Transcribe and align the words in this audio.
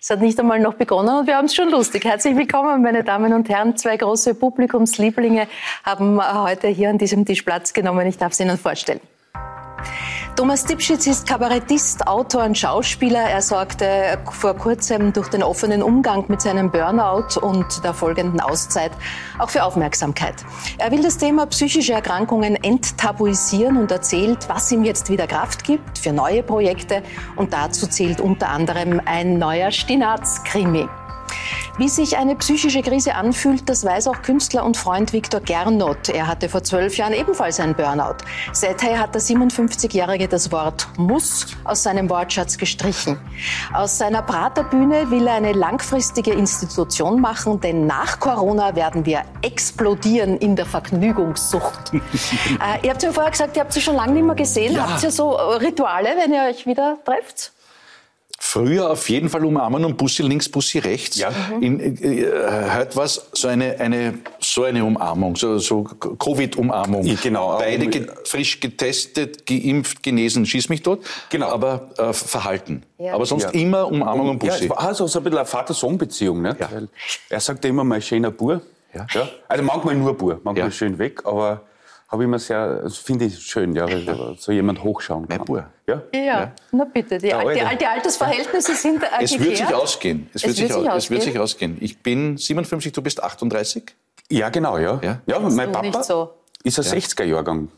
Es 0.00 0.10
hat 0.10 0.20
nicht 0.20 0.40
einmal 0.40 0.58
noch 0.58 0.74
begonnen 0.74 1.20
und 1.20 1.26
wir 1.26 1.36
haben 1.36 1.44
es 1.44 1.54
schon 1.54 1.70
lustig. 1.70 2.04
Herzlich 2.04 2.34
willkommen, 2.36 2.82
meine 2.82 3.04
Damen 3.04 3.34
und 3.34 3.48
Herren. 3.48 3.76
Zwei 3.76 3.96
große 3.98 4.34
Publikumslieblinge 4.34 5.48
haben 5.84 6.20
heute 6.42 6.68
hier 6.68 6.88
an 6.88 6.98
diesem 6.98 7.26
Tisch 7.26 7.42
Platz 7.42 7.74
genommen. 7.74 8.06
Ich 8.06 8.16
darf 8.16 8.32
sie 8.32 8.44
Ihnen 8.44 8.56
vorstellen. 8.56 9.00
Thomas 10.34 10.64
Dipschitz 10.64 11.06
ist 11.06 11.26
Kabarettist, 11.26 12.06
Autor 12.06 12.44
und 12.44 12.56
Schauspieler. 12.56 13.20
Er 13.20 13.42
sorgte 13.42 14.18
vor 14.30 14.54
kurzem 14.54 15.12
durch 15.12 15.28
den 15.28 15.42
offenen 15.42 15.82
Umgang 15.82 16.24
mit 16.28 16.40
seinem 16.40 16.70
Burnout 16.70 17.38
und 17.38 17.84
der 17.84 17.92
folgenden 17.92 18.40
Auszeit 18.40 18.92
auch 19.38 19.50
für 19.50 19.62
Aufmerksamkeit. 19.62 20.34
Er 20.78 20.90
will 20.90 21.02
das 21.02 21.18
Thema 21.18 21.44
psychische 21.46 21.92
Erkrankungen 21.92 22.56
enttabuisieren 22.56 23.76
und 23.76 23.90
erzählt, 23.90 24.48
was 24.48 24.72
ihm 24.72 24.84
jetzt 24.84 25.10
wieder 25.10 25.26
Kraft 25.26 25.64
gibt 25.64 25.98
für 25.98 26.14
neue 26.14 26.42
Projekte. 26.42 27.02
Und 27.36 27.52
dazu 27.52 27.86
zählt 27.86 28.18
unter 28.18 28.48
anderem 28.48 29.02
ein 29.04 29.38
neuer 29.38 29.70
Stinaz-Krimi. 29.70 30.88
Wie 31.78 31.88
sich 31.88 32.18
eine 32.18 32.36
psychische 32.36 32.82
Krise 32.82 33.14
anfühlt, 33.14 33.68
das 33.68 33.84
weiß 33.84 34.08
auch 34.08 34.20
Künstler 34.22 34.64
und 34.64 34.76
Freund 34.76 35.12
Viktor 35.12 35.40
Gernot. 35.40 36.10
Er 36.10 36.26
hatte 36.26 36.48
vor 36.48 36.62
zwölf 36.62 36.96
Jahren 36.98 37.14
ebenfalls 37.14 37.60
einen 37.60 37.74
Burnout. 37.74 38.16
Seither 38.52 38.98
hat 38.98 39.14
der 39.14 39.22
57-Jährige 39.22 40.28
das 40.28 40.52
Wort 40.52 40.86
muss 40.98 41.46
aus 41.64 41.82
seinem 41.82 42.10
Wortschatz 42.10 42.58
gestrichen. 42.58 43.18
Aus 43.72 43.98
seiner 43.98 44.22
Praterbühne 44.22 45.10
will 45.10 45.26
er 45.26 45.34
eine 45.34 45.52
langfristige 45.52 46.32
Institution 46.32 47.20
machen, 47.20 47.60
denn 47.60 47.86
nach 47.86 48.20
Corona 48.20 48.76
werden 48.76 49.06
wir 49.06 49.22
explodieren 49.40 50.36
in 50.36 50.56
der 50.56 50.66
Vergnügungssucht. 50.66 51.92
äh, 51.94 52.84
ihr 52.84 52.90
habt 52.90 53.02
ja 53.02 53.12
vorher 53.12 53.30
gesagt, 53.30 53.56
ihr 53.56 53.62
habt 53.62 53.72
sie 53.72 53.80
schon 53.80 53.96
lange 53.96 54.12
nicht 54.12 54.24
mehr 54.24 54.34
gesehen. 54.34 54.74
Ja. 54.74 54.90
Habt 54.90 55.02
ihr 55.02 55.10
so 55.10 55.30
Rituale, 55.30 56.10
wenn 56.16 56.32
ihr 56.32 56.42
euch 56.42 56.66
wieder 56.66 56.98
trefft? 57.04 57.51
Früher 58.52 58.90
auf 58.90 59.08
jeden 59.08 59.30
Fall 59.30 59.46
umarmen 59.46 59.82
und 59.82 59.96
Bussi 59.96 60.22
links, 60.22 60.46
Bussi 60.46 60.78
rechts. 60.78 61.16
Ja. 61.16 61.32
In, 61.62 61.80
äh, 61.80 62.26
heute 62.76 62.96
war 62.96 63.04
es 63.04 63.30
so 63.32 63.48
eine, 63.48 63.80
eine, 63.80 64.18
so 64.40 64.64
eine 64.64 64.84
Umarmung, 64.84 65.36
so, 65.36 65.56
so 65.56 65.84
Covid-Umarmung. 65.84 67.02
Ja, 67.06 67.14
genau. 67.14 67.56
Beide 67.56 67.86
ge 67.86 68.08
frisch 68.24 68.60
getestet, 68.60 69.46
geimpft, 69.46 70.02
genesen, 70.02 70.44
schieß 70.44 70.68
mich 70.68 70.82
tot. 70.82 71.02
Genau. 71.30 71.46
Aber 71.46 71.92
äh, 71.96 72.12
verhalten. 72.12 72.82
Ja. 72.98 73.14
Aber 73.14 73.24
sonst 73.24 73.44
ja. 73.44 73.50
immer 73.52 73.86
Umarmung 73.86 74.28
und 74.28 74.38
Bussi. 74.38 74.66
Ja, 74.66 74.74
also 74.74 75.06
so 75.06 75.20
ein 75.20 75.24
bisschen 75.24 75.38
eine 75.38 75.46
Vater-Sohn-Beziehung. 75.46 76.42
Ne? 76.42 76.54
Ja. 76.60 76.68
er 77.30 77.40
sagte 77.40 77.68
immer, 77.68 77.84
mein 77.84 78.02
schöner 78.02 78.30
Bur. 78.30 78.60
Ja. 78.92 79.06
Ja. 79.14 79.28
Also 79.48 79.64
manchmal 79.64 79.94
nur 79.94 80.14
Bur, 80.14 80.42
manchmal 80.44 80.68
ja. 80.68 80.70
schön 80.70 80.98
weg, 80.98 81.24
aber 81.24 81.62
habe 82.12 82.24
ich 82.24 82.26
immer 82.26 82.38
sehr, 82.38 82.58
also 82.58 83.02
finde 83.02 83.24
ich 83.24 83.38
schön, 83.38 83.74
ja, 83.74 83.86
weil 83.86 84.36
so 84.38 84.52
jemand 84.52 84.84
hochschauen 84.84 85.26
kann. 85.26 85.44
Mein 85.48 85.64
Ja? 85.86 86.02
ja? 86.12 86.20
Ja, 86.20 86.52
na 86.70 86.84
bitte. 86.84 87.16
Die, 87.16 87.32
Alte. 87.32 87.54
die, 87.70 87.78
die 87.78 87.86
Altersverhältnisse 87.86 88.74
sind 88.74 89.02
äh, 89.02 89.06
Es 89.22 89.38
wird 89.40 89.56
sich 89.56 89.74
ausgehen. 89.74 90.28
Es, 90.34 90.42
wird, 90.42 90.52
es 90.52 90.58
sich, 90.58 90.72
ausgehen. 90.74 90.96
es 90.96 91.10
wird 91.10 91.22
sich 91.22 91.38
ausgehen. 91.38 91.78
Ich 91.80 92.02
bin 92.02 92.36
57, 92.36 92.92
du 92.92 93.00
bist 93.00 93.22
38? 93.22 93.94
Ja, 94.28 94.50
genau, 94.50 94.76
ja. 94.76 95.00
Ja, 95.02 95.22
ja 95.24 95.38
mein 95.40 95.72
Papa 95.72 96.02
so. 96.02 96.34
ist 96.62 96.78
ein 96.78 96.84
60er-Jahrgang. 96.84 97.68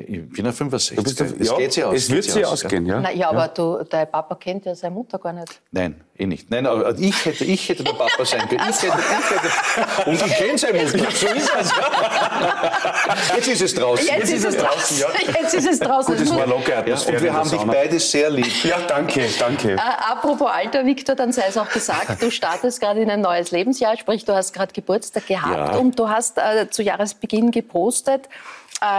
Ich 0.00 0.30
bin 0.30 0.46
ein 0.46 0.52
65. 0.52 1.02
Bist, 1.02 1.20
es 1.20 1.48
ja, 1.48 1.56
geht 1.56 1.72
sich 1.72 1.82
aus. 1.82 1.96
Es 1.96 2.08
wird 2.08 2.22
sich 2.22 2.46
ausgehen, 2.46 2.86
ja. 2.86 3.00
Na, 3.00 3.10
ja, 3.10 3.30
aber 3.30 3.46
ja. 3.46 3.48
Du, 3.48 3.82
dein 3.82 4.08
Papa 4.08 4.36
kennt 4.36 4.64
ja 4.64 4.72
seine 4.76 4.94
Mutter 4.94 5.18
gar 5.18 5.32
nicht. 5.32 5.60
Nein, 5.72 6.00
eh 6.16 6.24
nicht. 6.24 6.48
Nein, 6.52 6.66
aber 6.66 6.96
ich 6.96 7.24
hätte, 7.24 7.44
ich 7.44 7.68
hätte 7.68 7.82
der 7.82 7.94
Papa 7.94 8.24
sein 8.24 8.48
können. 8.48 8.60
Ich 8.70 8.80
hätte, 8.80 8.96
ich 8.96 9.84
hätte, 9.84 10.10
und 10.10 10.24
ich 10.24 10.36
kenne 10.36 10.56
seine 10.56 10.84
Mutter. 10.84 10.98
So 11.10 11.26
ist 11.26 11.50
es. 11.58 11.72
Jetzt 13.34 13.48
ist 13.48 13.60
es 13.60 13.74
draußen. 13.74 14.06
Jetzt, 14.06 14.18
Jetzt 14.18 14.32
ist 14.32 14.44
es 14.44 14.56
draußen, 14.56 14.98
ja. 14.98 15.06
Jetzt 15.42 15.54
ist 15.54 15.68
es 15.68 15.80
draußen. 15.80 16.16
Gut, 16.16 16.24
es 16.24 16.36
war 16.36 16.46
locker 16.46 16.78
Atmosphäre. 16.78 17.16
Und 17.16 17.22
wir 17.24 17.32
haben 17.32 17.50
dich 17.50 17.62
beide 17.62 17.98
sehr 17.98 18.30
lieb. 18.30 18.64
Ja, 18.64 18.78
danke, 18.86 19.28
danke. 19.36 19.72
Äh, 19.72 19.78
apropos 19.78 20.48
Alter, 20.48 20.86
Viktor, 20.86 21.16
dann 21.16 21.32
sei 21.32 21.46
es 21.48 21.58
auch 21.58 21.70
gesagt, 21.70 22.22
du 22.22 22.30
startest 22.30 22.80
gerade 22.80 23.00
in 23.00 23.10
ein 23.10 23.20
neues 23.20 23.50
Lebensjahr, 23.50 23.96
sprich, 23.96 24.24
du 24.24 24.32
hast 24.32 24.52
gerade 24.52 24.72
Geburtstag 24.72 25.26
gehabt 25.26 25.74
ja. 25.74 25.78
und 25.78 25.98
du 25.98 26.08
hast 26.08 26.38
äh, 26.38 26.70
zu 26.70 26.84
Jahresbeginn 26.84 27.50
gepostet, 27.50 28.28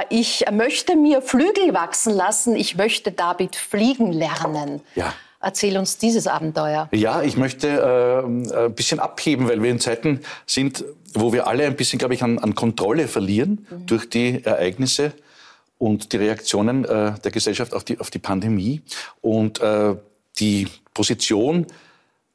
ich 0.09 0.45
möchte 0.51 0.95
mir 0.95 1.21
Flügel 1.21 1.73
wachsen 1.73 2.13
lassen, 2.13 2.55
ich 2.55 2.75
möchte 2.75 3.11
David 3.11 3.55
fliegen 3.55 4.11
lernen. 4.11 4.81
Ja. 4.95 5.13
Erzähl 5.41 5.77
uns 5.77 5.97
dieses 5.97 6.27
Abenteuer. 6.27 6.89
Ja, 6.91 7.21
ich 7.21 7.37
möchte 7.37 7.67
äh, 7.67 8.65
ein 8.65 8.75
bisschen 8.75 8.99
abheben, 8.99 9.47
weil 9.47 9.63
wir 9.63 9.71
in 9.71 9.79
Zeiten 9.79 10.19
sind, 10.45 10.83
wo 11.13 11.31
wir 11.31 11.47
alle 11.47 11.65
ein 11.65 11.77
bisschen, 11.77 11.97
glaube 11.97 12.13
ich, 12.13 12.23
an, 12.23 12.39
an 12.39 12.55
Kontrolle 12.55 13.07
verlieren 13.07 13.65
mhm. 13.69 13.85
durch 13.85 14.09
die 14.09 14.43
Ereignisse 14.43 15.13
und 15.77 16.11
die 16.11 16.17
Reaktionen 16.17 16.83
äh, 16.83 17.13
der 17.23 17.31
Gesellschaft 17.31 17.73
auf 17.73 17.85
die, 17.85 17.99
auf 17.99 18.09
die 18.09 18.19
Pandemie. 18.19 18.81
Und 19.21 19.61
äh, 19.61 19.95
die 20.39 20.67
Position 20.93 21.65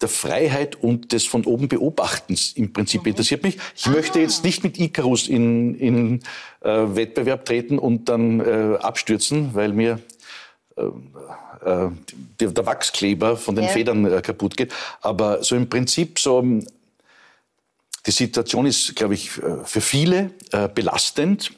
der 0.01 0.09
Freiheit 0.09 0.77
und 0.77 1.13
des 1.13 1.25
von 1.25 1.45
oben 1.45 1.69
Beobachtens 1.69 2.53
im 2.53 2.73
Prinzip 2.73 3.03
mhm. 3.03 3.09
interessiert 3.09 3.43
mich. 3.43 3.59
Ich 3.77 3.87
ah. 3.87 3.91
möchte 3.91 4.21
jetzt 4.21 4.45
nicht 4.45 4.65
mit 4.65 4.79
Icarus 4.79 5.29
in, 5.29 5.75
in 5.77 6.21
äh, 6.61 6.69
Wettbewerb 6.69 7.45
treten 7.45 7.79
und 7.79 8.09
dann 8.09 8.41
äh, 8.41 8.77
abstürzen, 8.81 9.55
weil 9.55 9.73
mir 9.73 10.01
äh, 10.77 10.83
äh 10.83 11.91
der, 12.41 12.51
der, 12.51 12.67
Wachskleber 12.67 13.37
von 13.37 13.55
den 13.55 13.65
ja. 13.65 13.71
Federn 13.71 14.05
äh, 14.05 14.21
kaputt 14.21 14.57
geht. 14.57 14.73
Aber 15.01 15.43
so 15.45 15.55
im 15.55 15.69
Prinzip 15.69 16.19
so 16.19 16.45
die 18.07 18.11
Situation 18.11 18.67
ist, 18.67 18.97
glaube 18.97 19.15
ich, 19.15 19.39
äh, 19.39 19.65
für 19.65 19.81
viele 19.81 20.31
belastend 20.75 21.53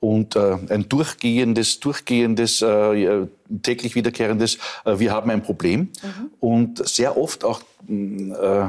und 0.00 0.36
äh, 0.36 0.56
ein 0.68 0.88
durchgehendes, 0.88 1.80
durchgehendes, 1.80 2.62
äh, 2.62 3.26
täglich 3.62 3.94
wiederkehrendes, 3.94 4.58
äh, 4.84 4.98
wir 4.98 5.12
haben 5.12 5.30
ein 5.30 5.42
Problem. 5.42 5.80
Mhm. 5.80 6.30
Und 6.40 6.88
sehr 6.88 7.16
oft 7.16 7.44
auch 7.44 7.60
äh, 7.88 8.66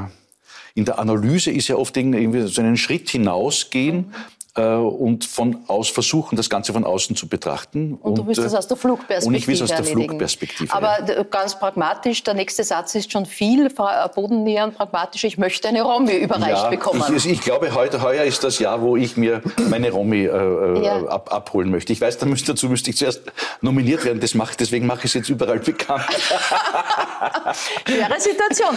in 0.74 0.84
der 0.84 0.98
Analyse 0.98 1.50
ist 1.50 1.68
ja 1.68 1.76
oft 1.76 1.96
irgendwie 1.96 2.46
so 2.46 2.60
einen 2.60 2.76
Schritt 2.76 3.10
hinausgehen. 3.10 3.96
Mhm 3.96 4.14
und 4.56 5.24
von 5.24 5.58
aus 5.68 5.88
versuchen, 5.88 6.36
das 6.36 6.50
Ganze 6.50 6.72
von 6.72 6.84
außen 6.84 7.14
zu 7.14 7.28
betrachten. 7.28 7.94
Und, 7.94 8.18
du 8.18 8.26
willst 8.26 8.42
das 8.42 8.54
aus 8.54 8.66
der 8.66 8.76
Flugperspektive 8.76 9.28
Und 9.28 9.34
ich 9.34 9.46
will 9.46 9.54
es 9.54 9.62
aus 9.62 9.68
der 9.68 9.78
erledigen. 9.78 10.08
Flugperspektive. 10.08 10.74
Aber 10.74 10.98
ja. 11.06 11.22
ganz 11.22 11.58
pragmatisch, 11.58 12.22
der 12.24 12.34
nächste 12.34 12.64
Satz 12.64 12.94
ist 12.94 13.12
schon 13.12 13.26
viel 13.26 13.66
äh, 13.66 14.08
bodennäher 14.14 14.64
und 14.64 14.74
pragmatisch. 14.74 15.24
Ich 15.24 15.38
möchte 15.38 15.68
eine 15.68 15.82
Romy 15.82 16.16
überreicht 16.16 16.64
ja, 16.64 16.68
bekommen. 16.68 17.02
Ich, 17.16 17.28
ich, 17.28 17.40
glaube, 17.42 17.74
heute, 17.74 18.02
heuer 18.02 18.24
ist 18.24 18.42
das 18.42 18.58
Jahr, 18.58 18.82
wo 18.82 18.96
ich 18.96 19.16
mir 19.16 19.40
meine 19.68 19.90
Romy 19.90 20.24
äh, 20.24 20.28
äh, 20.28 20.84
ja. 20.84 21.06
ab, 21.06 21.32
abholen 21.32 21.70
möchte. 21.70 21.92
Ich 21.92 22.00
weiß, 22.00 22.18
da 22.18 22.26
müsste, 22.26 22.52
dazu 22.52 22.68
müsste 22.68 22.90
ich 22.90 22.96
zuerst 22.96 23.22
nominiert 23.60 24.04
werden. 24.04 24.20
Das 24.20 24.34
mache, 24.34 24.56
deswegen 24.58 24.86
mache 24.86 25.00
ich 25.00 25.06
es 25.06 25.14
jetzt 25.14 25.28
überall 25.28 25.60
bekannt. 25.60 26.04
Schwere 27.86 28.20
Situation. 28.20 28.76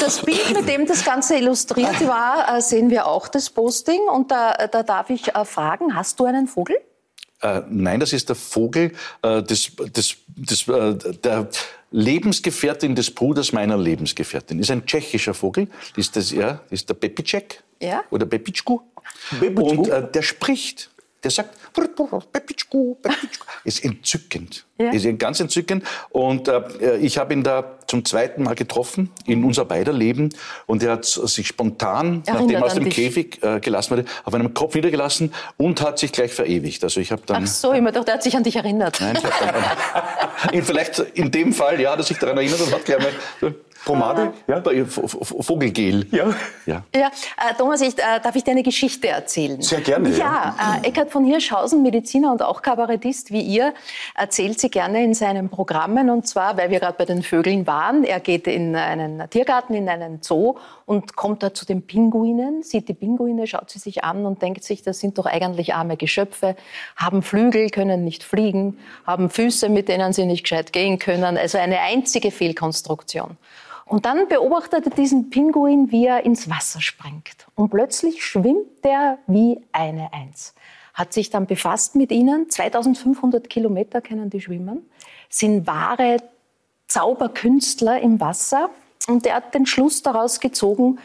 Das 0.00 0.20
Bild, 0.20 0.54
mit 0.54 0.68
dem 0.68 0.86
das 0.86 1.04
Ganze 1.04 1.36
illustriert 1.36 2.06
war, 2.06 2.60
sehen 2.60 2.90
wir 2.90 3.06
auch, 3.06 3.28
das 3.28 3.50
Posting. 3.50 4.00
Und 4.12 4.30
da, 4.30 4.52
da 4.52 4.82
darf 5.00 5.10
ich 5.10 5.34
äh, 5.34 5.44
fragen, 5.44 5.94
hast 5.94 6.20
du 6.20 6.26
einen 6.26 6.46
Vogel? 6.46 6.76
Äh, 7.40 7.62
nein, 7.70 8.00
das 8.00 8.12
ist 8.12 8.28
der 8.28 8.36
Vogel 8.36 8.92
äh, 9.22 9.42
des, 9.42 9.74
des, 9.76 10.16
des, 10.28 10.68
äh, 10.68 10.94
der 11.24 11.48
Lebensgefährtin 11.90 12.94
des 12.94 13.10
Bruders 13.10 13.52
meiner 13.52 13.78
Lebensgefährtin. 13.78 14.58
Ist 14.58 14.70
ein 14.70 14.84
tschechischer 14.84 15.32
Vogel. 15.32 15.68
Das 15.96 15.98
ist, 16.06 16.16
das, 16.16 16.30
ja, 16.32 16.60
ist 16.68 16.88
der 16.90 16.94
Pepicek 16.94 17.62
ja? 17.80 18.04
oder 18.10 18.26
Pepitschku. 18.26 18.80
Und 19.40 19.88
äh, 19.88 20.06
der 20.10 20.22
spricht. 20.22 20.90
Der 21.22 21.30
sagt. 21.30 21.56
Ist 23.64 23.84
entzückend. 23.84 24.64
Ja. 24.78 24.90
Ist 24.90 25.18
ganz 25.18 25.40
entzückend. 25.40 25.84
Und 26.08 26.48
äh, 26.48 26.96
ich 26.98 27.18
habe 27.18 27.34
ihn 27.34 27.42
da 27.42 27.78
zum 27.86 28.04
zweiten 28.04 28.42
Mal 28.42 28.54
getroffen 28.54 29.10
in 29.26 29.44
unser 29.44 29.66
beider 29.66 29.92
Leben. 29.92 30.30
Und 30.66 30.82
er 30.82 30.92
hat 30.92 31.04
sich 31.04 31.46
spontan, 31.46 32.22
Erinnert 32.24 32.26
nachdem 32.26 32.56
er 32.56 32.64
aus 32.64 32.74
dem 32.74 32.88
Käfig 32.88 33.42
äh, 33.42 33.60
gelassen 33.60 33.90
wurde, 33.90 34.04
auf 34.24 34.32
einem 34.32 34.54
Kopf 34.54 34.74
niedergelassen 34.74 35.34
und 35.58 35.82
hat 35.82 35.98
sich 35.98 36.12
gleich 36.12 36.32
verewigt. 36.32 36.82
Also 36.84 37.00
ich 37.00 37.12
habe 37.12 37.22
dann. 37.26 37.44
Ach 37.44 37.46
so, 37.46 37.74
ich 37.74 37.84
dachte, 37.84 38.10
er 38.10 38.14
hat 38.14 38.22
sich 38.22 38.36
an 38.36 38.44
dich 38.44 38.56
erinnert. 38.56 38.98
Nein, 39.00 39.16
ich 39.16 39.22
dann, 39.22 39.54
in, 40.52 40.62
vielleicht 40.64 40.98
in 40.98 41.30
dem 41.30 41.52
Fall, 41.52 41.80
ja, 41.80 41.96
dass 41.96 42.08
sich 42.08 42.18
daran 42.18 42.38
erinnert 42.38 42.60
und 42.60 42.72
hat 42.72 42.84
gleich 42.84 42.98
mal 42.98 43.54
Pomade? 43.84 44.32
Ja. 44.46 44.62
Vogelgel. 44.62 46.06
Ja. 46.10 46.34
ja. 46.66 46.82
ja. 46.94 47.06
Äh, 47.06 47.54
Thomas, 47.56 47.80
ich, 47.80 47.98
äh, 47.98 48.20
darf 48.22 48.36
ich 48.36 48.44
dir 48.44 48.52
eine 48.52 48.62
Geschichte 48.62 49.08
erzählen? 49.08 49.60
Sehr 49.62 49.80
gerne. 49.80 50.10
Ja, 50.10 50.54
ja. 50.58 50.80
Äh, 50.82 50.88
Eckhard 50.88 51.10
von 51.10 51.24
Hirschhausen, 51.24 51.82
Mediziner 51.82 52.30
und 52.32 52.42
auch 52.42 52.62
Kabarettist 52.62 53.30
wie 53.30 53.40
ihr, 53.40 53.74
erzählt 54.14 54.60
sie 54.60 54.70
gerne 54.70 55.02
in 55.02 55.14
seinen 55.14 55.48
Programmen. 55.48 56.10
Und 56.10 56.26
zwar, 56.26 56.56
weil 56.56 56.70
wir 56.70 56.80
gerade 56.80 56.96
bei 56.98 57.04
den 57.04 57.22
Vögeln 57.22 57.66
waren. 57.66 58.04
Er 58.04 58.20
geht 58.20 58.46
in 58.46 58.76
einen 58.76 59.28
Tiergarten, 59.30 59.74
in 59.74 59.88
einen 59.88 60.20
Zoo 60.22 60.56
und 60.86 61.16
kommt 61.16 61.42
da 61.42 61.54
zu 61.54 61.64
den 61.64 61.82
Pinguinen, 61.82 62.62
sieht 62.62 62.88
die 62.88 62.94
Pinguine, 62.94 63.46
schaut 63.46 63.70
sie 63.70 63.78
sich 63.78 64.04
an 64.04 64.26
und 64.26 64.42
denkt 64.42 64.64
sich, 64.64 64.82
das 64.82 64.98
sind 64.98 65.18
doch 65.18 65.26
eigentlich 65.26 65.74
arme 65.74 65.96
Geschöpfe, 65.96 66.56
haben 66.96 67.22
Flügel, 67.22 67.70
können 67.70 68.04
nicht 68.04 68.24
fliegen, 68.24 68.78
haben 69.06 69.30
Füße, 69.30 69.68
mit 69.68 69.88
denen 69.88 70.12
sie 70.12 70.26
nicht 70.26 70.42
gescheit 70.42 70.72
gehen 70.72 70.98
können. 70.98 71.36
Also 71.36 71.58
eine 71.58 71.80
einzige 71.80 72.30
Fehlkonstruktion. 72.30 73.36
Und 73.90 74.06
dann 74.06 74.28
beobachtet 74.28 74.86
er 74.86 74.92
diesen 74.92 75.30
Pinguin, 75.30 75.90
wie 75.90 76.06
er 76.06 76.24
ins 76.24 76.48
Wasser 76.48 76.80
springt. 76.80 77.48
Und 77.56 77.70
plötzlich 77.70 78.24
schwimmt 78.24 78.84
er 78.84 79.18
wie 79.26 79.60
eine 79.72 80.12
Eins. 80.12 80.54
Hat 80.94 81.12
sich 81.12 81.30
dann 81.30 81.46
befasst 81.46 81.96
mit 81.96 82.12
ihnen. 82.12 82.48
2500 82.48 83.50
Kilometer 83.50 84.00
können 84.00 84.30
die 84.30 84.40
schwimmen. 84.40 84.88
Sind 85.28 85.66
wahre 85.66 86.18
Zauberkünstler 86.86 88.00
im 88.00 88.20
Wasser. 88.20 88.70
Und 89.08 89.26
er 89.26 89.34
hat 89.34 89.54
den 89.54 89.66
Schluss 89.66 90.02
daraus 90.04 90.38
gezogen, 90.38 91.00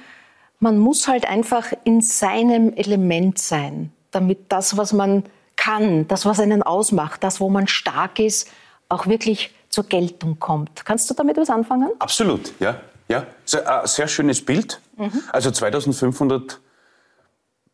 man 0.59 0.77
muss 0.77 1.07
halt 1.07 1.27
einfach 1.27 1.73
in 1.85 2.01
seinem 2.01 2.71
Element 2.73 3.39
sein, 3.39 3.91
damit 4.11 4.45
das, 4.49 4.77
was 4.77 4.93
man 4.93 5.23
kann, 5.55 6.07
das, 6.07 6.27
was 6.27 6.39
einen 6.39 6.61
ausmacht, 6.61 7.23
das, 7.23 7.41
wo 7.41 7.49
man 7.49 7.67
stark 7.67 8.19
ist, 8.19 8.47
auch 8.89 9.07
wirklich 9.07 9.54
zur 9.75 9.83
Geltung 9.83 10.39
kommt. 10.39 10.85
Kannst 10.85 11.09
du 11.09 11.13
damit 11.13 11.35
was 11.35 11.49
anfangen? 11.49 11.91
Absolut, 11.99 12.53
ja. 12.59 12.79
ja. 13.09 13.25
Ein 13.53 13.83
äh, 13.83 13.87
sehr 13.87 14.07
schönes 14.07 14.43
Bild. 14.43 14.79
Mhm. 14.95 15.21
Also 15.33 15.51
2500 15.51 16.61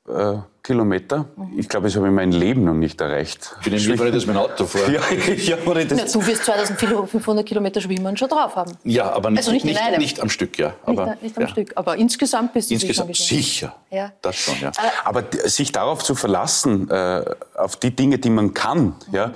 äh, 0.07 0.38
Kilometer. 0.63 1.25
Mhm. 1.36 1.59
Ich 1.59 1.69
glaube, 1.69 1.86
das 1.88 1.95
habe 1.95 2.07
ich 2.07 2.13
mein 2.13 2.31
Leben 2.31 2.63
noch 2.63 2.74
nicht 2.74 3.00
erreicht. 3.00 3.56
Ich 3.59 3.71
bin 3.71 3.92
im 3.92 3.98
Fall 4.00 4.12
das 4.12 4.25
mit 4.25 4.36
dem 4.36 4.39
Auto 4.42 4.65
vor. 4.65 4.81
ja, 4.89 5.00
ja, 5.36 5.57
das 5.57 6.13
Na, 6.15 6.19
du 6.19 6.25
wirst 6.25 6.45
2500 6.45 7.45
Kilometer 7.45 7.80
Schwimmen 7.80 8.18
schon 8.18 8.30
drauf 8.30 8.56
haben. 8.56 8.71
Ja, 8.83 9.12
aber 9.12 9.30
nicht, 9.30 9.38
also 9.38 9.51
nicht, 9.51 9.63
nicht, 9.63 9.97
nicht, 10.00 10.19
am 10.19 10.30
Stück, 10.30 10.57
ja. 10.57 10.74
Aber, 10.83 11.06
nicht, 11.06 11.21
nicht 11.21 11.38
am 11.38 11.44
ja. 11.44 11.50
Stück, 11.50 11.71
aber 11.75 11.97
insgesamt 11.97 12.54
bist 12.54 12.71
du 12.71 12.74
insgesamt 12.74 13.15
sicher. 13.15 13.75
Ja. 13.92 14.12
Das 14.24 14.36
schon, 14.36 14.59
ja. 14.59 14.71
Aber 15.06 15.24
sich 15.45 15.71
darauf 15.71 16.04
zu 16.04 16.15
verlassen, 16.15 16.89
äh, 16.89 17.25
auf 17.56 17.75
die 17.75 17.95
Dinge, 17.95 18.18
die 18.18 18.31
man 18.31 18.56
kann, 18.56 18.86
mhm. 18.86 18.95
ja, 19.12 19.33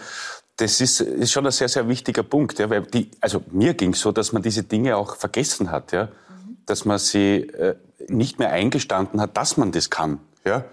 das 0.58 0.80
ist, 0.80 1.02
ist 1.02 1.32
schon 1.32 1.46
ein 1.46 1.52
sehr, 1.52 1.68
sehr 1.68 1.88
wichtiger 1.88 2.24
Punkt. 2.24 2.60
Ja, 2.60 2.70
weil 2.70 2.84
die, 2.84 3.12
also 3.20 3.42
mir 3.52 3.74
ging 3.74 3.94
es 3.94 4.00
so, 4.00 4.12
dass 4.12 4.32
man 4.32 4.42
diese 4.42 4.64
Dinge 4.64 4.96
auch 4.96 5.16
vergessen 5.16 5.72
hat. 5.72 5.92
Ja? 5.92 6.06
Mhm. 6.06 6.58
Dass 6.66 6.86
man 6.86 6.98
sie 6.98 7.42
äh, 7.50 7.76
nicht 8.08 8.40
mehr 8.40 8.52
eingestanden 8.52 9.20
hat, 9.20 9.36
dass 9.36 9.58
man 9.58 9.72
das 9.72 9.90
kann. 9.90 10.20
Ja? 10.46 10.64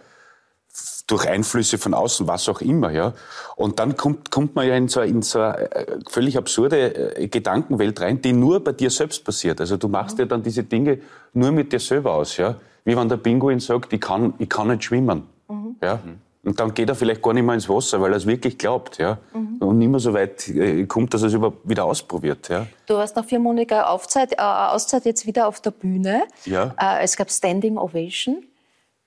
Durch 1.09 1.29
Einflüsse 1.29 1.79
von 1.79 1.95
außen, 1.95 2.29
was 2.29 2.49
auch 2.49 2.61
immer. 2.61 2.93
Ja? 2.93 3.15
Und 3.57 3.81
dann 3.81 3.97
kommt, 3.97 4.31
kommt 4.31 4.55
man 4.55 4.69
ja 4.69 4.77
in 4.77 4.87
so, 4.87 5.01
in 5.01 5.23
so 5.23 5.41
eine 5.41 5.73
äh, 5.73 5.99
völlig 6.09 6.39
absurde 6.39 7.17
äh, 7.17 7.27
Gedankenwelt 7.27 8.01
rein, 8.01 8.23
die 8.23 8.33
nur 8.33 8.63
bei 8.63 8.73
dir 8.73 8.91
selbst 8.91 9.25
passiert. 9.25 9.61
Also 9.61 9.77
du 9.77 9.89
machst 9.89 10.19
ja 10.19 10.27
dann 10.27 10.45
diese 10.45 10.63
Dinge 10.63 11.01
nur 11.33 11.51
mit 11.51 11.73
dir 11.73 11.81
selber 11.81 12.13
aus. 12.13 12.37
Ja? 12.37 12.55
Wie 12.85 12.97
wenn 12.97 13.09
der 13.09 13.17
Pinguin 13.17 13.59
sagt, 13.59 13.93
ich 13.93 14.01
kann, 14.01 14.35
ich 14.39 14.49
kann 14.49 14.69
nicht 14.69 14.85
schwimmen. 14.85 15.25
Mhm. 15.49 15.77
Ja? 15.83 15.99
Mhm. 16.43 16.51
Und 16.51 16.61
dann 16.61 16.75
geht 16.75 16.89
er 16.89 16.95
vielleicht 16.95 17.23
gar 17.23 17.33
nicht 17.33 17.45
mehr 17.45 17.55
ins 17.55 17.69
Wasser, 17.69 18.01
weil 18.01 18.13
er 18.13 18.17
es 18.17 18.27
wirklich 18.27 18.59
glaubt. 18.59 18.99
Ja? 18.99 19.19
Mhm. 19.33 19.59
Und 19.59 19.79
nicht 19.79 19.89
mehr 19.89 20.01
so 20.01 20.13
weit 20.13 20.49
äh, 20.49 20.85
kommt, 20.87 21.15
dass 21.15 21.23
er 21.23 21.29
es 21.29 21.35
wieder 21.65 21.85
ausprobiert. 21.85 22.49
Ja? 22.49 22.67
Du 22.87 22.95
warst 22.95 23.17
nach 23.17 23.25
viermonatiger 23.25 23.89
Aufzeit, 23.89 24.33
äh, 24.33 24.43
Auszeit 24.43 25.05
jetzt 25.05 25.27
wieder 25.27 25.47
auf 25.47 25.61
der 25.61 25.71
Bühne. 25.71 26.25
Ja. 26.45 26.75
Äh, 26.79 27.03
es 27.03 27.17
gab 27.17 27.31
Standing 27.31 27.79
Ovation. 27.79 28.45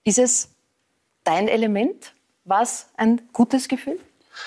Ist 0.03 0.19
es 0.19 0.49
dein 1.23 1.47
Element? 1.47 2.13
War 2.45 2.61
es 2.61 2.87
ein 2.95 3.21
gutes 3.33 3.67
Gefühl? 3.67 3.99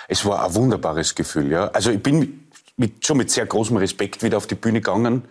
Es 0.07 0.25
war 0.25 0.45
ein 0.45 0.55
wunderbares 0.55 1.15
Gefühl. 1.15 1.51
Ja? 1.51 1.69
Also 1.69 1.91
ich 1.91 2.03
bin 2.03 2.49
mit, 2.77 3.05
schon 3.05 3.17
mit 3.19 3.31
sehr 3.31 3.45
großem 3.45 3.77
Respekt 3.77 4.23
wieder 4.23 4.37
auf 4.37 4.47
die 4.47 4.55
Bühne 4.55 4.81
gegangen, 4.81 5.25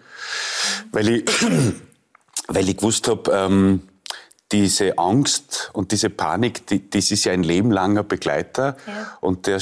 weil 0.91 1.09
ich, 1.09 1.25
weil 2.47 2.69
ich 2.69 2.77
gewusst 2.77 3.07
habe, 3.07 3.31
ähm, 3.31 3.81
diese 4.51 4.97
Angst 4.97 5.71
und 5.73 5.91
diese 5.91 6.09
Panik, 6.09 6.65
die, 6.67 6.89
das 6.89 7.11
ist 7.11 7.25
ja 7.25 7.33
ein 7.33 7.43
lebenlanger 7.43 8.03
Begleiter. 8.03 8.77
Ja. 8.87 9.17
Und 9.19 9.45
der, 9.45 9.61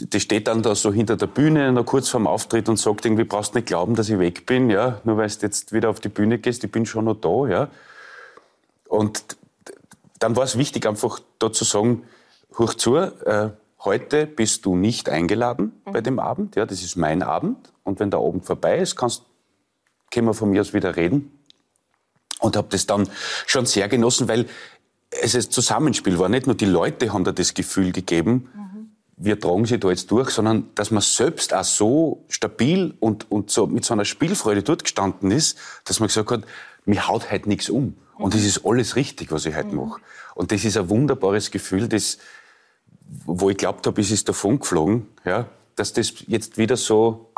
der 0.00 0.20
steht 0.20 0.48
dann 0.48 0.62
da 0.62 0.74
so 0.74 0.92
hinter 0.92 1.16
der 1.16 1.26
Bühne, 1.26 1.72
noch 1.72 1.86
kurz 1.86 2.10
vorm 2.10 2.26
Auftritt 2.26 2.68
und 2.68 2.78
sagt 2.78 3.06
irgendwie, 3.06 3.24
brauchst 3.24 3.54
nicht 3.54 3.66
glauben, 3.66 3.94
dass 3.94 4.10
ich 4.10 4.18
weg 4.18 4.44
bin, 4.44 4.68
ja, 4.68 5.00
nur 5.04 5.16
weil 5.16 5.28
du 5.28 5.36
jetzt 5.40 5.72
wieder 5.72 5.88
auf 5.88 6.00
die 6.00 6.10
Bühne 6.10 6.38
gehst, 6.38 6.64
ich 6.64 6.70
bin 6.70 6.84
schon 6.84 7.06
noch 7.06 7.14
da, 7.14 7.48
ja. 7.48 7.68
Und 8.88 9.24
dann 10.18 10.36
war 10.36 10.44
es 10.44 10.58
wichtig, 10.58 10.86
einfach 10.86 11.20
da 11.38 11.50
zu 11.50 11.64
sagen, 11.64 12.02
hoch 12.58 12.74
zu, 12.74 12.96
äh, 12.96 13.50
heute 13.84 14.26
bist 14.26 14.66
du 14.66 14.76
nicht 14.76 15.08
eingeladen 15.08 15.80
mhm. 15.86 15.92
bei 15.92 16.00
dem 16.02 16.18
Abend, 16.18 16.56
ja, 16.56 16.66
das 16.66 16.82
ist 16.82 16.96
mein 16.96 17.22
Abend. 17.22 17.72
Und 17.84 18.00
wenn 18.00 18.10
der 18.10 18.20
Abend 18.20 18.44
vorbei 18.44 18.78
ist, 18.78 18.96
kannst, 18.96 19.22
können 20.10 20.26
wir 20.26 20.34
von 20.34 20.50
mir 20.50 20.60
aus 20.60 20.74
wieder 20.74 20.96
reden 20.96 21.35
und 22.40 22.56
habe 22.56 22.68
das 22.70 22.86
dann 22.86 23.08
schon 23.46 23.66
sehr 23.66 23.88
genossen, 23.88 24.28
weil 24.28 24.46
es 25.10 25.34
ein 25.34 25.50
Zusammenspiel 25.50 26.18
war. 26.18 26.28
Nicht 26.28 26.46
nur 26.46 26.56
die 26.56 26.66
Leute 26.66 27.12
haben 27.12 27.24
da 27.24 27.32
das 27.32 27.54
Gefühl 27.54 27.92
gegeben, 27.92 28.48
mhm. 28.54 28.90
wir 29.16 29.38
tragen 29.40 29.66
sie 29.66 29.78
da 29.78 29.88
jetzt 29.88 30.10
durch, 30.10 30.30
sondern 30.30 30.68
dass 30.74 30.90
man 30.90 31.02
selbst 31.02 31.54
auch 31.54 31.64
so 31.64 32.24
stabil 32.28 32.94
und, 33.00 33.30
und 33.30 33.50
so 33.50 33.66
mit 33.66 33.84
so 33.84 33.94
einer 33.94 34.04
Spielfreude 34.04 34.62
dort 34.62 34.84
gestanden 34.84 35.30
ist, 35.30 35.58
dass 35.84 36.00
man 36.00 36.08
gesagt 36.08 36.30
hat, 36.30 36.44
mir 36.84 37.08
haut 37.08 37.30
halt 37.30 37.46
nichts 37.46 37.68
um. 37.68 37.96
Und 38.18 38.34
es 38.34 38.44
ist 38.46 38.64
alles 38.64 38.96
richtig, 38.96 39.30
was 39.30 39.44
ich 39.44 39.54
heute 39.54 39.68
mhm. 39.68 39.88
mache. 39.88 40.00
Und 40.34 40.52
das 40.52 40.64
ist 40.64 40.76
ein 40.76 40.88
wunderbares 40.88 41.50
Gefühl, 41.50 41.88
das, 41.88 42.18
wo 43.24 43.50
ich 43.50 43.56
glaubt 43.56 43.86
habe, 43.86 44.00
es 44.00 44.10
ist 44.10 44.28
davon 44.28 44.58
geflogen, 44.58 45.08
ja, 45.24 45.46
dass 45.76 45.92
das 45.92 46.14
jetzt 46.26 46.56
wieder 46.56 46.76
so 46.76 47.30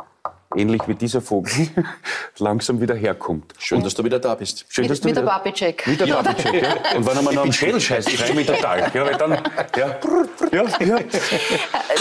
ähnlich 0.56 0.82
wie 0.86 0.94
dieser 0.94 1.20
Vogel, 1.20 1.68
langsam 2.38 2.80
wieder 2.80 2.94
herkommt. 2.94 3.52
Schön, 3.58 3.82
dass 3.82 3.94
du 3.94 4.04
wieder 4.04 4.18
da 4.18 4.34
bist. 4.34 4.64
Schön, 4.68 4.82
mit, 4.82 4.90
dass 4.90 5.00
du 5.00 5.08
mit 5.08 5.16
wieder, 5.16 5.22
der 5.22 5.30
Barbie-Check. 5.30 5.86
Mit 5.86 6.00
der 6.00 6.06
ja. 6.06 6.22
Barbie-Check, 6.22 6.62
ja. 6.62 6.74
Und 6.96 7.06
wenn 7.06 7.16
er 7.16 7.22
noch 7.22 7.42
einen 7.42 7.52
Schädel 7.52 7.80
scheißt, 7.80 8.10
freue 8.10 8.34
mich 8.34 8.46
total. 8.46 8.90
Ja, 8.94 9.04
weil 9.04 9.16
dann, 9.16 9.32
ja, 9.76 9.98
ja, 10.52 10.64
ja. 10.80 10.98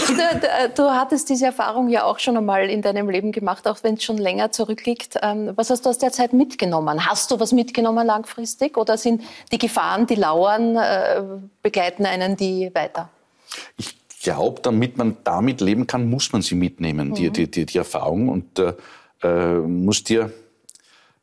Du, 0.06 0.82
du, 0.82 0.90
hattest 0.90 1.28
diese 1.28 1.46
Erfahrung 1.46 1.88
ja 1.88 2.04
auch 2.04 2.18
schon 2.18 2.36
einmal 2.36 2.70
in 2.70 2.80
deinem 2.80 3.10
Leben 3.10 3.32
gemacht, 3.32 3.68
auch 3.68 3.78
wenn 3.82 3.94
es 3.94 4.04
schon 4.04 4.18
länger 4.18 4.50
zurückliegt. 4.50 5.18
Ähm, 5.22 5.52
was 5.56 5.70
hast 5.70 5.84
du 5.84 5.90
aus 5.90 5.98
der 5.98 6.12
Zeit 6.12 6.32
mitgenommen? 6.32 7.06
Hast 7.06 7.30
du 7.30 7.38
was 7.40 7.52
mitgenommen 7.52 8.06
langfristig 8.06 8.76
oder 8.76 8.96
sind 8.96 9.22
die 9.52 9.58
Gefahren, 9.58 10.06
die 10.06 10.14
lauern, 10.14 10.76
äh, 10.76 11.22
begleiten 11.62 12.06
einen 12.06 12.36
die 12.36 12.70
weiter? 12.74 13.10
Ich 13.76 13.97
glaube, 14.20 14.60
damit 14.62 14.96
man 14.96 15.16
damit 15.24 15.60
leben 15.60 15.86
kann, 15.86 16.08
muss 16.08 16.32
man 16.32 16.42
sie 16.42 16.54
mitnehmen, 16.54 17.10
mhm. 17.10 17.14
die, 17.14 17.30
die, 17.30 17.50
die, 17.50 17.66
die, 17.66 17.78
Erfahrung. 17.78 18.28
Und 18.28 18.58
äh, 18.58 18.74
äh, 19.22 19.58
muss 19.58 20.04
dir 20.04 20.32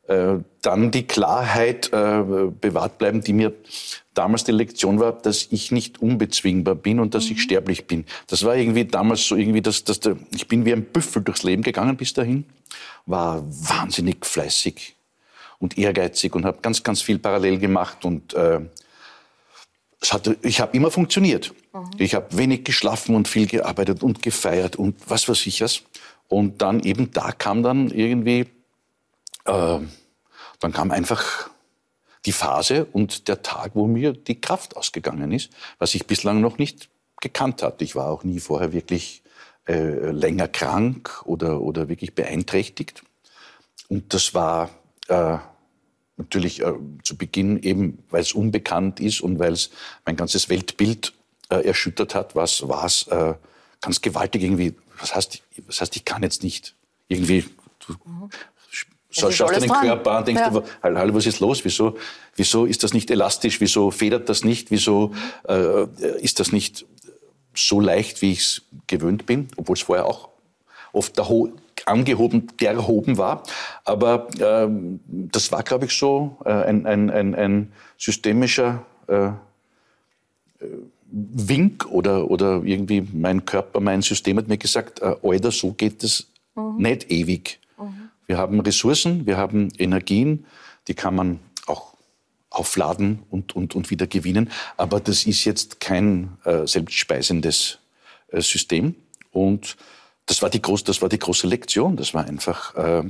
äh, 0.06 0.36
dann 0.62 0.90
die 0.90 1.06
Klarheit 1.06 1.92
äh, 1.92 2.22
bewahrt 2.60 2.98
bleiben, 2.98 3.22
die 3.22 3.32
mir 3.32 3.52
damals 4.14 4.44
die 4.44 4.52
Lektion 4.52 4.98
war, 5.00 5.12
dass 5.12 5.48
ich 5.50 5.72
nicht 5.72 6.00
unbezwingbar 6.00 6.74
bin 6.74 7.00
und 7.00 7.14
dass 7.14 7.26
mhm. 7.26 7.32
ich 7.32 7.42
sterblich 7.42 7.86
bin. 7.86 8.04
Das 8.28 8.44
war 8.44 8.56
irgendwie 8.56 8.84
damals 8.84 9.26
so 9.26 9.36
irgendwie, 9.36 9.62
dass, 9.62 9.84
dass 9.84 10.00
der, 10.00 10.16
ich 10.34 10.48
bin 10.48 10.64
wie 10.64 10.72
ein 10.72 10.84
Büffel 10.84 11.22
durchs 11.22 11.42
Leben 11.42 11.62
gegangen 11.62 11.96
bis 11.96 12.14
dahin, 12.14 12.44
war 13.04 13.44
wahnsinnig 13.46 14.24
fleißig 14.24 14.96
und 15.58 15.78
ehrgeizig 15.78 16.34
und 16.34 16.44
habe 16.44 16.58
ganz, 16.62 16.82
ganz 16.82 17.02
viel 17.02 17.18
parallel 17.18 17.58
gemacht 17.58 18.04
und 18.04 18.34
äh, 18.34 18.60
hatte, 20.12 20.36
ich 20.42 20.60
habe 20.60 20.76
immer 20.76 20.90
funktioniert. 20.90 21.54
Mhm. 21.72 21.90
Ich 21.98 22.14
habe 22.14 22.36
wenig 22.36 22.64
geschlafen 22.64 23.14
und 23.14 23.28
viel 23.28 23.46
gearbeitet 23.46 24.02
und 24.02 24.22
gefeiert 24.22 24.76
und 24.76 24.96
was 25.08 25.28
weiß 25.28 25.46
ich 25.46 25.60
was. 25.60 25.82
Und 26.28 26.62
dann 26.62 26.80
eben 26.80 27.12
da 27.12 27.32
kam 27.32 27.62
dann 27.62 27.90
irgendwie, 27.90 28.46
äh, 29.44 29.78
dann 30.60 30.72
kam 30.72 30.90
einfach 30.90 31.48
die 32.24 32.32
Phase 32.32 32.84
und 32.84 33.28
der 33.28 33.42
Tag, 33.42 33.72
wo 33.74 33.86
mir 33.86 34.12
die 34.12 34.40
Kraft 34.40 34.76
ausgegangen 34.76 35.32
ist, 35.32 35.50
was 35.78 35.94
ich 35.94 36.06
bislang 36.06 36.40
noch 36.40 36.58
nicht 36.58 36.88
gekannt 37.20 37.62
hatte. 37.62 37.84
Ich 37.84 37.94
war 37.94 38.10
auch 38.10 38.24
nie 38.24 38.40
vorher 38.40 38.72
wirklich 38.72 39.22
äh, 39.68 40.10
länger 40.10 40.48
krank 40.48 41.22
oder, 41.24 41.60
oder 41.60 41.88
wirklich 41.88 42.14
beeinträchtigt. 42.14 43.02
Und 43.88 44.12
das 44.12 44.34
war 44.34 44.70
äh, 45.08 45.38
natürlich 46.16 46.62
äh, 46.62 46.72
zu 47.02 47.16
Beginn 47.16 47.62
eben, 47.62 48.02
weil 48.10 48.22
es 48.22 48.32
unbekannt 48.32 49.00
ist 49.00 49.20
und 49.20 49.38
weil 49.38 49.52
es 49.52 49.70
mein 50.04 50.16
ganzes 50.16 50.48
Weltbild 50.48 51.12
äh, 51.48 51.66
erschüttert 51.66 52.14
hat, 52.14 52.34
was 52.34 52.66
war 52.68 52.84
es 52.84 53.06
äh, 53.08 53.34
ganz 53.80 54.00
gewaltig 54.00 54.42
irgendwie. 54.42 54.74
Was 54.98 55.14
heißt, 55.14 55.42
was 55.66 55.80
heißt, 55.80 55.96
ich 55.96 56.04
kann 56.04 56.22
jetzt 56.22 56.42
nicht 56.42 56.74
irgendwie. 57.08 57.44
Du, 57.86 57.94
mhm. 58.04 58.30
So, 59.08 59.30
schaust 59.30 59.54
deinen 59.54 59.70
Körper 59.70 60.10
an, 60.12 60.24
denkst 60.26 60.42
ja. 60.42 60.50
du, 60.50 60.62
hallo, 60.82 61.14
was 61.14 61.24
ist 61.24 61.40
los? 61.40 61.64
Wieso, 61.64 61.96
wieso 62.34 62.66
ist 62.66 62.82
das 62.82 62.92
nicht 62.92 63.10
elastisch? 63.10 63.60
Wieso 63.60 63.90
federt 63.90 64.28
das 64.28 64.44
nicht? 64.44 64.70
Wieso 64.70 65.14
äh, 65.48 65.86
ist 66.20 66.38
das 66.38 66.52
nicht 66.52 66.84
so 67.54 67.80
leicht, 67.80 68.20
wie 68.20 68.32
ich 68.32 68.40
es 68.40 68.62
gewöhnt 68.86 69.24
bin? 69.24 69.48
Obwohl 69.56 69.74
es 69.74 69.82
vorher 69.82 70.04
auch 70.04 70.28
oft 70.92 71.16
der 71.16 71.30
Ho 71.30 71.50
angehoben, 71.86 72.48
derhoben 72.60 73.16
war. 73.16 73.42
Aber 73.84 74.28
ähm, 74.38 75.00
das 75.06 75.50
war, 75.52 75.62
glaube 75.62 75.86
ich, 75.86 75.96
so 75.96 76.36
äh, 76.44 76.50
ein, 76.50 76.86
ein, 76.86 77.10
ein, 77.10 77.34
ein 77.34 77.72
systemischer 77.96 78.84
äh, 79.06 79.30
Wink 81.08 81.86
oder, 81.86 82.30
oder 82.30 82.62
irgendwie 82.64 83.06
mein 83.12 83.44
Körper, 83.44 83.80
mein 83.80 84.02
System 84.02 84.36
hat 84.38 84.48
mir 84.48 84.58
gesagt, 84.58 85.00
äh, 85.00 85.14
Alter, 85.22 85.50
so 85.50 85.72
geht 85.72 86.02
es 86.02 86.28
mhm. 86.54 86.76
nicht 86.78 87.10
ewig. 87.10 87.60
Mhm. 87.78 88.10
Wir 88.26 88.38
haben 88.38 88.60
Ressourcen, 88.60 89.26
wir 89.26 89.36
haben 89.36 89.68
Energien, 89.78 90.46
die 90.88 90.94
kann 90.94 91.14
man 91.14 91.38
auch 91.66 91.94
aufladen 92.50 93.22
und, 93.30 93.54
und, 93.54 93.76
und 93.76 93.90
wieder 93.90 94.06
gewinnen. 94.06 94.50
Aber 94.76 94.98
das 95.00 95.26
ist 95.26 95.44
jetzt 95.44 95.80
kein 95.80 96.36
äh, 96.44 96.66
selbstspeisendes 96.66 97.78
äh, 98.28 98.40
System. 98.40 98.96
Und 99.30 99.76
das 100.26 100.42
war 100.42 100.50
die, 100.50 100.60
groß, 100.60 100.84
das 100.84 101.00
war 101.02 101.08
die 101.08 101.18
große 101.18 101.46
Lektion. 101.46 101.96
Das 101.96 102.12
war 102.12 102.24
einfach, 102.24 102.74
äh, 102.74 103.04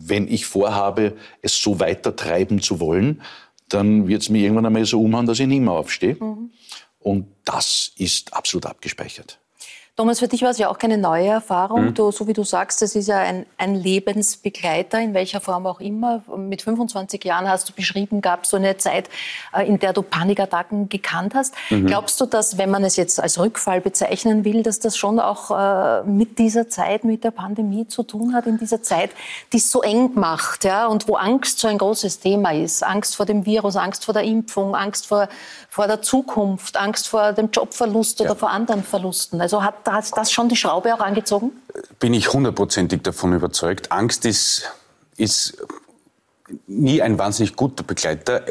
wenn 0.00 0.28
ich 0.28 0.46
vorhabe, 0.46 1.16
es 1.42 1.60
so 1.60 1.80
weiter 1.80 2.14
treiben 2.14 2.62
zu 2.62 2.80
wollen, 2.80 3.22
dann 3.68 4.08
wird 4.08 4.22
es 4.22 4.28
mir 4.28 4.42
irgendwann 4.42 4.66
einmal 4.66 4.86
so 4.86 5.02
umhauen, 5.02 5.26
dass 5.26 5.40
ich 5.40 5.46
nicht 5.46 5.60
mehr 5.60 5.72
aufstehe. 5.72 6.14
Mhm. 6.14 6.50
Und 7.00 7.26
das 7.44 7.92
ist 7.96 8.32
absolut 8.32 8.66
abgespeichert. 8.66 9.40
Thomas, 9.98 10.20
für 10.20 10.28
dich 10.28 10.42
war 10.42 10.50
es 10.50 10.58
ja 10.58 10.68
auch 10.68 10.78
keine 10.78 10.96
neue 10.96 11.26
Erfahrung. 11.26 11.86
Mhm. 11.86 11.94
Du, 11.94 12.12
so 12.12 12.28
wie 12.28 12.32
du 12.32 12.44
sagst, 12.44 12.80
das 12.82 12.94
ist 12.94 13.08
ja 13.08 13.18
ein, 13.18 13.46
ein, 13.56 13.74
Lebensbegleiter, 13.74 15.00
in 15.00 15.12
welcher 15.12 15.40
Form 15.40 15.66
auch 15.66 15.80
immer. 15.80 16.22
Mit 16.36 16.62
25 16.62 17.24
Jahren 17.24 17.48
hast 17.48 17.68
du 17.68 17.72
beschrieben, 17.72 18.20
gab 18.20 18.44
es 18.44 18.50
so 18.50 18.58
eine 18.58 18.76
Zeit, 18.76 19.10
äh, 19.52 19.66
in 19.66 19.80
der 19.80 19.92
du 19.92 20.02
Panikattacken 20.02 20.88
gekannt 20.88 21.34
hast. 21.34 21.52
Mhm. 21.70 21.86
Glaubst 21.86 22.20
du, 22.20 22.26
dass, 22.26 22.58
wenn 22.58 22.70
man 22.70 22.84
es 22.84 22.94
jetzt 22.94 23.20
als 23.20 23.40
Rückfall 23.40 23.80
bezeichnen 23.80 24.44
will, 24.44 24.62
dass 24.62 24.78
das 24.78 24.96
schon 24.96 25.18
auch 25.18 25.50
äh, 25.50 26.04
mit 26.04 26.38
dieser 26.38 26.68
Zeit, 26.68 27.02
mit 27.02 27.24
der 27.24 27.32
Pandemie 27.32 27.88
zu 27.88 28.04
tun 28.04 28.34
hat, 28.34 28.46
in 28.46 28.56
dieser 28.56 28.80
Zeit, 28.80 29.10
die 29.52 29.56
es 29.56 29.68
so 29.68 29.82
eng 29.82 30.12
macht, 30.14 30.62
ja, 30.62 30.86
und 30.86 31.08
wo 31.08 31.16
Angst 31.16 31.58
so 31.58 31.66
ein 31.66 31.78
großes 31.78 32.20
Thema 32.20 32.52
ist? 32.52 32.84
Angst 32.84 33.16
vor 33.16 33.26
dem 33.26 33.44
Virus, 33.44 33.74
Angst 33.74 34.04
vor 34.04 34.14
der 34.14 34.22
Impfung, 34.22 34.76
Angst 34.76 35.08
vor, 35.08 35.28
vor 35.68 35.88
der 35.88 36.02
Zukunft, 36.02 36.76
Angst 36.76 37.08
vor 37.08 37.32
dem 37.32 37.50
Jobverlust 37.50 38.20
oder 38.20 38.30
ja. 38.30 38.36
vor 38.36 38.50
anderen 38.50 38.84
Verlusten. 38.84 39.40
Also 39.40 39.64
hat 39.64 39.87
hat 39.92 40.16
das 40.16 40.30
schon 40.32 40.48
die 40.48 40.56
Schraube 40.56 40.94
auch 40.94 41.00
angezogen? 41.00 41.52
Bin 41.98 42.14
ich 42.14 42.32
hundertprozentig 42.32 43.02
davon 43.02 43.32
überzeugt. 43.32 43.92
Angst 43.92 44.24
ist, 44.24 44.64
ist 45.16 45.56
nie 46.66 47.02
ein 47.02 47.18
wahnsinnig 47.18 47.56
guter 47.56 47.82
Begleiter. 47.82 48.42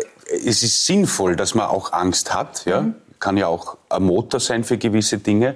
Es 0.46 0.64
ist 0.64 0.86
sinnvoll, 0.86 1.36
dass 1.36 1.56
man 1.56 1.68
auch 1.68 1.94
Angst 1.94 2.34
hat, 2.34 2.66
ja. 2.66 2.82
Mhm. 2.82 2.96
Kann 3.20 3.36
ja 3.36 3.48
auch 3.48 3.78
ein 3.90 4.04
Motor 4.04 4.40
sein 4.40 4.64
für 4.64 4.78
gewisse 4.78 5.18
Dinge. 5.18 5.56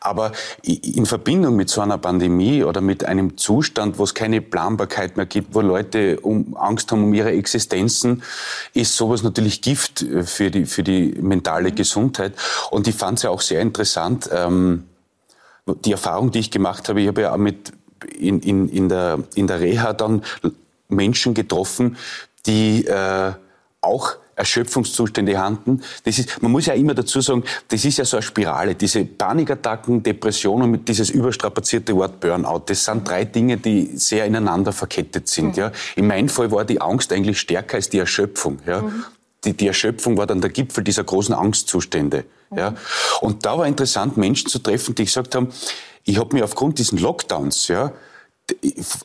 Aber 0.00 0.30
in 0.62 1.04
Verbindung 1.04 1.56
mit 1.56 1.68
so 1.68 1.80
einer 1.80 1.98
Pandemie 1.98 2.62
oder 2.62 2.80
mit 2.80 3.04
einem 3.04 3.36
Zustand, 3.36 3.98
wo 3.98 4.04
es 4.04 4.14
keine 4.14 4.40
Planbarkeit 4.40 5.16
mehr 5.16 5.26
gibt, 5.26 5.52
wo 5.52 5.62
Leute 5.62 6.20
um 6.20 6.56
Angst 6.56 6.92
haben 6.92 7.02
um 7.02 7.12
ihre 7.12 7.32
Existenzen, 7.32 8.22
ist 8.72 8.96
sowas 8.96 9.24
natürlich 9.24 9.62
Gift 9.62 10.06
für 10.24 10.52
die, 10.52 10.64
für 10.64 10.84
die 10.84 11.18
mentale 11.20 11.70
mhm. 11.70 11.74
Gesundheit. 11.74 12.34
Und 12.70 12.86
ich 12.86 12.94
fand 12.94 13.18
es 13.18 13.24
ja 13.24 13.30
auch 13.30 13.40
sehr 13.40 13.62
interessant, 13.62 14.30
ähm, 14.32 14.84
die 15.66 15.92
Erfahrung, 15.92 16.30
die 16.30 16.40
ich 16.40 16.50
gemacht 16.50 16.88
habe, 16.88 17.00
ich 17.00 17.08
habe 17.08 17.22
ja 17.22 17.32
auch 17.32 17.38
mit 17.38 17.72
in, 18.18 18.40
in, 18.40 18.68
in, 18.68 18.88
der, 18.88 19.20
in 19.34 19.46
der 19.46 19.60
Reha 19.60 19.92
dann 19.92 20.22
Menschen 20.88 21.34
getroffen, 21.34 21.96
die 22.46 22.86
äh, 22.86 23.32
auch 23.80 24.16
Erschöpfungszustände 24.34 25.38
hatten. 25.38 25.82
Das 26.04 26.18
ist, 26.18 26.42
man 26.42 26.50
muss 26.52 26.66
ja 26.66 26.74
immer 26.74 26.94
dazu 26.94 27.20
sagen, 27.20 27.44
das 27.68 27.84
ist 27.84 27.98
ja 27.98 28.04
so 28.04 28.16
eine 28.16 28.22
Spirale. 28.22 28.74
Diese 28.74 29.04
Panikattacken, 29.04 30.02
Depressionen 30.02 30.70
mit 30.70 30.88
dieses 30.88 31.10
überstrapazierte 31.10 31.94
Wort 31.94 32.18
Burnout, 32.18 32.62
das 32.66 32.84
sind 32.84 33.06
drei 33.06 33.24
Dinge, 33.24 33.58
die 33.58 33.90
sehr 33.94 34.24
ineinander 34.24 34.72
verkettet 34.72 35.28
sind. 35.28 35.56
Mhm. 35.56 35.62
Ja. 35.62 35.72
In 35.96 36.06
meinem 36.06 36.28
Fall 36.28 36.50
war 36.50 36.64
die 36.64 36.80
Angst 36.80 37.12
eigentlich 37.12 37.38
stärker 37.38 37.76
als 37.76 37.88
die 37.88 37.98
Erschöpfung. 37.98 38.58
Ja. 38.66 38.82
Mhm. 38.82 39.04
Die, 39.44 39.54
die 39.54 39.66
Erschöpfung 39.66 40.16
war 40.16 40.26
dann 40.26 40.40
der 40.40 40.50
Gipfel 40.50 40.84
dieser 40.84 41.04
großen 41.04 41.34
Angstzustände. 41.34 42.24
Ja. 42.54 42.74
Und 43.20 43.44
da 43.44 43.58
war 43.58 43.66
interessant, 43.66 44.16
Menschen 44.16 44.48
zu 44.48 44.58
treffen, 44.58 44.94
die 44.94 45.04
gesagt 45.04 45.34
haben, 45.34 45.48
ich 46.04 46.18
habe 46.18 46.34
mir 46.36 46.44
aufgrund 46.44 46.78
diesen 46.78 46.98
Lockdowns 46.98 47.68
ja, 47.68 47.92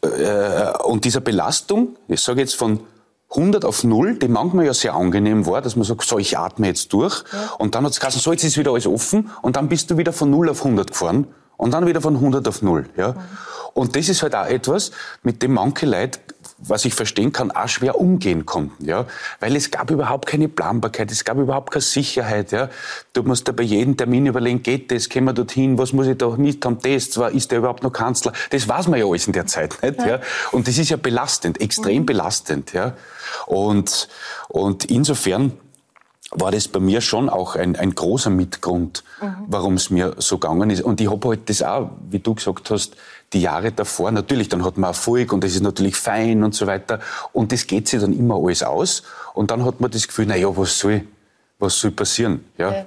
äh, 0.02 0.78
und 0.84 1.06
dieser 1.06 1.22
Belastung, 1.22 1.96
ich 2.08 2.22
sage 2.22 2.42
jetzt 2.42 2.56
von 2.56 2.82
100 3.30 3.66
auf 3.66 3.84
0, 3.84 4.20
die 4.20 4.28
manchmal 4.28 4.66
ja 4.66 4.74
sehr 4.74 4.94
angenehm 4.96 5.46
war, 5.46 5.62
dass 5.62 5.76
man 5.76 5.84
sagt, 5.84 6.04
so, 6.04 6.18
ich 6.18 6.38
atme 6.38 6.68
jetzt 6.68 6.94
durch. 6.94 7.24
Ja. 7.34 7.52
Und 7.58 7.76
dann 7.76 7.84
hat 7.84 7.92
es 7.92 8.00
gesagt, 8.00 8.16
so, 8.16 8.32
jetzt 8.32 8.44
ist 8.44 8.58
wieder 8.58 8.72
alles 8.72 8.88
offen. 8.88 9.30
Und 9.42 9.58
dann 9.58 9.68
bist 9.68 9.92
du 9.92 9.98
wieder 9.98 10.14
von 10.14 10.30
0 10.30 10.50
auf 10.50 10.64
100 10.64 10.92
gefahren. 10.92 11.28
Und 11.58 11.72
dann 11.72 11.88
wieder 11.88 12.02
von 12.02 12.16
100 12.16 12.48
auf 12.48 12.62
0. 12.62 12.88
Ja. 12.96 13.12
Mhm. 13.12 13.18
Und 13.74 13.96
das 13.96 14.10
ist 14.10 14.24
halt 14.24 14.34
auch 14.34 14.46
etwas, 14.46 14.92
mit 15.24 15.44
dem 15.44 15.54
manche 15.54 15.86
Leute 15.86 16.20
was 16.60 16.86
ich 16.86 16.94
verstehen 16.94 17.32
kann, 17.32 17.52
auch 17.52 17.68
schwer 17.68 18.00
umgehen 18.00 18.46
konnten, 18.46 18.86
ja, 18.86 19.06
weil 19.40 19.56
es 19.56 19.70
gab 19.70 19.92
überhaupt 19.92 20.26
keine 20.26 20.50
Planbarkeit, 20.50 21.12
es 21.12 21.24
gab 21.24 21.38
überhaupt 21.38 21.72
keine 21.72 21.82
Sicherheit, 21.82 22.52
ja. 22.52 22.70
Du 23.14 23.24
musst 23.24 23.48
da 23.48 23.52
bei 23.52 23.64
jedem 23.64 23.96
Termin 23.96 24.26
überlegen, 24.26 24.64
geht 24.64 24.92
das, 24.92 25.10
können 25.10 25.26
wir 25.26 25.34
dorthin, 25.34 25.78
was 25.78 25.94
muss 25.94 26.08
ich 26.08 26.18
da 26.18 26.28
nicht 26.36 26.66
haben, 26.66 26.80
das, 26.82 27.18
ist 27.34 27.52
der 27.52 27.60
überhaupt 27.60 27.84
noch 27.84 27.94
Kanzler, 27.94 28.34
das 28.50 28.68
weiß 28.68 28.88
man 28.88 29.00
ja 29.00 29.06
alles 29.06 29.28
in 29.28 29.34
der 29.34 29.46
Zeit, 29.46 29.78
nicht, 29.84 30.00
ja. 30.00 30.20
Und 30.52 30.68
das 30.68 30.78
ist 30.78 30.90
ja 30.90 30.98
belastend, 30.98 31.62
extrem 31.62 32.04
mhm. 32.04 32.06
belastend, 32.08 32.74
ja. 32.74 32.94
Und, 33.46 34.08
und 34.50 34.86
insofern, 34.86 35.54
war 36.32 36.52
das 36.52 36.68
bei 36.68 36.80
mir 36.80 37.00
schon 37.02 37.30
auch 37.30 37.56
ein, 37.56 37.76
ein 37.76 37.96
großer 37.96 38.30
Mitgrund, 38.30 39.04
mhm. 39.22 39.36
warum 39.48 39.76
es 39.76 39.90
mir 39.90 40.16
so 40.18 40.38
gegangen 40.38 40.70
ist. 40.70 40.82
Und 40.82 41.00
ich 41.00 41.10
habe 41.10 41.30
halt 41.30 41.50
das 41.50 41.64
auch, 41.64 41.92
wie 42.10 42.20
du 42.20 42.36
gesagt 42.36 42.70
hast, 42.70 42.98
die 43.34 43.42
Jahre 43.42 43.72
davor, 43.72 44.12
natürlich, 44.12 44.50
dann 44.50 44.64
hat 44.64 44.78
man 44.78 44.90
Erfolg 44.90 45.34
und 45.34 45.44
das 45.44 45.54
ist 45.54 45.62
natürlich 45.62 45.96
fein 45.96 46.44
und 46.44 46.56
so 46.56 46.66
weiter. 46.66 47.00
Und 47.34 47.52
das 47.52 47.68
geht 47.68 47.88
sich 47.88 48.00
dann 48.00 48.18
immer 48.18 48.36
alles 48.36 48.64
aus. 48.64 49.04
Und 49.34 49.52
dann 49.52 49.66
hat 49.66 49.82
man 49.82 49.92
das 49.92 50.08
Gefühl, 50.08 50.26
na 50.28 50.36
ja, 50.36 50.56
was 50.56 50.80
soll, 50.80 51.06
was 51.60 51.80
soll 51.80 51.92
passieren? 51.92 52.46
Ja. 52.58 52.72
ja. 52.72 52.86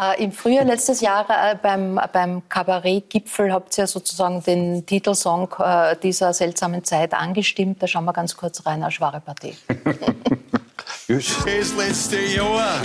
Äh, 0.00 0.24
Im 0.24 0.32
Frühjahr 0.32 0.64
letztes 0.64 1.02
Jahr 1.02 1.26
äh, 1.28 1.54
beim, 1.62 2.00
beim 2.12 2.48
Kabarett-Gipfel 2.48 3.52
habt 3.52 3.76
ihr 3.76 3.86
sozusagen 3.86 4.42
den 4.42 4.86
Titelsong 4.86 5.54
äh, 5.58 5.96
dieser 6.02 6.32
seltsamen 6.32 6.82
Zeit 6.82 7.12
angestimmt. 7.12 7.82
Da 7.82 7.86
schauen 7.86 8.06
wir 8.06 8.14
ganz 8.14 8.34
kurz 8.34 8.64
rein, 8.64 8.82
eine 8.82 8.90
schwere 8.90 9.20
Partie. 9.20 9.54
das 11.08 11.74
letzte 11.76 12.20
Jahr 12.20 12.54
war 12.54 12.80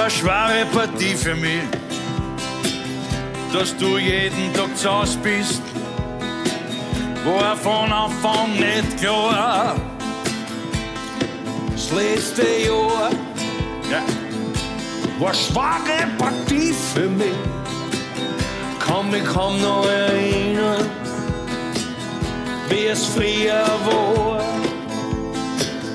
eine 0.00 0.10
schwere 0.10 0.64
Partie 0.72 1.14
für 1.14 1.34
mich 1.34 1.60
dass 3.58 3.74
du 3.78 3.96
jeden 3.96 4.52
Tag 4.52 4.76
zu 4.76 4.90
Hause 4.90 5.16
bist, 5.22 5.62
war 7.24 7.56
von 7.56 7.90
Anfang 7.90 8.52
nicht 8.52 8.98
klar. 9.00 9.76
Das 11.72 11.90
letzte 11.90 12.42
Jahr 12.42 13.10
ja, 13.90 14.02
war 15.18 15.32
schwache 15.32 16.06
Partie 16.18 16.74
für 16.94 17.08
mich. 17.08 17.38
Kann 18.78 19.10
mich 19.10 19.24
kaum 19.24 19.58
noch 19.62 19.86
erinnern, 19.86 20.90
wie 22.68 22.86
es 22.86 23.06
früher 23.06 23.64
war. 23.86 24.44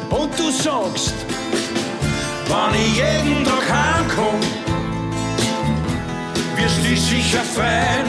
Und 0.09 0.39
du 0.39 0.49
sagst, 0.49 1.13
wann 2.47 2.73
ich 2.73 2.97
jeden 2.97 3.45
Tag 3.45 3.65
heimkomme, 3.71 4.60
wirst 6.63 6.83
dich 6.83 7.01
sicher 7.01 7.41
freuen, 7.41 8.07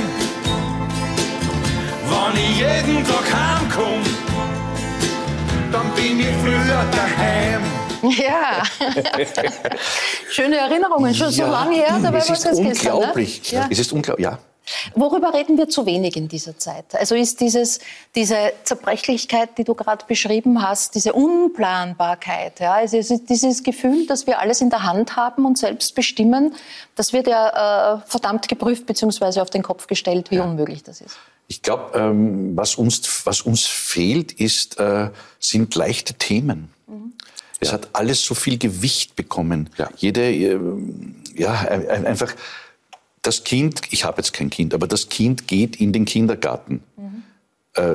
wenn 2.08 2.42
ich 2.42 2.58
jeden 2.58 3.04
Tag 3.04 3.24
heimkomme, 3.32 4.04
dann 5.70 5.90
bin 5.94 6.20
ich 6.20 6.36
früher 6.42 6.84
daheim. 6.92 7.62
Ja, 8.02 8.62
schöne 10.30 10.56
Erinnerungen, 10.56 11.14
schon 11.14 11.30
ja, 11.30 11.46
so 11.46 11.50
lange 11.50 11.76
her, 11.76 11.98
dabei 12.02 12.18
war 12.28 12.34
es 12.34 12.44
unglaublich. 12.44 13.42
Gestern, 13.42 13.58
ne? 13.58 13.64
ja. 13.64 13.68
Es 13.70 13.78
ist 13.78 13.92
unglaublich, 13.92 14.24
ja. 14.24 14.38
Worüber 14.94 15.34
reden 15.34 15.58
wir 15.58 15.68
zu 15.68 15.86
wenig 15.86 16.16
in 16.16 16.28
dieser 16.28 16.58
Zeit? 16.58 16.94
Also 16.94 17.14
ist 17.14 17.40
dieses, 17.40 17.80
diese 18.14 18.52
Zerbrechlichkeit, 18.64 19.56
die 19.58 19.64
du 19.64 19.74
gerade 19.74 20.04
beschrieben 20.06 20.62
hast, 20.62 20.94
diese 20.94 21.12
Unplanbarkeit, 21.12 22.60
ja, 22.60 22.74
also 22.74 22.96
ist 22.96 23.28
dieses 23.28 23.62
Gefühl, 23.62 24.06
dass 24.06 24.26
wir 24.26 24.38
alles 24.40 24.60
in 24.60 24.70
der 24.70 24.82
Hand 24.82 25.16
haben 25.16 25.44
und 25.46 25.58
selbst 25.58 25.94
bestimmen, 25.94 26.54
das 26.96 27.12
wird 27.12 27.26
ja 27.26 27.96
äh, 27.96 28.00
verdammt 28.06 28.48
geprüft 28.48 28.86
bzw. 28.86 29.40
auf 29.40 29.50
den 29.50 29.62
Kopf 29.62 29.86
gestellt, 29.86 30.30
wie 30.30 30.36
ja. 30.36 30.44
unmöglich 30.44 30.82
das 30.82 31.00
ist. 31.00 31.16
Ich 31.48 31.62
glaube, 31.62 31.98
ähm, 31.98 32.56
was, 32.56 32.76
uns, 32.76 33.26
was 33.26 33.42
uns 33.42 33.66
fehlt, 33.66 34.32
ist, 34.32 34.78
äh, 34.78 35.10
sind 35.38 35.74
leichte 35.74 36.14
Themen. 36.14 36.72
Mhm. 36.86 37.12
Es 37.60 37.68
ja. 37.68 37.74
hat 37.74 37.90
alles 37.92 38.24
so 38.24 38.34
viel 38.34 38.58
Gewicht 38.58 39.16
bekommen. 39.16 39.68
Ja. 39.76 39.88
Jede, 39.96 40.32
äh, 40.32 40.58
ja, 41.34 41.52
einfach 41.52 42.34
das 43.22 43.44
Kind, 43.44 43.80
ich 43.90 44.04
habe 44.04 44.18
jetzt 44.18 44.32
kein 44.32 44.50
Kind, 44.50 44.74
aber 44.74 44.86
das 44.86 45.08
Kind 45.08 45.46
geht 45.46 45.76
in 45.76 45.92
den 45.92 46.04
Kindergarten. 46.04 46.82
Mhm. 46.96 47.22
Äh, 47.74 47.94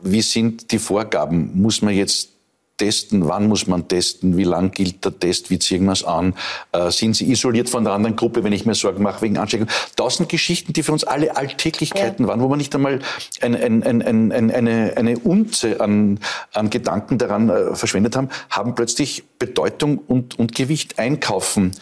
wie 0.00 0.22
sind 0.22 0.70
die 0.70 0.78
Vorgaben? 0.78 1.60
Muss 1.60 1.82
man 1.82 1.94
jetzt 1.94 2.30
testen? 2.78 3.28
Wann 3.28 3.48
muss 3.48 3.66
man 3.66 3.88
testen? 3.88 4.36
Wie 4.36 4.44
lang 4.44 4.70
gilt 4.70 5.04
der 5.04 5.18
Test? 5.18 5.50
Wie 5.50 5.58
ziehen 5.58 5.84
wir 5.84 5.92
es 5.92 6.04
an? 6.04 6.34
Äh, 6.72 6.90
sind 6.90 7.16
sie 7.16 7.30
isoliert 7.30 7.68
von 7.68 7.84
der 7.84 7.92
anderen 7.92 8.16
Gruppe, 8.16 8.44
wenn 8.44 8.52
ich 8.52 8.64
mir 8.64 8.74
Sorgen 8.74 9.02
mache 9.02 9.22
wegen 9.22 9.36
Ansteckung? 9.36 9.66
Tausend 9.96 10.28
Geschichten, 10.28 10.72
die 10.72 10.82
für 10.82 10.92
uns 10.92 11.02
alle 11.04 11.36
Alltäglichkeiten 11.36 12.24
ja. 12.24 12.28
waren, 12.28 12.40
wo 12.40 12.48
man 12.48 12.58
nicht 12.58 12.74
einmal 12.74 13.00
ein, 13.40 13.54
ein, 13.56 13.82
ein, 13.82 14.32
eine, 14.32 14.92
eine 14.96 15.18
Unze 15.18 15.80
an, 15.80 16.20
an 16.52 16.70
Gedanken 16.70 17.18
daran 17.18 17.50
äh, 17.50 17.74
verschwendet 17.74 18.16
haben, 18.16 18.28
haben 18.48 18.74
plötzlich 18.74 19.24
Bedeutung 19.38 19.98
und, 19.98 20.38
und 20.38 20.54
Gewicht 20.54 20.98
einkaufen 20.98 21.72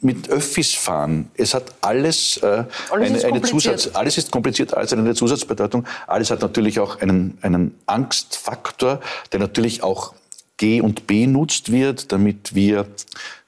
mit 0.00 0.28
Öffis 0.28 0.74
fahren. 0.74 1.30
Es 1.34 1.54
hat 1.54 1.74
alles, 1.80 2.38
äh, 2.38 2.64
alles 2.90 3.24
eine, 3.24 3.34
eine 3.34 3.42
Zusatz, 3.42 3.90
alles 3.94 4.18
ist 4.18 4.30
kompliziert, 4.30 4.74
alles 4.74 4.92
hat 4.92 4.98
eine 4.98 5.14
Zusatzbedeutung. 5.14 5.84
Alles 6.06 6.30
hat 6.30 6.42
natürlich 6.42 6.80
auch 6.80 7.00
einen, 7.00 7.38
einen 7.42 7.74
Angstfaktor, 7.86 9.00
der 9.32 9.40
natürlich 9.40 9.82
auch 9.82 10.14
G 10.56 10.80
und 10.80 11.06
B 11.06 11.26
nutzt 11.26 11.70
wird, 11.70 12.10
damit 12.12 12.54
wir 12.54 12.86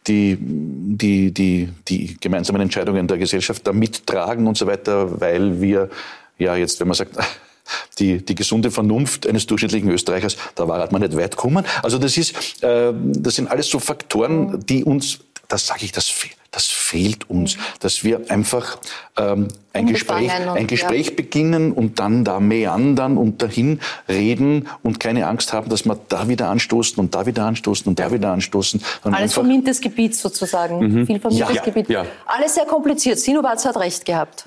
die, 0.07 0.39
die, 0.41 1.33
die, 1.33 1.69
die 1.89 2.17
gemeinsamen 2.21 2.63
Entscheidungen 2.63 3.07
der 3.07 3.19
Gesellschaft 3.19 3.67
da 3.67 3.73
mittragen 3.73 4.47
und 4.47 4.57
so 4.57 4.67
weiter, 4.67 5.21
weil 5.21 5.61
wir 5.61 5.91
ja 6.39 6.57
jetzt, 6.57 6.81
wenn 6.81 6.89
man 6.89 6.97
sagt, 6.97 7.17
die, 7.99 8.25
die 8.25 8.35
gesunde 8.35 8.71
Vernunft 8.71 9.27
eines 9.27 9.47
durchschnittlichen 9.47 9.91
Österreichers, 9.91 10.37
da 10.55 10.67
war 10.67 10.91
man 10.91 11.03
nicht 11.03 11.17
weit 11.17 11.37
gekommen. 11.37 11.65
Also 11.83 11.99
das 11.99 12.17
ist, 12.17 12.63
äh, 12.63 12.93
das 12.95 13.37
sind 13.37 13.51
alles 13.51 13.69
so 13.69 13.79
Faktoren, 13.79 14.65
die 14.67 14.85
uns, 14.85 15.21
das 15.53 15.67
sage 15.67 15.85
ich, 15.85 15.93
das 15.93 16.09
fehlt 16.09 16.37
das 16.51 16.67
fehlt 16.67 17.31
uns, 17.31 17.57
dass 17.79 18.03
wir 18.03 18.29
einfach 18.29 18.79
ähm, 19.17 19.49
ein 19.73 19.87
Gespräch, 19.87 20.33
ein 20.33 20.67
Gespräch 20.67 21.09
ja. 21.11 21.15
beginnen 21.15 21.73
und 21.73 22.01
dann 22.01 22.25
da 22.25 22.41
meandern 22.41 23.17
und 23.17 23.41
dahin 23.41 23.81
reden 24.09 24.69
und 24.83 24.99
keine 24.99 25.29
Angst 25.29 25.53
haben, 25.53 25.71
dass 25.71 25.85
wir 25.85 25.97
da 26.09 26.29
wieder 26.29 26.49
anstoßen 26.49 26.99
und 26.99 27.15
da 27.15 27.25
wieder 27.27 27.45
anstoßen 27.45 27.87
und 27.87 28.01
da 28.01 28.11
wieder 28.11 28.33
anstoßen. 28.33 28.83
Alles 29.05 29.35
vermintes 29.35 29.81
Gebiet 29.81 30.17
sozusagen, 30.17 30.81
mhm. 30.81 31.07
viel 31.07 31.21
vermintes 31.21 31.55
ja, 31.55 31.63
Gebiet. 31.63 31.89
Ja. 31.89 32.05
Alles 32.27 32.55
sehr 32.57 32.67
kompliziert. 32.67 33.21
Sinowatz 33.21 33.65
hat 33.65 33.77
recht 33.77 34.05
gehabt. 34.05 34.45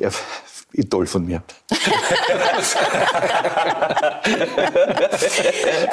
Ja, 0.74 0.84
Idol 0.84 1.06
von 1.06 1.26
mir. 1.26 1.42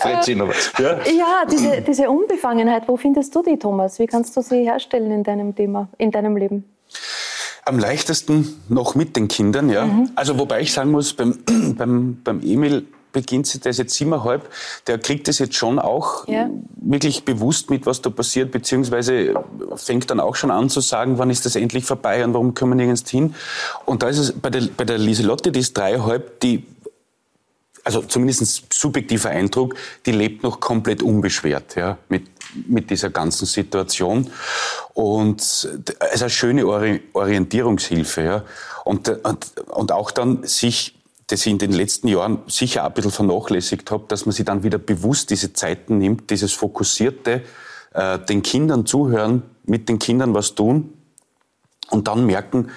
Fred 0.01 0.25
Sinowatz. 0.25 0.73
Ja, 0.79 0.99
ja 1.07 1.45
diese, 1.51 1.81
diese 1.83 2.11
Unbefangenheit, 2.11 2.89
wo 2.89 2.97
findest 2.97 3.35
du 3.35 3.43
die, 3.43 3.59
Thomas? 3.59 3.99
Wie 3.99 4.07
kannst 4.07 4.37
du 4.37 4.43
sie 4.43 4.65
herstellen 4.65 5.11
in 5.11 5.23
deinem 5.23 5.55
Thema, 5.55 5.89
in 5.99 6.11
deinem 6.11 6.37
Leben? 6.37 6.65
Am 7.65 7.79
leichtesten 7.79 8.63
noch 8.69 8.95
mit 8.95 9.17
den 9.17 9.29
Kindern, 9.29 9.71
ja. 9.71 9.87
Mhm. 9.87 10.11
Also 10.15 10.39
wobei 10.39 10.61
ich 10.63 10.73
sagen 10.73 10.91
muss, 10.91 11.13
beim, 11.13 11.39
beim, 11.77 12.21
beim 12.25 12.41
Emil 12.43 12.87
beginnt 13.13 13.47
sie, 13.47 13.61
der 13.61 13.71
ist 13.71 13.79
jetzt 13.79 13.95
siebeneinhalb, 13.95 14.49
der 14.87 14.99
kriegt 14.99 15.29
es 15.29 15.39
jetzt 15.39 15.55
schon 15.55 15.79
auch 15.79 16.27
ja. 16.29 16.49
wirklich 16.77 17.25
bewusst 17.25 17.71
mit, 17.71 17.87
was 17.87 18.03
da 18.03 18.11
passiert, 18.11 18.51
beziehungsweise 18.51 19.35
fängt 19.77 20.11
dann 20.11 20.21
auch 20.21 20.37
schon 20.37 20.51
an 20.51 20.69
zu 20.69 20.81
sagen, 20.81 21.19
wann 21.19 21.31
ist 21.31 21.47
das 21.47 21.57
endlich 21.57 21.85
vorbei 21.85 22.25
und 22.25 22.35
warum 22.35 22.55
können 22.55 22.73
wir 22.73 22.77
nirgends 22.77 23.09
hin. 23.11 23.35
Und 23.87 24.03
da 24.03 24.09
ist 24.09 24.19
es 24.19 24.33
bei 24.33 24.51
der, 24.51 24.69
bei 24.77 24.85
der 24.85 24.99
Lieselotte, 24.99 25.53
die 25.53 25.61
ist 25.61 25.77
dreieinhalb, 25.77 26.41
die 26.41 26.65
also 27.85 28.03
zumindest 28.03 28.73
subjektiver 28.73 29.31
Eindruck, 29.31 29.75
die 30.07 30.13
lebt 30.13 30.43
noch 30.43 30.61
komplett 30.61 31.03
unbeschwert 31.03 31.77
ja, 31.77 31.99
mit, 32.09 32.27
mit 32.67 32.91
dieser 32.91 33.11
ganzen 33.11 33.47
Situation. 33.47 34.31
Und 34.93 35.41
es 35.41 35.65
ist 36.13 36.23
eine 36.23 36.31
schöne 36.31 36.67
Orientierungshilfe. 36.67 38.23
Ja. 38.23 38.45
Und, 38.85 39.09
und, 39.09 39.53
und 39.69 39.93
auch 39.93 40.11
dann 40.11 40.45
sich 40.45 41.00
das 41.31 41.47
ich 41.47 41.53
in 41.53 41.59
den 41.59 41.73
letzten 41.73 42.09
Jahren 42.09 42.39
sicher 42.47 42.85
ein 42.85 42.93
bisschen 42.93 43.11
vernachlässigt 43.11 43.91
habe, 43.91 44.05
dass 44.09 44.27
man 44.27 44.33
sich 44.33 44.45
dann 44.45 44.63
wieder 44.63 44.79
bewusst 44.79 45.31
diese 45.31 45.53
Zeiten 45.53 45.99
nimmt, 45.99 46.31
dieses 46.31 46.53
fokussierte, 46.53 47.43
äh, 47.95 48.19
den 48.19 48.43
Kindern 48.43 48.87
zuhören, 48.87 49.43
mit 49.65 49.89
den 49.89 49.99
Kindern 49.99 50.35
was 50.35 50.55
tun 50.55 50.93
und 51.91 52.09
dann 52.09 52.27
merken, 52.27 52.71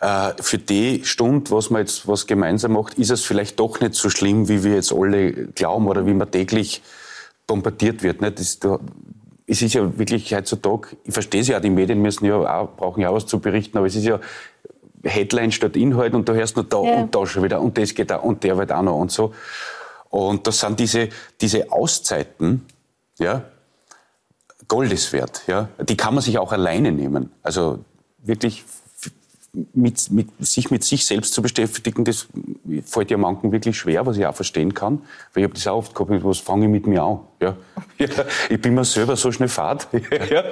äh, 0.00 0.32
für 0.40 0.58
die 0.58 1.04
Stunde, 1.04 1.50
was 1.50 1.70
man 1.70 1.82
jetzt 1.82 2.08
was 2.08 2.26
gemeinsam 2.26 2.72
macht, 2.72 2.94
ist 2.94 3.10
es 3.10 3.22
vielleicht 3.22 3.60
doch 3.60 3.80
nicht 3.80 3.94
so 3.94 4.08
schlimm, 4.08 4.48
wie 4.48 4.64
wir 4.64 4.74
jetzt 4.74 4.92
alle 4.92 5.32
glauben 5.32 5.86
oder 5.88 6.06
wie 6.06 6.14
man 6.14 6.30
täglich 6.30 6.82
bombardiert 7.46 8.02
wird. 8.02 8.22
Nicht? 8.22 8.38
Das, 8.38 8.58
da, 8.58 8.80
es 9.46 9.60
ist 9.62 9.74
ja 9.74 9.98
wirklich 9.98 10.32
heutzutage, 10.32 10.96
ich 11.04 11.12
verstehe 11.12 11.40
es 11.40 11.48
ja, 11.48 11.60
die 11.60 11.70
Medien 11.70 12.00
müssen 12.00 12.24
ja 12.24 12.36
auch, 12.36 12.76
brauchen 12.76 13.00
ja 13.00 13.10
auch 13.10 13.16
was 13.16 13.26
zu 13.26 13.40
berichten, 13.40 13.76
aber 13.76 13.88
es 13.88 13.96
ist 13.96 14.04
ja 14.04 14.20
Headline 15.02 15.52
statt 15.52 15.76
Inhalt 15.76 16.14
und 16.14 16.28
da 16.28 16.32
hörst 16.32 16.56
du 16.56 16.62
da 16.62 16.82
ja. 16.82 16.94
und 16.96 17.14
da 17.14 17.26
schon 17.26 17.42
wieder 17.42 17.60
und 17.60 17.78
das 17.78 17.94
geht 17.94 18.10
da 18.10 18.16
und 18.16 18.44
der 18.44 18.58
wird 18.58 18.72
auch 18.72 18.82
noch 18.82 18.98
und 18.98 19.10
so. 19.10 19.34
Und 20.10 20.46
das 20.46 20.60
sind 20.60 20.78
diese, 20.80 21.08
diese 21.40 21.70
Auszeiten, 21.72 22.66
ja, 23.18 23.44
Goldeswert, 24.68 25.42
ja. 25.46 25.68
Die 25.80 25.96
kann 25.96 26.14
man 26.14 26.22
sich 26.22 26.38
auch 26.38 26.52
alleine 26.52 26.92
nehmen. 26.92 27.30
Also 27.42 27.84
wirklich 28.18 28.64
mit, 29.72 30.10
mit, 30.10 30.28
sich 30.40 30.70
mit 30.70 30.84
sich 30.84 31.06
selbst 31.06 31.34
zu 31.34 31.42
beschäftigen, 31.42 32.04
das 32.04 32.28
fällt 32.84 33.10
ja 33.10 33.16
manchen 33.16 33.50
wirklich 33.50 33.76
schwer, 33.76 34.06
was 34.06 34.16
ich 34.16 34.26
auch 34.26 34.34
verstehen 34.34 34.74
kann. 34.74 35.02
Weil 35.32 35.42
ich 35.42 35.44
habe 35.44 35.54
das 35.54 35.66
auch 35.66 35.78
oft 35.78 35.94
gehabt, 35.94 36.24
was 36.24 36.38
fange 36.38 36.66
ich 36.66 36.70
mit 36.70 36.86
mir 36.86 37.02
an? 37.02 37.20
Ja. 37.40 37.56
ja. 37.98 38.08
ich 38.48 38.60
bin 38.60 38.74
mir 38.74 38.84
selber 38.84 39.16
so 39.16 39.32
schnell 39.32 39.48
fad. 39.48 39.88
ja. 40.30 40.44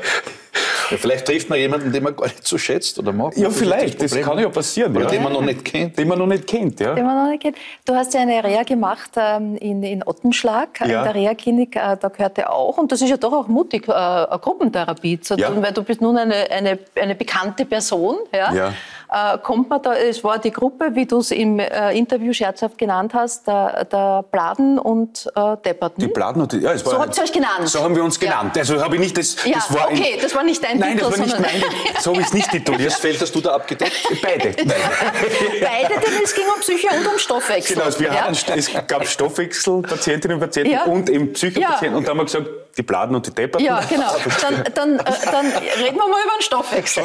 Ja, 0.90 0.96
vielleicht 0.96 1.26
trifft 1.26 1.48
man 1.50 1.58
jemanden, 1.58 1.92
den 1.92 2.02
man 2.02 2.16
gar 2.16 2.26
nicht 2.26 2.46
so 2.46 2.56
schätzt 2.58 2.98
oder 2.98 3.12
mag. 3.12 3.36
Ja, 3.36 3.50
vielleicht. 3.50 4.00
Das, 4.02 4.12
das, 4.12 4.20
kann 4.20 4.38
ja 4.38 4.48
passieren. 4.48 4.96
Oder 4.96 5.06
ja. 5.06 5.10
den 5.10 5.22
man 5.22 5.32
noch 5.32 5.42
nicht 5.42 5.64
kennt. 5.64 5.98
Den 5.98 6.08
man 6.08 6.18
noch 6.18 6.26
nicht 6.26 6.46
kennt, 6.46 6.80
ja. 6.80 6.94
Den 6.94 7.04
man 7.04 7.16
noch 7.16 7.30
nicht 7.30 7.42
kennt. 7.42 7.56
Du 7.84 7.94
hast 7.94 8.14
ja 8.14 8.20
eine 8.20 8.42
Reha 8.42 8.62
gemacht 8.62 9.10
ähm, 9.16 9.56
in, 9.56 9.82
in 9.82 10.02
Ottenschlag, 10.06 10.80
ja. 10.80 10.86
in 10.86 10.90
der 11.04 11.14
Reha-Klinik. 11.14 11.76
Äh, 11.76 11.96
da 12.00 12.08
gehört 12.08 12.38
er 12.38 12.52
auch, 12.52 12.78
und 12.78 12.92
das 12.92 13.02
ist 13.02 13.10
ja 13.10 13.16
doch 13.16 13.32
auch 13.32 13.48
mutig, 13.48 13.88
äh, 13.88 13.92
eine 13.92 14.38
Gruppentherapie 14.38 15.20
zu 15.20 15.36
tun, 15.36 15.62
weil 15.62 15.72
du 15.72 15.82
bist 15.82 16.00
nun 16.00 16.16
eine, 16.16 16.50
eine, 16.50 16.78
eine 16.94 17.14
bekannte 17.14 17.64
Person. 17.64 18.16
Ja? 18.32 18.54
ja 18.54 18.74
äh, 19.10 19.38
kommt 19.38 19.70
man 19.70 19.80
da, 19.82 19.94
es 19.94 20.22
war 20.22 20.38
die 20.38 20.50
Gruppe, 20.50 20.90
wie 20.94 21.06
du 21.06 21.18
es 21.18 21.30
im 21.30 21.58
äh, 21.58 21.96
Interview 21.96 22.32
scherzhaft 22.32 22.76
genannt 22.76 23.14
hast, 23.14 23.46
der, 23.46 23.84
der 23.84 24.24
Bladen 24.30 24.78
und 24.78 25.30
äh, 25.34 25.56
Depperten. 25.64 26.00
Die 26.00 26.08
Bladen 26.08 26.42
und 26.42 26.52
die, 26.52 26.58
ja, 26.58 26.72
es 26.72 26.84
war, 26.84 26.92
So 26.92 26.98
habt 27.00 27.16
ihr 27.16 27.22
euch 27.22 27.32
genannt. 27.32 27.68
So 27.68 27.82
haben 27.82 27.96
wir 27.96 28.04
uns 28.04 28.20
genannt. 28.20 28.54
Ja. 28.54 28.60
Also 28.60 28.82
habe 28.82 28.96
ich 28.96 29.00
nicht 29.00 29.16
das, 29.16 29.36
ja, 29.44 29.54
das 29.54 29.72
war 29.72 29.86
okay, 29.90 30.14
ein, 30.14 30.20
das 30.20 30.34
war 30.34 30.44
nicht 30.44 30.62
dein 30.62 30.78
nein, 30.78 30.98
Titel. 30.98 31.10
Nein, 31.10 31.20
das 31.22 31.32
war 31.32 31.40
nicht 31.40 31.62
mein, 31.62 32.02
so 32.02 32.10
habe 32.10 32.20
ich 32.20 32.26
es 32.26 32.34
nicht 32.34 32.50
tituliert. 32.50 32.92
Das 32.92 32.98
Feld 32.98 33.20
hast 33.20 33.34
du 33.34 33.40
da 33.40 33.54
abgedeckt? 33.54 33.96
Beide. 34.22 34.52
Beide, 34.52 36.00
denn 36.00 36.22
es 36.22 36.34
ging 36.34 36.44
um 36.54 36.60
Psyche 36.60 36.88
und 36.88 37.06
um 37.06 37.18
Stoffwechsel. 37.18 37.76
Genau, 37.76 37.98
wir 37.98 38.08
ja? 38.08 38.26
hatten, 38.26 38.58
es 38.58 38.70
gab 38.86 39.06
Stoffwechselpatientinnen 39.06 40.36
und 40.36 40.40
Patienten 40.40 40.72
ja. 40.72 40.84
und 40.84 41.08
eben 41.08 41.32
Psychopatienten. 41.32 41.96
Und 41.96 42.06
da 42.06 42.10
haben 42.10 42.18
wir 42.18 42.24
gesagt, 42.24 42.46
die 42.78 42.82
Bladen 42.82 43.14
und 43.14 43.26
die 43.26 43.32
Depperten. 43.32 43.64
Ja, 43.64 43.80
genau. 43.88 44.14
Dann, 44.40 44.64
dann, 44.74 44.98
äh, 44.98 45.04
dann 45.30 45.46
reden 45.46 45.96
wir 45.96 46.08
mal 46.08 46.22
über 46.24 46.36
den 46.38 46.42
Stoffwechsel. 46.42 47.02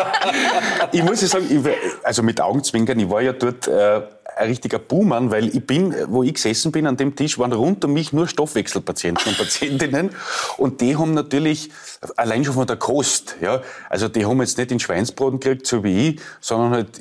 ich 0.92 1.02
muss 1.02 1.20
ja 1.20 1.28
sagen, 1.28 1.46
ich, 1.48 2.04
also 2.04 2.22
mit 2.22 2.40
Augenzwinkern, 2.40 2.98
ich 2.98 3.08
war 3.08 3.20
ja 3.20 3.32
dort 3.32 3.68
äh, 3.68 4.02
ein 4.36 4.48
richtiger 4.48 4.78
Buhmann, 4.78 5.30
weil 5.30 5.54
ich 5.54 5.66
bin, 5.66 5.94
wo 6.08 6.22
ich 6.22 6.34
gesessen 6.34 6.72
bin 6.72 6.86
an 6.86 6.96
dem 6.96 7.14
Tisch, 7.14 7.38
waren 7.38 7.52
rund 7.52 7.84
um 7.84 7.92
mich 7.92 8.12
nur 8.12 8.26
Stoffwechselpatienten 8.26 9.28
und 9.28 9.38
Patientinnen. 9.38 10.10
Und 10.56 10.80
die 10.80 10.96
haben 10.96 11.14
natürlich, 11.14 11.70
allein 12.16 12.44
schon 12.44 12.54
von 12.54 12.66
der 12.66 12.76
Kost, 12.76 13.36
ja, 13.40 13.62
also 13.88 14.08
die 14.08 14.26
haben 14.26 14.40
jetzt 14.40 14.58
nicht 14.58 14.70
den 14.70 14.80
Schweinsbraten 14.80 15.40
gekriegt, 15.40 15.66
so 15.66 15.84
wie 15.84 16.08
ich, 16.08 16.20
sondern 16.40 16.72
halt 16.72 17.00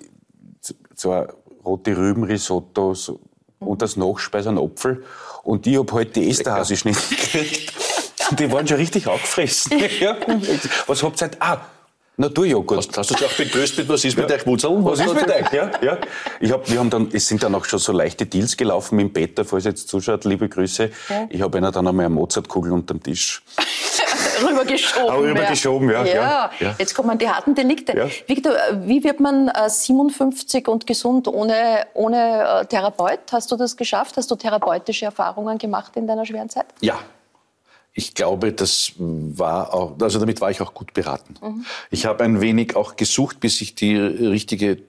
ein 1.03 1.27
rote 1.65 1.97
Rübenrisotto 1.97 2.93
so, 2.93 3.19
und 3.59 3.81
das 3.81 3.97
Nachspeise 3.97 4.49
an 4.49 4.57
Apfel. 4.57 5.03
Und 5.43 5.67
ich 5.67 5.77
habe 5.77 5.91
halt 5.93 6.15
die 6.15 6.29
Esterhase-Schnitte 6.29 7.15
gekriegt. 7.15 7.73
Die 8.39 8.51
waren 8.51 8.67
schon 8.67 8.77
richtig 8.77 9.07
angefressen. 9.07 9.79
ja. 9.99 10.15
Was 10.87 11.03
habt 11.03 11.21
ihr? 11.21 11.29
Ah, 11.39 11.57
Naturjoghurt. 12.17 12.77
Hast, 12.77 12.97
hast 12.97 13.11
du 13.11 13.15
dich 13.15 13.25
auch 13.25 13.33
begrüßt 13.33 13.77
mit, 13.77 13.89
was 13.89 14.05
ist 14.05 14.17
mit 14.17 14.29
ja. 14.29 14.37
euch 14.37 14.47
Wurzeln? 14.47 14.85
Was, 14.85 14.99
was 14.99 15.07
ist 15.07 15.15
mit 15.15 15.29
euch? 15.29 15.51
Ja, 15.51 15.71
ja. 15.81 15.97
Ich 16.39 16.51
hab, 16.51 16.69
wir 16.69 16.79
haben 16.79 16.89
dann, 16.89 17.09
es 17.11 17.27
sind 17.27 17.43
dann 17.43 17.53
auch 17.55 17.65
schon 17.65 17.79
so 17.79 17.91
leichte 17.91 18.25
Deals 18.25 18.55
gelaufen 18.55 18.95
mit 18.95 19.07
dem 19.07 19.13
Peter, 19.13 19.43
falls 19.43 19.65
ihr 19.65 19.71
jetzt 19.71 19.89
zuschaut, 19.89 20.23
liebe 20.23 20.47
Grüße. 20.47 20.91
Ja. 21.09 21.27
Ich 21.29 21.41
habe 21.41 21.57
ihnen 21.57 21.71
dann 21.71 21.87
einmal 21.87 22.05
eine 22.05 22.15
Mozartkugel 22.15 22.71
unter 22.71 22.93
den 22.93 23.03
Tisch. 23.03 23.43
rübergeschoben. 24.41 25.09
Auch 25.09 25.19
rübergeschoben, 25.19 25.89
ja. 25.89 26.05
Ja. 26.05 26.51
ja. 26.59 26.75
Jetzt 26.77 26.93
kommen 26.93 27.17
die 27.17 27.29
harten 27.29 27.53
Delikte. 27.53 27.97
Ja. 27.97 28.07
Victor, 28.27 28.53
wie 28.83 29.03
wird 29.03 29.19
man 29.19 29.51
57 29.67 30.67
äh, 30.67 30.69
und 30.69 30.87
gesund 30.87 31.27
ohne, 31.27 31.85
ohne 31.93 32.61
äh, 32.61 32.65
Therapeut? 32.65 33.19
Hast 33.31 33.51
du 33.51 33.57
das 33.57 33.75
geschafft? 33.75 34.17
Hast 34.17 34.31
du 34.31 34.35
therapeutische 34.35 35.05
Erfahrungen 35.05 35.57
gemacht 35.57 35.93
in 35.95 36.07
deiner 36.07 36.25
schweren 36.25 36.49
Zeit? 36.49 36.67
Ja, 36.81 36.99
ich 37.97 38.13
glaube, 38.13 38.51
das 38.51 38.91
war 38.97 39.73
auch, 39.73 39.95
also 40.01 40.19
damit 40.19 40.41
war 40.41 40.51
ich 40.51 40.59
auch 40.59 40.73
gut 40.73 40.93
beraten. 40.93 41.35
Mhm. 41.41 41.65
Ich 41.89 42.05
habe 42.05 42.25
ein 42.25 42.41
wenig 42.41 42.75
auch 42.75 42.97
gesucht, 42.97 43.39
bis 43.39 43.61
ich 43.61 43.73
die 43.73 43.95
richtige 43.95 44.79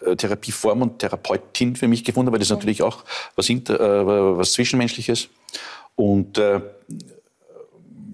äh, 0.00 0.16
Therapieform 0.16 0.80
und 0.80 0.98
Therapeutin 0.98 1.76
für 1.76 1.86
mich 1.86 2.02
gefunden 2.02 2.28
habe, 2.28 2.36
weil 2.36 2.40
das 2.40 2.48
mhm. 2.48 2.56
natürlich 2.56 2.82
auch 2.82 3.04
was, 3.36 3.50
äh, 3.50 3.58
was 3.68 4.52
Zwischenmenschliches. 4.52 5.28
Und 5.96 6.38
äh, 6.38 6.62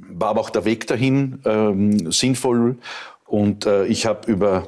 war 0.09 0.31
aber 0.31 0.41
auch 0.41 0.51
der 0.51 0.65
Weg 0.65 0.89
dahin 0.89 1.41
ähm, 1.45 2.11
sinnvoll. 2.11 2.79
Und 3.27 3.65
äh, 3.67 3.87
ich 3.87 4.07
habe 4.07 4.29
über 4.31 4.67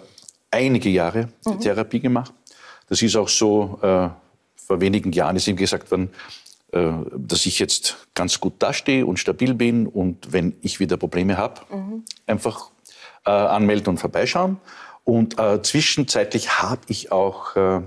einige 0.52 0.88
Jahre 0.88 1.30
mhm. 1.44 1.58
Therapie 1.58 1.98
gemacht. 1.98 2.32
Das 2.88 3.02
ist 3.02 3.16
auch 3.16 3.28
so, 3.28 3.80
äh, 3.82 4.08
vor 4.56 4.80
wenigen 4.80 5.10
Jahren 5.10 5.34
ist 5.34 5.48
ihm 5.48 5.56
gesagt 5.56 5.90
worden, 5.90 6.10
dass 6.74 7.46
ich 7.46 7.58
jetzt 7.58 8.08
ganz 8.14 8.40
gut 8.40 8.54
dastehe 8.58 9.06
und 9.06 9.18
stabil 9.18 9.54
bin 9.54 9.86
und 9.86 10.32
wenn 10.32 10.56
ich 10.60 10.80
wieder 10.80 10.96
Probleme 10.96 11.36
habe, 11.36 11.60
mhm. 11.70 12.04
einfach 12.26 12.70
äh, 13.24 13.30
anmelden 13.30 13.90
und 13.90 13.98
vorbeischauen. 13.98 14.58
Und 15.04 15.38
äh, 15.38 15.62
zwischenzeitlich 15.62 16.62
habe 16.62 16.80
ich 16.88 17.12
auch 17.12 17.54
äh, 17.56 17.80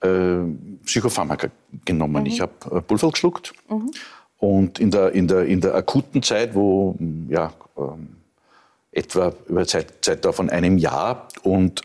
äh, 0.00 0.44
Psychopharmaka 0.84 1.48
genommen. 1.84 2.22
Mhm. 2.22 2.26
Ich 2.26 2.40
habe 2.40 2.52
äh, 2.72 2.80
Pulver 2.80 3.10
geschluckt 3.10 3.52
mhm. 3.68 3.90
und 4.38 4.78
in 4.80 4.90
der, 4.90 5.12
in, 5.12 5.28
der, 5.28 5.44
in 5.44 5.60
der 5.60 5.74
akuten 5.74 6.22
Zeit, 6.22 6.54
wo 6.54 6.96
ja, 7.28 7.52
ähm, 7.76 8.16
etwa 8.92 9.32
über 9.46 9.66
Zeit, 9.66 10.04
Zeit 10.04 10.26
von 10.26 10.50
einem 10.50 10.78
Jahr 10.78 11.28
und 11.42 11.82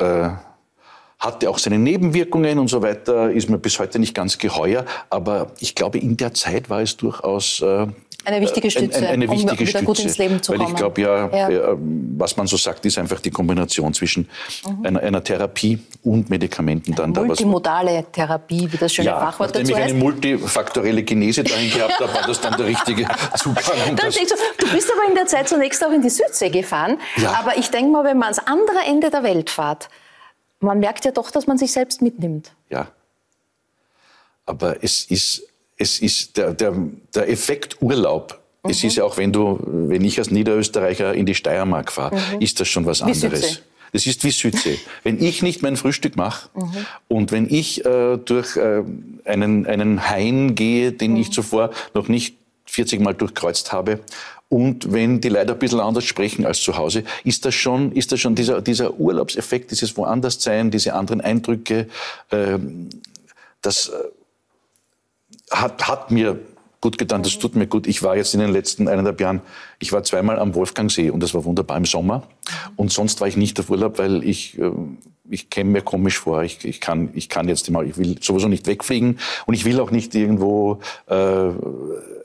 hatte 1.22 1.50
auch 1.50 1.58
seine 1.60 1.78
Nebenwirkungen 1.80 2.60
und 2.60 2.68
so 2.68 2.82
weiter, 2.82 3.32
ist 3.32 3.50
mir 3.50 3.58
bis 3.60 3.80
heute 3.80 4.00
nicht 4.00 4.14
ganz 4.16 4.38
geheuer. 4.38 4.86
Aber 5.10 5.52
ich 5.60 5.76
glaube, 5.76 6.00
in 6.00 6.18
der 6.18 6.34
Zeit 6.34 6.70
war 6.70 6.82
es 6.82 6.98
durchaus 6.98 7.62
äh, 7.62 7.88
eine 8.26 8.40
wichtige 8.42 8.70
Stütze, 8.70 8.98
eine, 9.00 9.08
eine 9.10 9.30
wichtige 9.32 9.52
um 9.54 9.60
wieder 9.60 9.68
Stütze, 9.70 9.84
gut 9.86 10.00
ins 10.00 10.18
Leben 10.20 10.44
zu 10.44 10.52
weil 10.52 10.60
kommen. 10.60 10.70
ich 10.72 10.76
glaube 10.76 11.02
ja, 11.02 11.28
Ja. 11.36 11.50
äh, 11.50 11.78
was 12.18 12.38
man 12.38 12.46
so 12.48 12.58
sagt, 12.58 12.86
ist 12.86 12.98
einfach 13.00 13.20
die 13.20 13.32
Kombination 13.32 13.94
zwischen 13.96 14.30
einer, 14.84 15.00
einer 15.00 15.24
Therapie 15.24 15.80
und 16.04 16.30
Medikamenten 16.30 16.94
dann 16.94 17.14
da 17.14 17.22
was. 17.22 17.28
Multimodale 17.30 18.06
Therapie, 18.12 18.68
wie 18.72 18.78
das 18.78 18.94
schöne 18.94 19.08
Ja, 19.08 19.20
Fachwort 19.20 19.50
nachdem 19.50 19.64
dazu 19.64 19.72
ich 19.74 19.78
heißt. 19.84 19.94
eine 19.96 20.04
multifaktorelle 20.04 21.04
Genese 21.04 21.44
dahin 21.44 21.72
gehabt 21.72 22.00
habe, 22.00 22.14
war 22.14 22.28
das 22.28 22.42
dann 22.42 22.58
der 22.58 22.66
richtige 22.68 23.04
Zugang. 23.38 23.96
Das, 23.96 24.16
denkst 24.16 24.34
du, 24.58 24.66
du 24.66 24.72
bist 24.72 24.92
aber 24.96 25.08
in 25.10 25.16
der 25.16 25.26
Zeit 25.28 25.48
zunächst 25.50 25.84
auch 25.86 25.92
in 25.92 26.02
die 26.02 26.10
Südsee 26.10 26.50
gefahren. 26.50 26.98
Ja. 27.18 27.34
Aber 27.40 27.58
ich 27.58 27.70
denke 27.72 27.92
mal, 27.92 28.04
wenn 28.04 28.18
man 28.18 28.34
ans 28.34 28.40
andere 28.40 28.80
Ende 28.88 29.10
der 29.10 29.24
Welt 29.24 29.50
fährt, 29.50 29.90
man 30.62 30.80
merkt 30.80 31.06
ja 31.06 31.12
doch, 31.12 31.32
dass 31.32 31.48
man 31.48 31.58
sich 31.58 31.72
selbst 31.72 32.02
mitnimmt. 32.02 32.54
ja. 32.70 32.88
Aber 34.46 34.84
es 34.84 35.06
ist, 35.06 35.44
es 35.78 36.00
ist 36.00 36.36
der, 36.36 36.54
der, 36.54 36.74
der 37.14 37.30
Effekt 37.30 37.82
Urlaub. 37.82 38.40
Es 38.64 38.82
Mhm. 38.82 38.88
ist 38.90 38.96
ja 38.98 39.04
auch, 39.06 39.18
wenn 39.18 39.32
du, 39.32 39.60
wenn 39.64 40.04
ich 40.04 40.18
als 40.20 40.32
Niederösterreicher 40.32 41.14
in 41.14 41.26
die 41.26 41.36
Steiermark 41.36 41.92
fahre, 41.92 42.20
ist 42.40 42.60
das 42.60 42.68
schon 42.68 42.86
was 42.86 43.02
Mhm. 43.02 43.08
Anderes. 43.12 43.62
Das 43.94 44.08
ist 44.08 44.24
wie 44.24 44.32
Südsee. 44.32 44.80
wenn 45.04 45.22
ich 45.22 45.42
nicht 45.42 45.62
mein 45.62 45.78
Frühstück 45.78 46.16
mache 46.16 46.50
Mhm. 46.56 46.86
und 47.08 47.32
wenn 47.32 47.48
ich 47.54 47.86
äh, 47.86 48.18
durch 48.18 48.58
äh, 48.58 48.84
einen, 49.26 49.68
einen 49.68 50.10
Hain 50.10 50.56
gehe, 50.56 50.92
den 50.92 51.12
Mhm. 51.12 51.18
ich 51.18 51.32
zuvor 51.32 51.70
noch 51.94 52.08
nicht 52.08 52.36
40 52.66 53.00
Mal 53.00 53.14
durchkreuzt 53.14 53.72
habe, 53.72 54.00
und 54.52 54.92
wenn 54.92 55.22
die 55.22 55.30
Leute 55.30 55.54
ein 55.54 55.60
bisschen 55.60 55.80
anders 55.80 56.04
sprechen 56.04 56.46
als 56.46 56.62
zu 56.62 56.76
Hause, 56.76 57.06
ist 57.24 57.46
das 57.46 57.56
schon, 57.56 57.94
ist 57.94 58.12
das 58.12 58.20
schon 58.20 58.36
dieser, 58.36 58.62
dieser 58.62 59.00
Urlaubseffekt, 59.00 59.72
dieses 59.72 59.96
Woanderssein, 59.96 60.72
diese 60.72 60.94
anderen 60.94 61.22
Eindrücke, 61.22 61.88
ähm, 62.32 62.90
das 63.62 63.88
äh, 63.88 65.56
hat, 65.56 65.88
hat 65.88 66.12
mir 66.12 66.38
gut 66.82 66.98
getan, 66.98 67.24
das 67.24 67.40
tut 67.40 67.56
mir 67.56 67.66
gut. 67.66 67.88
Ich 67.88 68.04
war 68.04 68.18
jetzt 68.18 68.34
in 68.34 68.42
den 68.42 68.52
letzten 68.52 68.90
eineinhalb 68.90 69.22
Jahren, 69.22 69.40
ich 69.80 69.94
war 69.94 70.04
zweimal 70.04 70.38
am 70.38 70.54
Wolfgangsee 70.54 71.12
und 71.12 71.22
das 71.24 71.34
war 71.34 71.46
wunderbar 71.46 71.78
im 71.78 71.86
Sommer. 71.86 72.28
Und 72.76 72.92
sonst 72.92 73.22
war 73.22 73.30
ich 73.30 73.38
nicht 73.38 73.58
auf 73.58 73.70
Urlaub, 73.70 74.00
weil 74.00 74.22
ich, 74.22 74.60
äh, 74.60 74.70
ich 75.30 75.50
käme 75.50 75.70
mir 75.70 75.82
komisch 75.82 76.20
vor. 76.20 76.44
Ich, 76.44 76.66
ich, 76.66 76.82
kann, 76.82 77.12
ich 77.14 77.30
kann 77.30 77.48
jetzt 77.48 77.72
mal, 77.72 77.88
ich 77.88 77.98
will 77.98 78.18
sowieso 78.22 78.50
nicht 78.50 78.68
wegfliegen 78.68 79.18
und 79.46 79.54
ich 79.54 79.64
will 79.64 79.80
auch 79.80 79.92
nicht 79.92 80.14
irgendwo 80.14 80.80
äh, 81.08 81.52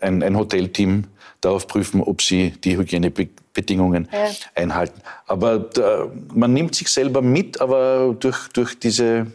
ein, 0.01 0.25
ein 0.25 0.37
Hotelteam 0.37 1.05
darauf 1.47 1.67
prüfen, 1.67 2.03
ob 2.03 2.21
sie 2.23 2.51
die 2.65 2.77
Hygienebedingungen 2.77 4.09
Ja. 4.13 4.29
einhalten. 4.55 5.01
Aber 5.27 5.59
da, 5.59 6.09
man 6.35 6.53
nimmt 6.53 6.75
sich 6.75 6.89
selber 6.89 7.23
mit, 7.23 7.61
aber 7.61 8.15
durch, 8.19 8.49
durch 8.53 8.79
diese, 8.79 9.27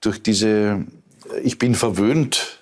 durch 0.00 0.22
diese, 0.22 0.84
ich 1.42 1.58
bin 1.58 1.74
verwöhnt, 1.74 2.58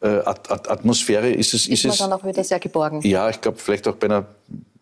äh, 0.00 0.06
At 0.24 0.50
At 0.50 0.68
Atmosphäre 0.70 1.30
ist 1.30 1.54
es, 1.54 1.66
Mhm. 1.68 1.72
Ist 1.74 1.78
ist 1.80 1.84
man 1.84 1.92
es, 1.92 1.98
dann 1.98 2.12
auch 2.12 2.24
wieder 2.24 2.44
sehr 2.44 2.58
geborgen. 2.60 3.00
ja, 3.02 3.28
ich 3.30 3.40
glaube 3.40 3.58
vielleicht 3.58 3.86
auch 3.88 3.94
bei 3.96 4.06
einer, 4.06 4.24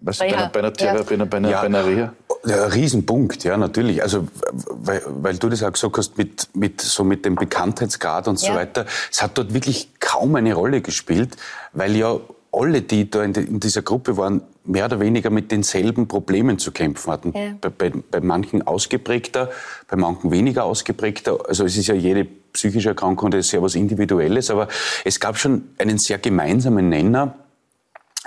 weißt 0.01 0.21
du, 0.21 0.25
bei 0.25 0.35
einer, 0.37 0.49
bei 0.49 0.59
einer, 0.61 0.73
Thera- 0.73 0.97
ja. 0.97 1.03
bei 1.03 1.15
einer, 1.15 1.27
bei 1.27 1.37
einer, 1.39 1.51
Ja. 1.51 1.61
bei 1.61 1.67
einer 1.67 1.85
Reha. 1.87 2.13
Ja, 2.47 2.65
ein 2.65 2.71
Riesenpunkt, 2.73 3.45
ja, 3.45 3.55
natürlich. 3.59 4.03
Also, 4.03 4.27
weil, 4.71 5.03
weil 5.07 5.37
du 5.37 5.51
das 5.51 5.63
auch 5.63 5.73
gesagt 5.73 5.99
hast, 5.99 6.17
mit, 6.17 6.49
mit, 6.55 6.81
so 6.81 7.05
mit 7.05 7.27
dem 7.27 7.35
Bekanntheitsgrad 7.35 8.29
und 8.29 8.39
so 8.39 8.47
Ja. 8.47 8.55
weiter. 8.55 8.87
Es 9.13 9.21
hat 9.23 9.37
dort 9.37 9.53
wirklich 9.53 9.91
kaum 10.01 10.35
eine 10.37 10.55
Rolle 10.55 10.81
gespielt, 10.81 11.37
weil 11.75 11.95
ja 11.97 12.19
alle, 12.53 12.83
die 12.83 13.11
da 13.11 13.23
in, 13.23 13.35
in 13.35 13.61
dieser 13.61 13.83
Gruppe 13.83 14.17
waren, 14.17 14.43
mehr 14.65 14.87
oder 14.87 15.01
weniger 15.01 15.31
mit 15.31 15.51
denselben 15.51 16.09
Problemen 16.09 16.59
zu 16.59 16.73
kämpfen 16.73 17.13
hatten. 17.13 17.33
Ja. 17.35 17.55
Bei, 17.61 17.69
bei, 17.71 17.91
bei 18.11 18.21
manchen 18.21 18.67
ausgeprägter, 18.67 19.51
bei 19.89 19.97
manchen 19.97 20.31
weniger 20.31 20.65
ausgeprägter. 20.65 21.39
Also 21.49 21.65
es 21.65 21.77
ist 21.77 21.87
ja 21.87 21.95
jede 21.95 22.27
psychische 22.53 22.91
Erkrankung 22.91 23.31
das 23.31 23.47
ist 23.47 23.53
ja 23.53 23.63
was 23.63 23.75
Individuelles, 23.75 24.51
aber 24.51 24.69
es 25.05 25.21
gab 25.21 25.39
schon 25.39 25.69
einen 25.79 25.99
sehr 25.99 26.19
gemeinsamen 26.19 26.89
Nenner, 26.89 27.37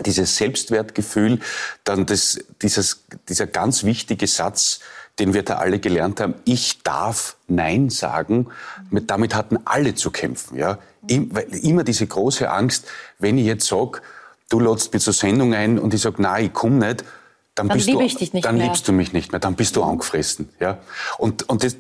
dieses 0.06 0.38
Selbstwertgefühl, 0.38 1.40
dann 1.84 2.06
das, 2.06 2.40
dieses, 2.62 3.04
dieser 3.30 3.46
ganz 3.46 3.84
wichtige 3.84 4.26
Satz, 4.28 4.80
den 5.20 5.34
wir 5.34 5.44
da 5.44 5.58
alle 5.58 5.80
gelernt 5.80 6.20
haben, 6.20 6.34
ich 6.46 6.82
darf 6.82 7.36
Nein 7.48 7.90
sagen, 7.90 8.48
mit, 8.90 9.12
damit 9.12 9.36
hatten 9.36 9.60
alle 9.66 9.94
zu 9.94 10.10
kämpfen. 10.10 10.58
Ja? 10.58 10.80
Immer 11.08 11.84
diese 11.84 12.08
große 12.08 12.50
Angst, 12.50 12.88
wenn 13.20 13.38
ich 13.38 13.46
jetzt 13.46 13.68
sage, 13.68 14.02
du 14.54 14.60
lädst 14.60 14.94
mich 14.94 15.02
zur 15.02 15.14
Sendung 15.14 15.54
ein 15.54 15.80
und 15.80 15.94
ich 15.94 16.02
sage, 16.02 16.22
nein, 16.22 16.46
ich 16.46 16.54
komme 16.54 16.88
nicht, 16.88 17.04
dann, 17.56 17.68
Dann 17.68 17.78
bist 17.78 17.88
liebe 17.88 18.08
du, 18.08 18.42
dann 18.42 18.58
mehr. 18.58 18.66
liebst 18.66 18.88
du 18.88 18.92
mich 18.94 19.14
nicht 19.14 19.32
mehr, 19.32 19.40
dann 19.40 19.54
bist 19.54 19.76
du 19.76 19.84
angefressen. 19.84 20.50
Ja? 20.60 20.80
Und, 21.20 21.48
und 21.50 21.64
das, 21.64 21.78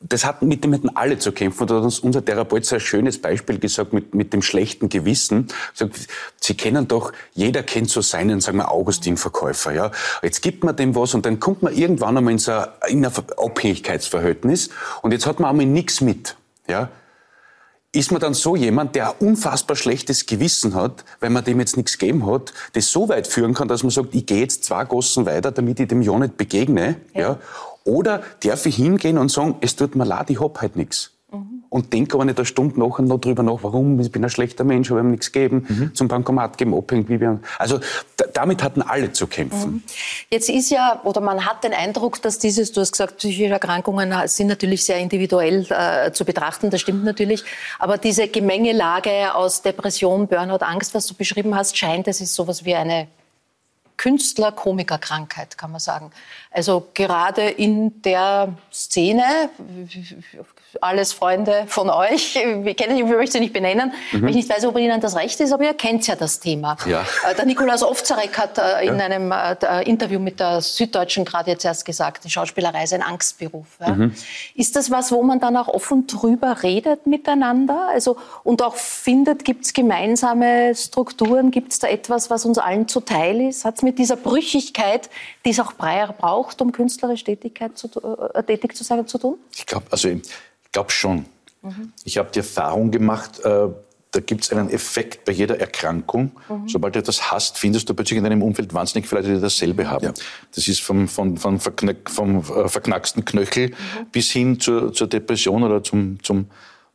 das 0.00 0.24
hat 0.24 0.42
mit 0.42 0.62
dem 0.62 0.72
hatten 0.72 0.88
alle 0.90 1.18
zu 1.18 1.32
kämpfen. 1.32 1.62
Und 1.62 1.70
da 1.70 1.76
hat 1.76 1.82
uns 1.82 1.98
unser 1.98 2.24
Therapeut 2.24 2.64
so 2.64 2.76
ein 2.76 2.80
schönes 2.80 3.20
Beispiel 3.20 3.58
gesagt 3.58 3.92
mit, 3.92 4.14
mit 4.14 4.32
dem 4.32 4.40
schlechten 4.40 4.88
Gewissen. 4.88 5.48
Sagt, 5.72 6.06
Sie 6.40 6.54
kennen 6.54 6.86
doch, 6.86 7.12
jeder 7.32 7.64
kennt 7.64 7.90
so 7.90 8.02
seinen, 8.02 8.40
sagen 8.40 8.58
wir, 8.58 8.70
Augustin-Verkäufer. 8.70 9.72
Ja? 9.72 9.90
Jetzt 10.22 10.42
gibt 10.42 10.62
man 10.62 10.76
dem 10.76 10.94
was 10.94 11.12
und 11.14 11.26
dann 11.26 11.40
kommt 11.40 11.64
man 11.64 11.74
irgendwann 11.74 12.16
einmal 12.16 12.32
in, 12.32 12.38
so 12.38 12.52
ein, 12.52 12.68
in 12.86 13.04
ein 13.04 13.12
Abhängigkeitsverhältnis 13.36 14.70
und 15.02 15.10
jetzt 15.10 15.26
hat 15.26 15.40
man 15.40 15.50
einmal 15.50 15.66
nichts 15.66 16.02
mit. 16.02 16.36
Ja? 16.68 16.88
Ist 17.94 18.10
man 18.10 18.20
dann 18.20 18.34
so 18.34 18.56
jemand, 18.56 18.94
der 18.94 19.10
ein 19.10 19.28
unfassbar 19.28 19.76
schlechtes 19.76 20.26
Gewissen 20.26 20.74
hat, 20.74 21.04
weil 21.20 21.30
man 21.30 21.44
dem 21.44 21.60
jetzt 21.60 21.76
nichts 21.76 21.98
gegeben 21.98 22.26
hat, 22.26 22.52
das 22.72 22.90
so 22.90 23.08
weit 23.08 23.26
führen 23.26 23.54
kann, 23.54 23.68
dass 23.68 23.82
man 23.82 23.90
sagt, 23.90 24.14
ich 24.14 24.26
gehe 24.26 24.40
jetzt 24.40 24.64
zwei 24.64 24.84
Gossen 24.84 25.26
weiter, 25.26 25.52
damit 25.52 25.80
ich 25.80 25.88
dem 25.88 26.02
ja 26.02 26.18
nicht 26.18 26.36
begegne. 26.36 26.96
Ja. 27.14 27.38
Oder 27.84 28.22
darf 28.42 28.66
ich 28.66 28.76
hingehen 28.76 29.18
und 29.18 29.30
sagen, 29.30 29.56
es 29.60 29.76
tut 29.76 29.94
mir 29.94 30.04
leid, 30.04 30.30
ich 30.30 30.40
hab 30.40 30.60
halt 30.60 30.76
nichts. 30.76 31.13
Und 31.74 31.92
denke 31.92 32.14
aber 32.14 32.24
nicht 32.24 32.38
eine 32.38 32.46
Stunde 32.46 32.78
nachher 32.78 33.02
noch 33.02 33.18
drüber 33.18 33.42
nach, 33.42 33.58
warum, 33.62 33.98
ich 33.98 34.12
bin 34.12 34.22
ein 34.22 34.30
schlechter 34.30 34.62
Mensch, 34.62 34.90
habe 34.90 35.00
ihm 35.00 35.10
nichts 35.10 35.32
gegeben, 35.32 35.90
zum 35.92 36.06
Bankomat 36.06 36.56
geben, 36.56 36.72
abhängen, 36.72 37.08
wie 37.08 37.20
wir. 37.20 37.40
Also 37.58 37.80
da, 38.16 38.26
damit 38.32 38.62
hatten 38.62 38.80
alle 38.80 39.10
zu 39.10 39.26
kämpfen. 39.26 39.82
Jetzt 40.30 40.48
ist 40.48 40.70
ja, 40.70 41.00
oder 41.02 41.20
man 41.20 41.44
hat 41.44 41.64
den 41.64 41.72
Eindruck, 41.72 42.22
dass 42.22 42.38
dieses, 42.38 42.70
du 42.70 42.80
hast 42.80 42.92
gesagt, 42.92 43.16
psychische 43.16 43.50
Erkrankungen 43.50 44.14
sind 44.28 44.46
natürlich 44.46 44.84
sehr 44.84 44.98
individuell 44.98 45.66
äh, 45.68 46.12
zu 46.12 46.24
betrachten, 46.24 46.70
das 46.70 46.80
stimmt 46.80 47.02
natürlich. 47.02 47.42
Aber 47.80 47.98
diese 47.98 48.28
Gemengelage 48.28 49.34
aus 49.34 49.60
Depression, 49.62 50.28
Burnout, 50.28 50.64
Angst, 50.64 50.94
was 50.94 51.08
du 51.08 51.14
beschrieben 51.14 51.56
hast, 51.56 51.76
scheint, 51.76 52.06
es 52.06 52.20
ist 52.20 52.36
sowas 52.36 52.64
wie 52.64 52.76
eine 52.76 53.08
Künstler-Komiker-Krankheit, 53.96 55.56
kann 55.56 55.70
man 55.70 55.80
sagen. 55.80 56.10
Also 56.50 56.88
gerade 56.94 57.48
in 57.48 58.02
der 58.02 58.54
Szene, 58.72 59.22
alles 60.80 61.12
Freunde 61.12 61.64
von 61.68 61.90
euch, 61.90 62.34
wir 62.34 62.74
kennen, 62.74 62.96
ich 62.96 63.04
möchte 63.04 63.32
sie 63.32 63.40
nicht 63.40 63.52
benennen, 63.52 63.92
weil 64.12 64.30
ich 64.30 64.36
nicht 64.36 64.48
weiß, 64.48 64.64
ob 64.66 64.76
Ihnen 64.78 65.00
das 65.00 65.16
recht 65.16 65.38
ist, 65.40 65.52
aber 65.52 65.64
ihr 65.64 65.74
kennt 65.74 66.06
ja 66.06 66.16
das 66.16 66.40
Thema. 66.40 66.76
Ja. 66.86 67.04
Äh, 67.28 67.34
Der 67.34 67.44
Nikolaus 67.44 67.82
Ofzarek 67.82 68.36
hat 68.38 68.58
äh, 68.58 68.86
in 68.86 69.00
einem 69.00 69.32
äh, 69.32 69.82
Interview 69.88 70.18
mit 70.18 70.40
der 70.40 70.60
Süddeutschen 70.60 71.24
gerade 71.24 71.50
jetzt 71.50 71.64
erst 71.64 71.84
gesagt, 71.84 72.24
die 72.24 72.30
Schauspielerei 72.30 72.84
ist 72.84 72.92
ein 72.92 73.02
Angstberuf. 73.02 73.66
Ja. 73.80 73.96
Ist 74.54 74.76
das 74.76 74.90
was, 74.90 75.12
wo 75.12 75.22
man 75.22 75.40
dann 75.40 75.56
auch 75.56 75.68
offen 75.68 76.06
drüber 76.06 76.62
redet 76.62 77.06
miteinander? 77.06 77.88
Also, 77.90 78.16
und 78.42 78.62
auch 78.62 78.76
findet, 78.76 79.44
gibt 79.44 79.64
es 79.64 79.72
gemeinsame 79.72 80.74
Strukturen? 80.74 81.50
Gibt 81.50 81.72
es 81.72 81.78
da 81.78 81.88
etwas, 81.88 82.30
was 82.30 82.44
uns 82.44 82.58
allen 82.58 82.88
zuteil 82.88 83.40
ist? 83.40 83.64
Hat 83.64 83.76
es 83.76 83.82
mit 83.84 83.98
dieser 83.98 84.16
Brüchigkeit, 84.16 85.08
die 85.44 85.50
es 85.50 85.60
auch 85.60 85.74
Breyer 85.74 86.12
braucht, 86.12 86.60
um 86.60 86.72
künstlerisch 86.72 87.22
Tätigkeit 87.22 87.78
zu, 87.78 87.88
tu- 87.88 88.00
äh, 88.00 88.42
tätig 88.42 88.74
zu 88.76 88.82
sein, 88.82 89.06
zu 89.06 89.18
tun? 89.18 89.38
Ich 89.54 89.66
glaube, 89.66 89.86
also 89.90 90.08
ich 90.08 90.22
glaube 90.72 90.90
schon. 90.90 91.26
Ich 92.04 92.18
habe 92.18 92.30
die 92.30 92.40
Erfahrung 92.40 92.90
gemacht, 92.90 93.40
äh, 93.40 93.68
da 94.10 94.20
gibt 94.20 94.44
es 94.44 94.52
einen 94.52 94.70
Effekt 94.70 95.24
bei 95.24 95.32
jeder 95.32 95.58
Erkrankung. 95.58 96.30
Sobald 96.66 96.94
du 96.94 96.98
etwas 97.00 97.32
hast, 97.32 97.58
findest 97.58 97.88
du 97.88 97.94
plötzlich 97.94 98.18
in 98.18 98.22
deinem 98.24 98.42
Umfeld 98.42 98.72
wahnsinnig 98.74 99.08
viele 99.08 99.22
Leute, 99.22 99.34
die 99.34 99.40
dasselbe 99.40 99.88
haben. 99.90 100.12
Das 100.54 100.68
ist 100.68 100.80
vom, 100.82 101.08
vom, 101.08 101.36
vom, 101.36 101.58
verknack, 101.58 102.08
vom 102.10 102.38
äh, 102.38 102.68
verknacksten 102.68 103.24
Knöchel 103.24 103.72
bis 104.12 104.30
hin 104.30 104.60
zur, 104.60 104.92
zur 104.92 105.06
Depression 105.08 105.62
oder 105.64 105.82
zum, 105.82 106.22
zum, 106.22 106.46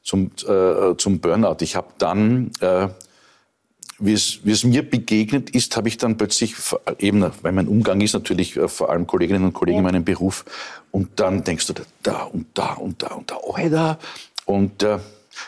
zum, 0.03 0.31
äh, 0.47 0.95
zum 0.97 1.19
Burnout. 1.19 1.57
Ich 1.61 1.75
habe 1.75 1.87
dann 1.97 2.51
äh, 2.61 2.87
wie 3.99 4.13
es, 4.13 4.39
wie 4.43 4.51
es 4.51 4.63
mir 4.63 4.87
begegnet 4.87 5.49
ist, 5.49 5.75
habe 5.75 5.87
ich 5.87 5.97
dann 5.97 6.17
plötzlich 6.17 6.55
eben, 6.97 7.25
weil 7.41 7.51
mein 7.51 7.67
Umgang 7.67 8.01
ist 8.01 8.13
natürlich 8.13 8.57
äh, 8.57 8.67
vor 8.67 8.89
allem 8.89 9.07
Kolleginnen 9.07 9.43
und 9.43 9.53
Kollegen 9.53 9.79
in 9.79 9.83
meinem 9.83 10.03
Beruf, 10.03 10.45
und 10.91 11.19
dann 11.19 11.43
denkst 11.43 11.67
du 11.67 11.73
da 12.01 12.23
und 12.23 12.47
da 12.53 12.73
und 12.73 13.03
da 13.03 13.07
und 13.09 13.29
da, 13.29 13.37
oh, 13.41 13.55
da. 13.69 13.99
Und 14.45 14.81
äh, 14.81 14.99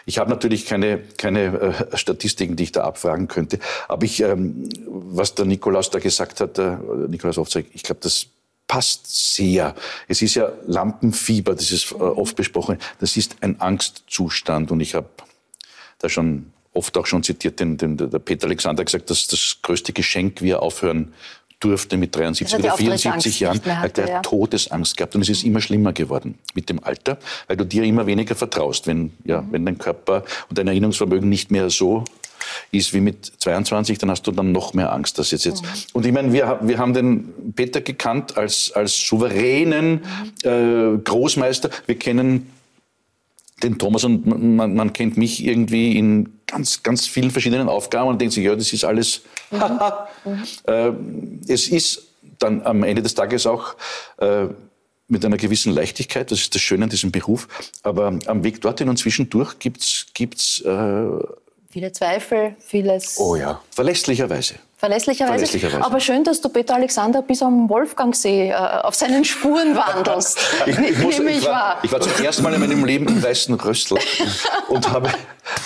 ich 0.06 0.20
habe 0.20 0.30
natürlich 0.30 0.66
keine, 0.66 1.00
keine 1.18 1.76
äh, 1.92 1.98
Statistiken, 1.98 2.56
die 2.56 2.64
ich 2.64 2.72
da 2.72 2.84
abfragen 2.84 3.28
könnte. 3.28 3.60
Aber 3.88 4.06
ich, 4.06 4.22
ähm, 4.22 4.70
was 4.88 5.36
der 5.36 5.46
Nikolaus 5.46 5.90
da 5.90 6.00
gesagt 6.00 6.40
hat, 6.40 6.58
der 6.58 6.80
Nikolaus 7.08 7.38
Ofzeig, 7.38 7.66
ich 7.74 7.84
glaube, 7.84 8.02
das 8.02 8.28
passt 8.68 9.36
sehr. 9.36 9.76
Es 10.08 10.22
ist 10.22 10.36
ja 10.36 10.52
Lampenfieber, 10.66 11.56
das 11.56 11.72
ist 11.72 11.92
äh, 11.92 11.96
oft 11.96 12.36
besprochen. 12.36 12.78
Das 13.00 13.18
ist 13.18 13.38
ein 13.42 13.60
Angstzustand. 13.60 14.72
Und 14.72 14.80
ich 14.80 14.96
habe 14.96 15.10
da 16.00 16.08
schon 16.08 16.54
oft 16.74 16.98
auch 16.98 17.06
schon 17.06 17.24
zitiert, 17.24 17.60
den, 17.60 17.78
den, 17.78 17.98
der 17.98 18.20
Peter 18.20 18.48
Alexander 18.48 18.84
gesagt, 18.84 19.10
dass 19.10 19.28
das 19.28 19.58
größte 19.62 19.94
Geschenk, 19.94 20.42
wie 20.42 20.52
er 20.52 20.62
aufhören 20.62 21.14
durfte 21.60 21.98
mit 21.98 22.16
73 22.16 22.46
Dass 22.46 22.54
er 22.54 22.58
die 22.58 22.64
oder 22.64 22.74
Auftrittsangst 22.74 23.28
74 23.28 23.40
Jahren, 23.40 23.82
hat 23.82 23.98
er 23.98 24.10
ja. 24.10 24.20
Todesangst 24.22 24.98
gehabt. 24.98 25.16
Und 25.16 25.22
es 25.22 25.30
ist 25.30 25.44
immer 25.44 25.62
schlimmer 25.62 25.94
geworden 25.94 26.38
mit 26.56 26.70
dem 26.70 26.84
Alter, 26.84 27.18
weil 27.48 27.58
du 27.58 27.66
dir 27.66 27.84
immer 27.84 28.08
weniger 28.08 28.36
vertraust, 28.36 28.88
wenn, 28.88 29.12
ja, 29.24 29.46
wenn 29.52 29.66
dein 29.66 29.78
Körper 29.78 30.24
und 30.50 30.58
dein 30.58 30.68
Erinnerungsvermögen 30.68 31.30
nicht 31.30 31.52
mehr 31.52 31.70
so 31.70 32.04
ist 32.72 32.94
wie 32.94 33.00
mit 33.00 33.32
22, 33.38 34.00
dann 34.00 34.10
hast 34.10 34.24
du 34.24 34.32
dann 34.32 34.52
noch 34.52 34.74
mehr 34.74 34.92
Angst, 34.92 35.20
dass 35.20 35.32
jetzt 35.32 35.46
jetzt. 35.46 35.62
Mhm. 35.62 35.68
Und 35.94 36.06
ich 36.06 36.12
meine, 36.12 36.34
wir, 36.34 36.60
wir 36.62 36.80
haben 36.80 36.94
den 36.94 37.54
Peter 37.56 37.82
gekannt 37.82 38.38
als, 38.38 38.72
als 38.72 39.00
souveränen 39.00 40.02
äh, 40.44 40.98
Großmeister. 40.98 41.70
Wir 41.86 41.96
kennen 42.00 42.52
den 43.64 43.78
Thomas 43.78 44.04
und 44.04 44.26
man, 44.26 44.76
man, 44.76 44.94
kennt 44.94 45.18
mich 45.18 45.44
irgendwie 45.44 45.98
in 45.98 46.40
ganz, 46.48 46.84
ganz 46.84 47.08
vielen 47.08 47.32
verschiedenen 47.32 47.70
Aufgaben 47.70 48.10
und 48.10 48.20
denkt 48.20 48.34
sich, 48.34 48.44
ja, 48.44 48.56
das 48.56 48.74
ist 48.74 48.84
alles. 48.84 49.22
Mhm. 49.52 49.62
äh, 50.68 50.92
es 51.48 51.68
ist 51.68 52.08
dann 52.40 52.62
am 52.64 52.84
Ende 52.84 53.02
des 53.02 53.14
Tages 53.14 53.46
auch 53.46 53.76
äh, 54.18 54.48
mit 55.08 55.26
einer 55.26 55.38
gewissen 55.38 55.74
Leichtigkeit, 55.74 56.32
das 56.32 56.40
ist 56.40 56.56
das 56.56 56.62
Schöne 56.62 56.86
an 56.86 56.90
diesem 56.90 57.12
Beruf, 57.12 57.48
aber 57.84 58.18
am 58.26 58.44
Weg 58.44 58.62
dorthin 58.62 58.88
und 58.88 58.98
zwischendurch 58.98 59.60
gibt's 59.60 60.08
gibt's 60.14 60.62
äh, 60.62 61.08
viele 61.70 61.92
Zweifel, 61.92 62.56
vieles. 62.60 63.18
Oh 63.20 63.36
ja, 63.36 63.62
verlässlicherweise. 63.72 64.56
Verlässlicherweise. 64.82 65.46
Verlässlicherweise. 65.46 65.86
Aber 65.86 66.00
schön, 66.00 66.24
dass 66.24 66.42
du 66.42 66.50
Peter 66.50 66.74
Alexander 66.74 67.22
bis 67.22 67.44
am 67.44 67.70
Wolfgangsee 67.70 68.50
äh, 68.50 68.56
auf 68.56 68.96
seinen 68.96 69.24
Spuren 69.24 69.76
wandelst. 69.76 70.40
ich, 70.66 70.76
ich, 70.76 70.98
muss, 70.98 71.20
ich, 71.20 71.46
war, 71.46 71.78
ich, 71.84 71.92
war, 71.92 72.02
zum 72.02 72.12
ersten 72.26 72.42
Mal 72.42 72.56
in 72.56 72.62
meinem 72.62 72.84
Leben 72.84 73.08
im 73.08 73.22
Weißen 73.22 73.54
Rössl 73.54 74.00
und 74.70 74.92
habe, 74.92 75.12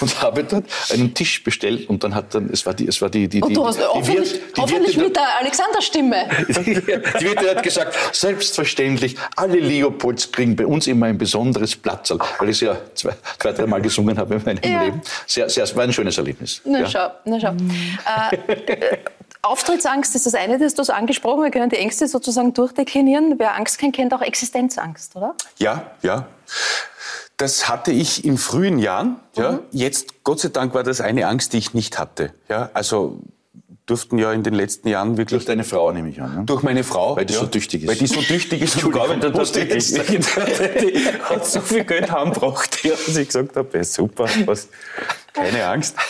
und 0.02 0.22
habe 0.22 0.44
dort 0.44 0.66
einen 0.92 1.14
Tisch 1.14 1.42
bestellt 1.46 1.88
und 1.88 2.04
dann 2.04 2.14
hat 2.14 2.36
dann, 2.36 2.50
es 2.52 2.66
war 2.66 2.74
die, 2.74 2.90
es 2.90 3.02
war 3.02 3.08
die, 3.08 3.30
die, 3.30 3.42
und 3.42 3.56
du 3.56 3.66
hast 3.66 3.80
die, 3.80 3.84
hoffentlich, 3.84 4.34
die, 4.34 4.54
die 4.54 4.62
hoffentlich 4.62 4.98
mit 4.98 5.16
der 5.16 5.40
Alexander-Stimme. 5.40 6.26
die 6.50 7.26
Wirte 7.26 7.52
hat 7.52 7.64
gesagt, 7.64 7.96
selbstverständlich, 8.12 9.16
alle 9.38 9.60
Leopolds 9.60 10.30
kriegen 10.30 10.58
bei 10.58 10.66
uns 10.66 10.88
immer 10.88 11.06
ein 11.06 11.18
besonderes 11.18 11.74
Platzl, 11.74 12.20
weil 12.40 12.50
ich 12.50 12.58
es 12.58 12.62
ja 12.68 12.76
zwei, 12.94 13.14
zwei 13.40 13.54
drei 13.54 13.66
Mal 13.66 13.82
gesungen 13.82 14.18
habe 14.18 14.36
in 14.36 14.44
meinem 14.44 14.60
ja. 14.62 14.84
Leben. 14.84 15.02
Sehr, 15.26 15.50
sehr, 15.50 15.74
war 15.74 15.84
ein 15.84 15.94
schönes 15.94 16.18
Erlebnis. 16.18 16.60
Na 16.66 16.82
ja. 16.82 16.90
schau, 16.90 17.08
na 17.24 17.40
schau. 17.40 17.54
äh, 17.54 18.98
Auftrittsangst 19.46 20.16
ist 20.16 20.26
das 20.26 20.36
eine, 20.36 20.60
das 20.60 20.74
du 20.74 20.82
hast 20.82 20.90
angesprochen. 20.90 21.44
Wir 21.44 21.52
können 21.52 21.70
die 21.70 21.78
Ängste 21.78 22.08
sozusagen 22.08 22.54
durchdeklinieren. 22.54 23.36
Wer 23.38 23.56
Angst 23.56 23.78
kennt, 23.78 23.96
kennt 23.96 24.14
auch 24.14 24.22
Existenzangst, 24.22 25.16
oder? 25.16 25.36
Ja, 25.58 25.92
ja. 26.02 26.28
Das 27.38 27.68
hatte 27.68 27.92
ich 27.92 28.24
in 28.24 28.38
frühen 28.38 28.80
Jahren. 28.80 29.20
Ja. 29.36 29.54
Mhm. 29.54 29.60
Jetzt, 29.72 30.24
Gott 30.24 30.40
sei 30.40 30.50
Dank, 30.50 30.74
war 30.74 30.84
das 30.84 31.02
eine 31.02 31.28
Angst, 31.28 31.54
die 31.54 31.58
ich 31.58 31.74
nicht 31.74 32.00
hatte. 32.00 32.34
Ja, 32.50 32.70
also 32.74 33.20
durften 33.86 34.18
ja 34.18 34.32
in 34.32 34.42
den 34.42 34.54
letzten 34.56 34.88
Jahren 34.88 35.18
wirklich... 35.18 35.40
Durch 35.40 35.46
deine 35.46 35.64
Frau, 35.64 35.92
nehme 35.92 36.10
ich 36.10 36.20
an. 36.20 36.36
Ne? 36.36 36.44
Durch 36.46 36.64
meine 36.64 36.84
Frau. 36.84 37.16
Weil 37.16 37.26
die 37.26 37.34
ja, 37.34 37.42
so 37.42 37.46
tüchtig 37.46 37.84
ist. 37.84 37.88
Weil 37.88 37.96
die 37.98 38.08
so 38.08 38.22
tüchtig 38.22 38.62
ist 38.62 38.84
und 38.84 38.92
gearbeitet 38.92 39.38
hat. 39.38 39.56
Die 39.56 41.06
hat 41.22 41.46
so 41.46 41.62
viel 41.62 41.84
Geld 41.84 42.12
heimgebracht, 42.12 42.84
dass 42.84 43.16
ich 43.16 43.28
gesagt 43.28 43.56
habe, 43.56 43.78
ja, 43.78 43.84
super, 43.84 44.28
was, 44.46 44.70
keine 45.36 45.68
Angst. 45.68 45.96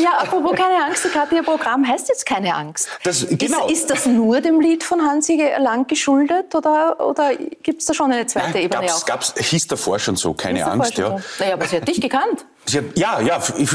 ja, 0.00 0.18
apropos 0.18 0.54
keine 0.54 0.84
Angst, 0.84 1.02
gerade 1.12 1.34
Ihr 1.34 1.42
Programm 1.42 1.86
heißt 1.86 2.08
jetzt 2.08 2.26
keine 2.26 2.54
Angst. 2.54 2.88
Das, 3.02 3.26
genau. 3.28 3.66
ist, 3.66 3.72
ist, 3.72 3.90
das 3.90 4.06
nur 4.06 4.40
dem 4.40 4.60
Lied 4.60 4.84
von 4.84 5.02
Hansi 5.02 5.42
Lang 5.58 5.86
geschuldet 5.86 6.54
oder, 6.54 7.00
oder 7.00 7.34
gibt 7.62 7.80
es 7.80 7.86
da 7.86 7.94
schon 7.94 8.12
eine 8.12 8.26
zweite 8.26 8.50
Nein, 8.52 8.62
Ebene 8.64 8.86
gab's, 8.86 9.02
auch? 9.02 9.06
Gab's, 9.06 9.34
hieß 9.36 9.66
davor 9.68 9.98
schon 9.98 10.16
so, 10.16 10.34
keine 10.34 10.58
hieß 10.58 10.68
Angst. 10.68 10.98
Ja. 10.98 11.18
So. 11.18 11.24
Naja, 11.40 11.54
aber 11.54 11.66
sie 11.66 11.76
hat 11.76 11.88
dich 11.88 12.00
gekannt. 12.00 12.44
Hat, 12.74 12.98
ja, 12.98 13.20
ja, 13.20 13.40
ich, 13.58 13.70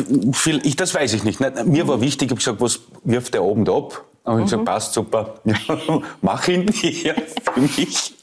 ich, 0.66 0.76
das 0.76 0.94
weiß 0.94 1.14
ich 1.14 1.24
nicht. 1.24 1.40
Mir 1.40 1.88
war 1.88 2.02
wichtig, 2.02 2.26
ich 2.26 2.32
habe 2.32 2.40
gesagt, 2.40 2.60
was 2.60 2.82
wirft 3.06 3.34
der 3.34 3.42
oben 3.42 3.64
da 3.64 3.72
ab? 3.72 4.04
Und 4.24 4.34
ich 4.34 4.40
mhm. 4.40 4.44
gesagt, 4.44 4.66
passt 4.66 4.94
super, 4.94 5.36
mach 6.22 6.48
ihn 6.48 6.72
ja, 6.82 7.16
für 7.54 7.60
mich. 7.62 8.14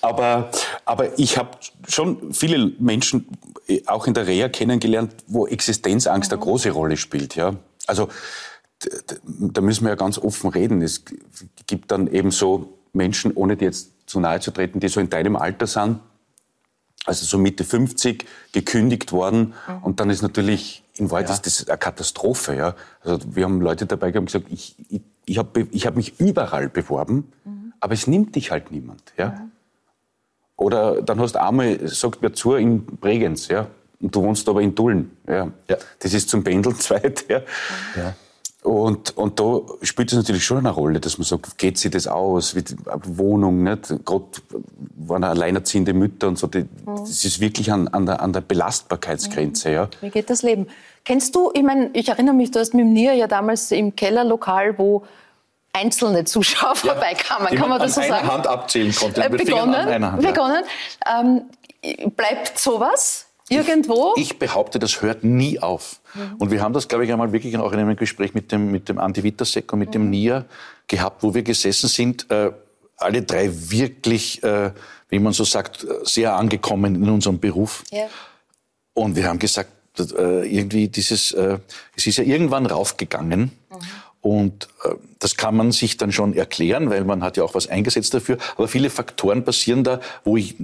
Aber, 0.00 0.50
aber 0.84 1.18
ich 1.18 1.38
habe 1.38 1.50
schon 1.86 2.32
viele 2.32 2.72
Menschen 2.78 3.28
auch 3.86 4.06
in 4.06 4.14
der 4.14 4.26
Reha 4.26 4.48
kennengelernt, 4.48 5.12
wo 5.26 5.46
Existenzangst 5.46 6.30
mhm. 6.30 6.34
eine 6.34 6.44
große 6.44 6.70
Rolle 6.70 6.96
spielt. 6.96 7.36
Ja? 7.36 7.56
Also 7.86 8.08
da 9.22 9.60
müssen 9.60 9.84
wir 9.84 9.90
ja 9.90 9.96
ganz 9.96 10.18
offen 10.18 10.50
reden. 10.50 10.82
Es 10.82 11.04
gibt 11.66 11.90
dann 11.90 12.06
eben 12.08 12.30
so 12.30 12.78
Menschen, 12.92 13.32
ohne 13.34 13.56
dir 13.56 13.66
jetzt 13.66 13.90
zu 14.06 14.20
nahe 14.20 14.40
zu 14.40 14.50
treten, 14.50 14.80
die 14.80 14.88
so 14.88 15.00
in 15.00 15.10
deinem 15.10 15.36
Alter 15.36 15.66
sind, 15.66 16.00
also 17.06 17.24
so 17.24 17.38
Mitte 17.38 17.64
50, 17.64 18.24
gekündigt 18.52 19.12
worden. 19.12 19.54
Mhm. 19.68 19.82
Und 19.82 20.00
dann 20.00 20.10
ist 20.10 20.22
natürlich, 20.22 20.82
in 20.96 21.10
Wahrheit 21.10 21.28
ja. 21.28 21.34
ist 21.34 21.46
das 21.46 21.68
eine 21.68 21.78
Katastrophe. 21.78 22.56
Ja? 22.56 22.74
Also 23.02 23.18
wir 23.34 23.44
haben 23.44 23.60
Leute 23.60 23.86
dabei 23.86 24.10
gehabt, 24.10 24.26
gesagt, 24.26 24.46
ich, 24.50 24.76
ich, 24.88 25.02
ich 25.26 25.38
habe 25.38 25.66
ich 25.70 25.86
hab 25.86 25.96
mich 25.96 26.20
überall 26.20 26.68
beworben, 26.68 27.32
mhm. 27.44 27.72
aber 27.80 27.94
es 27.94 28.06
nimmt 28.06 28.36
dich 28.36 28.50
halt 28.50 28.70
niemand. 28.70 29.12
Ja? 29.16 29.48
Oder 30.56 31.02
dann 31.02 31.20
hast 31.20 31.34
du 31.34 31.42
einmal, 31.42 31.86
sagt 31.88 32.22
mir 32.22 32.32
zu, 32.32 32.54
in 32.54 32.84
Bregenz, 32.84 33.48
ja, 33.48 33.66
und 34.00 34.14
du 34.14 34.22
wohnst 34.22 34.48
aber 34.48 34.60
in 34.60 34.74
Dullen. 34.74 35.16
Ja. 35.26 35.50
ja. 35.68 35.76
Das 35.98 36.12
ist 36.12 36.28
zum 36.28 36.44
Pendeln 36.44 36.76
zweit. 36.78 37.24
Ja. 37.28 37.40
ja. 37.96 38.14
Und, 38.62 39.14
und 39.18 39.38
da 39.38 39.60
spielt 39.82 40.10
es 40.10 40.16
natürlich 40.16 40.44
schon 40.44 40.58
eine 40.58 40.70
Rolle, 40.70 40.98
dass 40.98 41.18
man 41.18 41.26
sagt, 41.26 41.58
geht 41.58 41.76
sich 41.76 41.90
das 41.90 42.06
aus, 42.06 42.56
wie 42.56 42.64
Wohnung, 43.04 43.62
nicht? 43.62 43.94
Gerade 44.06 44.24
waren 44.96 45.22
alleinerziehende 45.22 45.92
Mütter 45.92 46.28
und 46.28 46.38
so, 46.38 46.46
die, 46.46 46.60
mhm. 46.60 46.66
das 46.86 47.24
ist 47.24 47.40
wirklich 47.40 47.70
an, 47.70 47.88
an, 47.88 48.06
der, 48.06 48.22
an 48.22 48.32
der 48.32 48.40
Belastbarkeitsgrenze. 48.40 49.68
Mhm. 49.68 49.74
Ja. 49.74 49.88
Wie 50.00 50.08
geht 50.08 50.30
das 50.30 50.42
Leben? 50.42 50.66
Kennst 51.04 51.34
du, 51.34 51.50
ich 51.52 51.62
meine, 51.62 51.90
ich 51.92 52.08
erinnere 52.08 52.34
mich, 52.34 52.52
du 52.52 52.58
hast 52.58 52.72
mit 52.72 52.86
mir 52.86 53.12
ja 53.12 53.26
damals 53.26 53.70
im 53.70 53.96
Kellerlokal, 53.96 54.78
wo 54.78 55.04
einzelne 55.74 56.24
Zuschauer 56.24 56.74
ja, 56.82 56.94
vorbeikamen, 56.94 57.54
kann 57.54 57.68
man 57.68 57.78
das 57.78 57.94
so 57.94 58.00
sagen? 58.00 58.14
Eine 58.14 58.32
Hand 58.32 58.46
abzählen 58.46 58.94
konnte. 58.94 59.22
Äh, 59.22 59.28
begonnen, 59.28 60.04
Hand, 60.04 60.22
begonnen. 60.22 60.64
Ähm, 61.06 61.42
bleibt 62.16 62.58
sowas 62.58 63.26
irgendwo? 63.48 64.14
Ich, 64.16 64.30
ich, 64.30 64.38
behaupte, 64.38 64.78
das 64.78 65.02
hört 65.02 65.24
nie 65.24 65.58
auf. 65.58 66.00
Mhm. 66.14 66.36
Und 66.38 66.50
wir 66.50 66.62
haben 66.62 66.72
das, 66.72 66.88
glaube 66.88 67.04
ich, 67.04 67.12
einmal 67.12 67.32
wirklich 67.32 67.56
auch 67.58 67.72
in 67.72 67.78
einem 67.78 67.96
Gespräch 67.96 68.34
mit 68.34 68.52
dem, 68.52 68.70
mit 68.70 68.88
dem 68.88 68.98
Andi 68.98 69.22
Wittersek 69.22 69.72
und 69.72 69.80
mit 69.80 69.88
mhm. 69.90 69.92
dem 69.92 70.10
Nia 70.10 70.44
gehabt, 70.86 71.22
wo 71.22 71.34
wir 71.34 71.42
gesessen 71.42 71.88
sind, 71.88 72.30
äh, 72.30 72.52
alle 72.96 73.22
drei 73.22 73.50
wirklich, 73.52 74.42
äh, 74.42 74.70
wie 75.08 75.18
man 75.18 75.32
so 75.32 75.44
sagt, 75.44 75.86
sehr 76.04 76.34
angekommen 76.34 76.94
in 76.94 77.08
unserem 77.10 77.40
Beruf. 77.40 77.82
Ja. 77.90 78.06
Und 78.94 79.16
wir 79.16 79.28
haben 79.28 79.40
gesagt, 79.40 79.70
äh, 79.98 80.46
irgendwie 80.48 80.88
dieses, 80.88 81.32
äh, 81.32 81.58
es 81.96 82.06
ist 82.06 82.18
ja 82.18 82.24
irgendwann 82.24 82.66
raufgegangen. 82.66 83.40
Mhm. 83.70 83.76
Und 84.24 84.68
äh, 84.84 84.94
das 85.18 85.36
kann 85.36 85.54
man 85.54 85.70
sich 85.70 85.98
dann 85.98 86.10
schon 86.10 86.32
erklären, 86.32 86.88
weil 86.88 87.04
man 87.04 87.22
hat 87.22 87.36
ja 87.36 87.44
auch 87.44 87.52
was 87.52 87.68
eingesetzt 87.68 88.14
dafür. 88.14 88.38
Aber 88.56 88.68
viele 88.68 88.88
Faktoren 88.88 89.44
passieren 89.44 89.84
da, 89.84 90.00
wo 90.24 90.38
ich, 90.38 90.56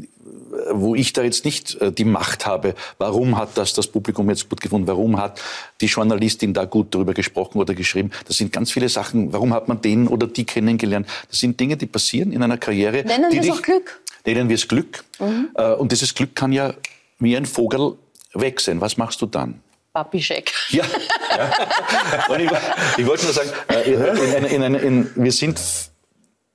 wo 0.73 0.95
ich 0.95 1.13
da 1.13 1.23
jetzt 1.23 1.45
nicht 1.45 1.75
äh, 1.75 1.93
die 1.93 2.07
Macht 2.07 2.47
habe. 2.47 2.75
Warum 2.97 3.37
hat 3.37 3.51
das 3.59 3.75
das 3.75 3.87
Publikum 3.87 4.31
jetzt 4.31 4.49
gut 4.49 4.63
gefunden? 4.63 4.87
Warum 4.87 5.21
hat 5.21 5.43
die 5.83 5.87
Journalistin 5.87 6.55
da 6.55 6.65
gut 6.65 6.95
darüber 6.95 7.13
gesprochen 7.13 7.59
oder 7.59 7.75
geschrieben? 7.75 8.13
Das 8.27 8.39
sind 8.39 8.51
ganz 8.51 8.73
viele 8.73 8.89
Sachen. 8.89 9.31
Warum 9.35 9.53
hat 9.53 9.69
man 9.69 9.83
den 9.83 10.09
oder 10.09 10.27
die 10.27 10.47
kennengelernt? 10.47 11.07
Das 11.29 11.39
sind 11.39 11.61
Dinge, 11.61 11.77
die 11.77 11.87
passieren 11.87 12.33
in 12.33 12.43
einer 12.43 12.57
Karriere. 12.57 13.05
Nennen 13.05 13.31
wir 13.31 13.43
es 13.43 13.51
auch 13.51 13.61
Glück? 13.61 14.01
Nennen 14.25 14.49
wir 14.49 14.55
es 14.55 14.67
Glück. 14.69 15.05
Mhm. 15.19 15.51
Äh, 15.55 15.75
und 15.75 15.93
dieses 15.93 16.15
Glück 16.15 16.35
kann 16.35 16.53
ja 16.53 16.73
wie 17.19 17.37
ein 17.37 17.45
Vogel 17.45 17.99
weg 18.33 18.59
sein. 18.59 18.81
Was 18.81 18.97
machst 18.97 19.21
du 19.21 19.27
dann? 19.27 19.61
Papischek. 19.93 20.53
Ja. 20.71 20.85
ja. 21.37 22.39
ich, 22.39 22.51
ich, 22.99 23.07
wollte 23.07 23.25
nur 23.25 23.33
sagen, 23.33 23.51
äh, 23.69 24.55
in, 24.55 24.63
in, 24.63 24.75
in, 24.75 25.11
wir 25.17 25.33
sind 25.33 25.61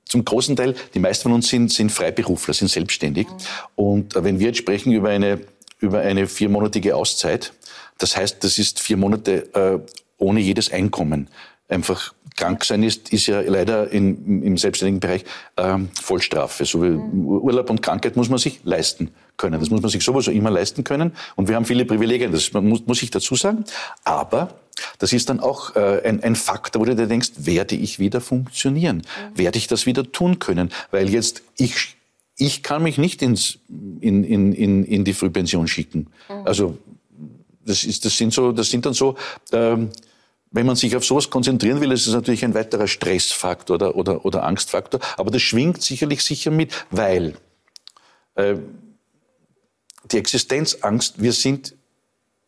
zum 0.06 0.24
großen 0.24 0.56
Teil, 0.56 0.74
die 0.94 1.00
meisten 1.00 1.24
von 1.24 1.32
uns 1.32 1.48
sind, 1.48 1.72
sind 1.72 1.90
Freiberufler, 1.90 2.54
sind 2.54 2.68
selbstständig. 2.68 3.26
Und 3.74 4.14
wenn 4.14 4.38
wir 4.38 4.48
jetzt 4.48 4.58
sprechen 4.58 4.92
über 4.92 5.10
eine, 5.10 5.40
über 5.80 6.00
eine 6.00 6.26
viermonatige 6.26 6.96
Auszeit, 6.96 7.52
das 7.98 8.16
heißt, 8.16 8.42
das 8.44 8.58
ist 8.58 8.80
vier 8.80 8.96
Monate 8.96 9.54
äh, 9.54 9.78
ohne 10.18 10.40
jedes 10.40 10.72
Einkommen. 10.72 11.28
Einfach 11.68 12.14
krank 12.36 12.64
sein 12.64 12.82
ist, 12.82 13.12
ist 13.12 13.26
ja 13.26 13.40
leider 13.40 13.90
in, 13.90 14.42
im 14.42 14.56
selbstständigen 14.56 15.00
Bereich 15.00 15.24
ähm, 15.56 15.88
Vollstrafe. 16.00 16.64
So 16.64 16.82
wie 16.82 16.90
Urlaub 16.90 17.70
und 17.70 17.82
Krankheit 17.82 18.16
muss 18.16 18.28
man 18.28 18.38
sich 18.38 18.60
leisten 18.64 19.10
können. 19.36 19.60
Das 19.60 19.70
muss 19.70 19.82
man 19.82 19.90
sich 19.90 20.04
sowieso 20.04 20.30
immer 20.30 20.50
leisten 20.50 20.84
können. 20.84 21.12
Und 21.34 21.48
wir 21.48 21.56
haben 21.56 21.64
viele 21.64 21.84
Privilegien, 21.84 22.32
das 22.32 22.52
muss, 22.52 22.86
muss 22.86 23.02
ich 23.02 23.10
dazu 23.10 23.34
sagen. 23.34 23.64
Aber 24.04 24.54
das 24.98 25.12
ist 25.12 25.28
dann 25.28 25.40
auch 25.40 25.76
äh, 25.76 26.02
ein, 26.04 26.22
ein 26.22 26.36
Faktor, 26.36 26.82
wo 26.82 26.84
du 26.84 26.94
dir 26.94 27.06
denkst, 27.06 27.32
werde 27.38 27.74
ich 27.74 27.98
wieder 27.98 28.20
funktionieren? 28.20 28.98
Mhm. 28.98 29.38
Werde 29.38 29.58
ich 29.58 29.66
das 29.66 29.86
wieder 29.86 30.10
tun 30.10 30.38
können? 30.38 30.70
Weil 30.90 31.08
jetzt 31.08 31.42
ich, 31.56 31.96
ich 32.36 32.62
kann 32.62 32.82
mich 32.82 32.98
nicht 32.98 33.22
ins, 33.22 33.58
in, 34.00 34.24
in, 34.24 34.52
in, 34.52 34.84
in 34.84 35.04
die 35.04 35.14
Frühpension 35.14 35.68
schicken. 35.68 36.08
Mhm. 36.28 36.46
Also 36.46 36.78
das, 37.64 37.84
ist, 37.84 38.04
das, 38.04 38.16
sind 38.16 38.32
so, 38.32 38.52
das 38.52 38.70
sind 38.70 38.86
dann 38.86 38.94
so, 38.94 39.16
ähm, 39.52 39.90
wenn 40.50 40.66
man 40.66 40.76
sich 40.76 40.96
auf 40.96 41.04
sowas 41.04 41.28
konzentrieren 41.28 41.80
will, 41.80 41.92
ist 41.92 42.06
es 42.06 42.14
natürlich 42.14 42.44
ein 42.44 42.54
weiterer 42.54 42.86
Stressfaktor 42.86 43.74
oder, 43.74 43.96
oder, 43.96 44.24
oder 44.24 44.44
Angstfaktor. 44.44 45.00
Aber 45.16 45.30
das 45.30 45.42
schwingt 45.42 45.82
sicherlich 45.82 46.22
sicher 46.22 46.50
mit, 46.50 46.72
weil 46.90 47.34
äh, 48.36 48.56
die 50.12 50.18
Existenzangst, 50.18 51.20
wir 51.20 51.32
sind 51.32 51.74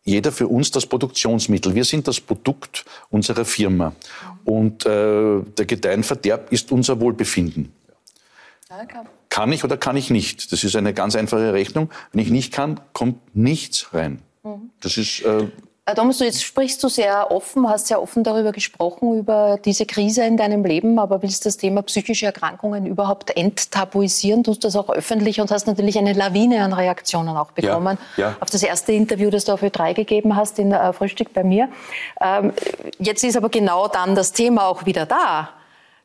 jeder 0.05 0.33
für 0.33 0.49
uns 0.49 0.71
das 0.71 0.87
Produktionsmittel. 0.87 1.75
Wir 1.75 1.85
sind 1.85 2.09
das 2.09 2.21
Produkt 2.21 2.85
unserer 3.11 3.45
Firma. 3.45 3.95
Und 4.45 4.87
äh, 4.87 5.41
der 5.43 5.67
Gedeihenverderb 5.67 6.51
ist 6.51 6.73
unser 6.73 7.01
Wohlbefinden. 7.01 7.73
Kann 9.29 9.53
ich 9.53 9.65
oder 9.65 9.77
kann 9.77 9.97
ich 9.97 10.11
nicht? 10.11 10.51
Das 10.53 10.65
ist 10.65 10.77
eine 10.77 10.95
ganz 10.95 11.15
einfache 11.15 11.53
Rechnung. 11.53 11.91
Wenn 12.13 12.23
ich 12.23 12.31
nicht 12.31 12.53
kann, 12.53 12.81
kommt 12.93 13.37
nichts 13.37 13.93
rein. 13.93 14.23
Mhm. 14.43 14.71
Das 14.81 14.97
ist 14.97 15.23
äh, 15.23 15.43
Äh, 15.43 15.49
Thomas, 15.95 16.19
du 16.19 16.25
jetzt 16.25 16.43
sprichst 16.43 16.83
du 16.83 16.89
sehr 16.89 17.31
offen, 17.31 17.69
hast 17.69 17.87
sehr 17.87 18.03
offen 18.03 18.23
darüber 18.23 18.53
gesprochen, 18.53 19.19
über 19.19 19.59
diese 19.65 19.87
Krise 19.87 20.25
in 20.25 20.37
deinem 20.37 20.65
Leben, 20.65 20.99
aber 20.99 21.23
willst 21.23 21.47
das 21.47 21.57
Thema 21.57 21.83
psychische 21.83 22.27
Erkrankungen 22.27 22.87
überhaupt 22.87 23.37
enttabuisieren? 23.37 24.45
Tust 24.45 24.65
das 24.65 24.77
auch 24.77 24.91
öffentlich 24.91 25.41
und 25.41 25.51
hast 25.51 25.67
natürlich 25.67 25.99
eine 25.99 26.13
Lawine 26.13 26.63
an 26.63 26.73
Reaktionen 26.73 27.37
auch 27.37 27.53
bekommen 27.53 27.99
Ja, 28.17 28.31
ja. 28.31 28.37
auf 28.41 28.51
das 28.51 28.63
erste 28.63 28.93
Interview, 28.93 29.31
das 29.31 29.45
du 29.45 29.53
auf 29.53 29.63
Ö3 29.63 29.95
gegeben 29.95 30.37
hast 30.37 30.59
in 30.59 30.73
äh, 30.73 30.93
Frühstück 30.93 31.33
bei 31.33 31.45
mir. 31.45 31.69
Ähm, 32.21 32.53
jetzt 32.99 33.25
ist 33.25 33.37
aber 33.37 33.49
genau 33.49 33.89
dann 33.89 34.15
das 34.15 34.33
Thema 34.33 34.67
auch 34.67 34.85
wieder 34.85 35.07
da. 35.07 35.51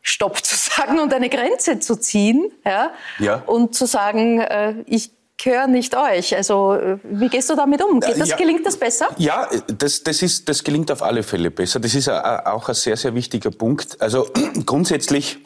Stopp 0.01 0.43
zu 0.43 0.55
sagen 0.57 0.99
und 0.99 1.13
eine 1.13 1.29
Grenze 1.29 1.79
zu 1.79 1.95
ziehen 1.95 2.51
ja? 2.65 2.91
Ja. 3.19 3.43
und 3.45 3.73
zu 3.73 3.85
sagen, 3.85 4.39
äh, 4.39 4.75
ich 4.85 5.11
gehöre 5.43 5.67
nicht 5.67 5.95
euch. 5.95 6.35
Also 6.35 6.73
äh, 6.73 6.97
wie 7.03 7.29
gehst 7.29 7.49
du 7.49 7.55
damit 7.55 7.83
um? 7.83 7.99
Geht 7.99 8.19
das, 8.19 8.29
Ja. 8.29 8.35
Gelingt 8.37 8.65
das 8.65 8.77
besser? 8.77 9.07
Ja, 9.17 9.49
das, 9.77 10.03
das, 10.03 10.21
ist, 10.21 10.47
das 10.49 10.63
gelingt 10.63 10.91
auf 10.91 11.01
alle 11.03 11.23
Fälle 11.23 11.51
besser. 11.51 11.79
Das 11.79 11.93
ist 11.95 12.09
a- 12.09 12.51
auch 12.53 12.69
ein 12.69 12.75
sehr, 12.75 12.97
sehr 12.97 13.13
wichtiger 13.15 13.51
Punkt. 13.51 14.01
Also 14.01 14.27
grundsätzlich 14.65 15.39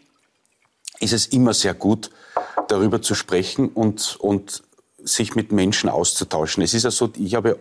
ist 0.99 1.13
es 1.13 1.27
immer 1.27 1.53
sehr 1.53 1.73
gut, 1.73 2.09
darüber 2.67 3.01
zu 3.01 3.15
sprechen 3.15 3.69
und, 3.69 4.17
und 4.19 4.63
sich 5.03 5.35
mit 5.35 5.51
Menschen 5.51 5.89
auszutauschen. 5.89 6.63
Es 6.63 6.73
ist 6.73 6.83
ja 6.83 6.91
so, 6.91 7.11
ich 7.17 7.35
habe 7.35 7.59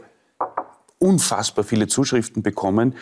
unfassbar 0.99 1.65
viele 1.65 1.87
Zuschriften 1.89 2.43
bekommen, 2.43 2.95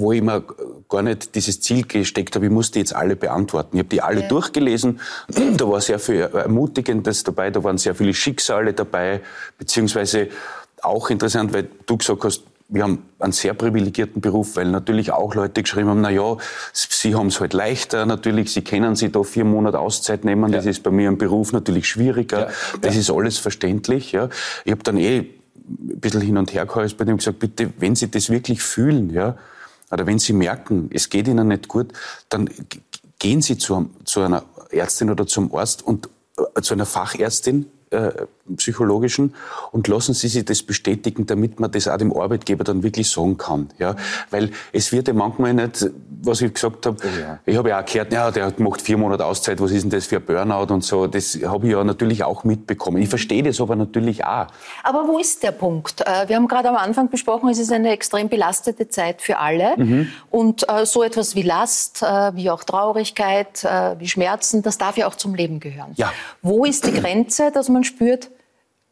wo 0.00 0.12
ich 0.12 0.22
mir 0.22 0.44
gar 0.88 1.02
nicht 1.02 1.34
dieses 1.34 1.60
Ziel 1.60 1.84
gesteckt 1.86 2.34
habe, 2.36 2.46
ich 2.46 2.52
muss 2.52 2.70
die 2.70 2.78
jetzt 2.78 2.94
alle 2.94 3.16
beantworten. 3.16 3.76
Ich 3.76 3.80
habe 3.80 3.88
die 3.88 4.00
alle 4.00 4.22
Ja. 4.22 4.28
durchgelesen. 4.28 5.00
Da 5.56 5.68
war 5.68 5.80
sehr 5.80 5.98
viel 5.98 6.20
Ermutigendes 6.20 7.24
dabei, 7.24 7.50
da 7.50 7.62
waren 7.64 7.78
sehr 7.78 7.94
viele 7.94 8.14
Schicksale 8.14 8.72
dabei, 8.72 9.20
beziehungsweise 9.58 10.28
auch 10.82 11.10
interessant, 11.10 11.52
weil 11.52 11.68
du 11.86 11.96
gesagt 11.96 12.22
hast, 12.24 12.42
wir 12.70 12.82
haben 12.82 13.02
einen 13.18 13.32
sehr 13.32 13.54
privilegierten 13.54 14.20
Beruf, 14.20 14.54
weil 14.56 14.66
natürlich 14.70 15.10
auch 15.10 15.34
Leute 15.34 15.62
geschrieben 15.62 15.88
haben, 15.88 16.02
na 16.02 16.10
ja, 16.10 16.36
sie 16.72 17.14
haben 17.14 17.28
es 17.28 17.40
halt 17.40 17.54
leichter, 17.54 18.04
natürlich, 18.06 18.52
sie 18.52 18.60
können 18.62 18.94
sich 18.94 19.10
da 19.10 19.22
vier 19.22 19.44
Monate 19.46 19.78
Auszeit 19.80 20.24
nehmen, 20.24 20.52
das 20.52 20.66
ist 20.66 20.82
bei 20.82 20.90
mir 20.90 21.08
im 21.08 21.16
Beruf 21.18 21.52
natürlich 21.52 21.88
schwieriger, 21.88 22.40
Ja. 22.40 22.48
das 22.82 22.94
ist 22.94 23.10
alles 23.10 23.38
verständlich. 23.38 24.12
Ja. 24.12 24.28
Ich 24.66 24.70
habe 24.72 24.82
dann 24.82 24.98
eh 24.98 25.18
ein 25.20 26.00
bisschen 26.00 26.20
hin 26.20 26.36
und 26.36 26.52
her 26.52 26.66
gehört 26.66 26.96
bei 26.98 27.04
dem 27.04 27.16
gesagt, 27.16 27.38
bitte, 27.38 27.70
wenn 27.78 27.96
Sie 27.96 28.10
das 28.10 28.28
wirklich 28.30 28.62
fühlen, 28.62 29.10
ja, 29.10 29.36
oder 29.90 30.06
wenn 30.06 30.18
Sie 30.18 30.32
merken, 30.32 30.90
es 30.92 31.08
geht 31.08 31.28
Ihnen 31.28 31.48
nicht 31.48 31.68
gut, 31.68 31.92
dann 32.28 32.48
gehen 33.18 33.42
Sie 33.42 33.58
zu, 33.58 33.90
zu 34.04 34.20
einer 34.20 34.44
Ärztin 34.70 35.10
oder 35.10 35.26
zum 35.26 35.54
Arzt 35.54 35.82
und 35.82 36.08
äh, 36.54 36.60
zu 36.62 36.74
einer 36.74 36.86
Fachärztin, 36.86 37.66
äh, 37.90 38.10
psychologischen, 38.56 39.34
und 39.72 39.88
lassen 39.88 40.14
Sie 40.14 40.28
sich 40.28 40.44
das 40.44 40.62
bestätigen, 40.62 41.26
damit 41.26 41.60
man 41.60 41.70
das 41.70 41.88
auch 41.88 41.96
dem 41.96 42.16
Arbeitgeber 42.16 42.64
dann 42.64 42.82
wirklich 42.82 43.10
sagen 43.10 43.36
kann. 43.36 43.68
Ja? 43.78 43.96
Weil 44.30 44.50
es 44.72 44.92
wird 44.92 45.08
ja 45.08 45.14
manchmal 45.14 45.54
nicht, 45.54 45.86
was 46.22 46.40
ich 46.40 46.52
gesagt 46.52 46.86
habe, 46.86 46.96
ich 47.46 47.56
habe 47.56 47.68
ja 47.68 47.80
auch 47.80 47.84
gehört, 47.84 48.12
ja, 48.12 48.30
der 48.30 48.52
macht 48.58 48.82
vier 48.82 48.96
Monate 48.96 49.24
Auszeit, 49.24 49.60
was 49.60 49.70
ist 49.70 49.82
denn 49.82 49.90
das 49.90 50.06
für 50.06 50.16
ein 50.16 50.24
Burnout 50.24 50.72
und 50.72 50.84
so, 50.84 51.06
das 51.06 51.38
habe 51.44 51.66
ich 51.66 51.72
ja 51.72 51.84
natürlich 51.84 52.24
auch 52.24 52.44
mitbekommen. 52.44 53.00
Ich 53.02 53.08
verstehe 53.08 53.42
das 53.42 53.60
aber 53.60 53.76
natürlich 53.76 54.24
auch. 54.24 54.46
Aber 54.82 55.06
wo 55.06 55.18
ist 55.18 55.42
der 55.42 55.52
Punkt? 55.52 56.00
Äh, 56.00 56.28
Wir 56.28 56.36
haben 56.36 56.48
gerade 56.48 56.68
am 56.68 56.76
Anfang 56.76 57.08
besprochen, 57.08 57.48
es 57.48 57.58
ist 57.58 57.72
eine 57.72 57.90
extrem 57.90 58.28
belastete 58.28 58.88
Zeit 58.88 59.22
für 59.22 59.38
alle. 59.38 59.76
Mhm. 59.76 60.08
Und 60.30 60.68
äh, 60.68 60.86
so 60.86 61.02
etwas 61.02 61.34
wie 61.34 61.42
Last, 61.42 62.02
äh, 62.02 62.34
wie 62.34 62.50
auch 62.50 62.64
Traurigkeit, 62.64 63.66
wie 63.98 64.08
Schmerzen, 64.08 64.62
das 64.62 64.78
darf 64.78 64.96
ja 64.96 65.06
auch 65.06 65.14
zum 65.14 65.34
Leben 65.34 65.60
gehören. 65.60 65.92
Ja. 65.96 66.12
Wo 66.42 66.64
ist 66.64 66.86
die 66.86 66.92
Grenze, 66.92 67.50
dass 67.52 67.68
man 67.68 67.84
spürt, 67.84 68.30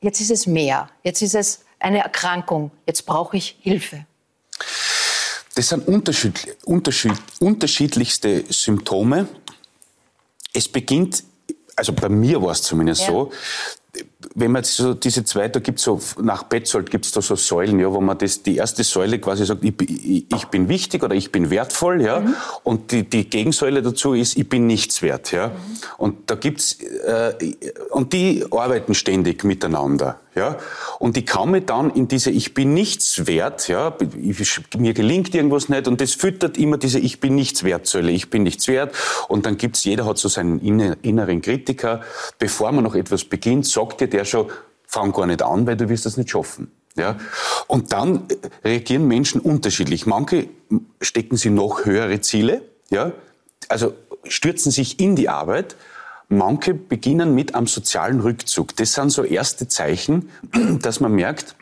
jetzt 0.01 0.21
ist 0.21 0.31
es 0.31 0.47
mehr, 0.47 0.89
jetzt 1.03 1.23
ist 1.23 1.35
es 1.35 1.61
eine 1.79 1.99
Erkrankung, 1.99 2.71
jetzt 2.87 3.07
brauche 3.07 3.37
ich 3.37 3.57
Hilfe? 3.61 4.07
Das 5.55 5.69
sind 5.71 5.89
unterschied, 5.89 6.57
unterschied, 6.65 7.15
unterschiedlichste 7.41 8.45
Symptome. 8.51 9.27
Es 10.53 10.69
beginnt, 10.69 11.25
also 11.75 11.93
bei 11.93 12.09
mir 12.09 12.43
war 12.43 12.53
es 12.53 12.63
zumindest 12.63 13.03
Ja. 13.03 13.07
so, 13.09 13.33
wenn 14.39 14.53
man 14.53 14.63
so 14.65 14.93
diese 14.93 15.25
zwei, 15.25 15.49
da 15.49 15.61
gibt's 15.61 15.83
so, 15.83 15.99
nach 16.21 16.43
Betzold 16.43 16.91
gibt's 16.91 17.11
da 17.11 17.23
so 17.23 17.37
Säulen, 17.37 17.81
ja, 17.81 17.91
wo 17.91 18.03
man 18.03 18.19
das, 18.19 18.43
die 18.43 18.57
erste 18.57 18.85
Säule 18.85 19.19
quasi 19.19 19.47
sagt, 19.47 19.65
ich, 19.65 19.75
bin- 19.75 20.27
ich, 20.29 20.47
bin 20.49 20.69
wichtig 20.69 21.03
oder 21.03 21.15
ich 21.15 21.33
bin 21.33 21.49
wertvoll, 21.49 22.03
ja, 22.03 22.23
und 22.63 22.93
die, 22.93 23.03
die 23.09 23.29
Gegensäule 23.31 23.81
dazu 23.81 24.13
ist, 24.13 24.37
ich 24.37 24.47
bin 24.47 24.67
nichts 24.67 25.01
wert, 25.01 25.33
ja. 25.33 25.53
Und 25.97 26.31
da 26.31 26.35
gibt's, 26.35 26.79
äh, 26.83 27.33
und 27.91 28.13
die 28.13 28.45
arbeiten 28.51 28.95
ständig 28.95 29.43
miteinander, 29.43 30.21
ja. 30.37 30.59
Und 30.99 31.17
ich 31.17 31.35
mich 31.47 31.67
dann 31.67 31.91
in 31.91 32.07
diese 32.07 32.31
Ich 32.31 32.55
bin 32.55 32.75
nichts 32.75 33.27
wert, 33.27 33.67
ja, 33.69 33.97
ich, 34.23 34.61
mir 34.77 34.95
gelingt 34.95 35.35
irgendwas 35.35 35.69
nicht 35.69 35.89
und 35.89 36.01
das 36.01 36.13
füttert 36.13 36.59
immer 36.59 36.79
diese 36.79 37.01
Ich 37.01 37.19
bin 37.19 37.35
nichts 37.35 37.65
wert 37.65 37.87
Säule, 37.87 38.13
ich 38.13 38.31
bin 38.31 38.45
nichts 38.45 38.69
wert 38.69 38.95
und 39.29 39.47
dann 39.47 39.57
gibt's, 39.57 39.85
jeder 39.85 40.05
hat 40.05 40.19
so 40.19 40.29
seinen 40.29 40.61
inne- 40.61 40.97
inneren 41.03 41.43
Kritiker, 41.43 42.03
bevor 42.39 42.71
man 42.73 42.85
noch 42.85 42.95
etwas 42.95 43.25
beginnt, 43.25 43.67
sagt 43.67 44.01
dir 44.01 44.09
der 44.09 44.25
schon, 44.25 44.47
fang 44.87 45.13
gar 45.13 45.27
nicht 45.27 45.43
an, 45.43 45.67
weil 45.67 45.77
du 45.77 45.89
wirst 45.89 46.07
das 46.07 46.17
nicht 46.17 46.31
schaffen. 46.31 46.71
Ja? 46.97 47.19
Und 47.67 47.93
dann 47.93 48.29
äh, 48.29 48.69
reagieren 48.69 49.07
Menschen 49.07 49.41
unterschiedlich. 49.41 50.07
Manche 50.07 50.49
stecken 51.01 51.37
sie 51.37 51.51
noch 51.51 51.85
höhere 51.85 52.21
Ziele, 52.21 52.63
ja? 52.91 53.13
also 53.69 53.95
stürzen 54.29 54.73
sich 54.73 55.01
in 55.01 55.17
die 55.17 55.29
Arbeit. 55.29 55.77
Manche 56.29 56.75
beginnen 56.75 57.35
mit 57.35 57.55
einem 57.55 57.67
sozialen 57.69 58.21
Rückzug. 58.21 58.75
Das 58.77 58.95
sind 58.95 59.11
so 59.11 59.23
erste 59.23 59.69
Zeichen, 59.69 60.31
dass 60.83 61.01
man 61.01 61.13
merkt, 61.13 61.55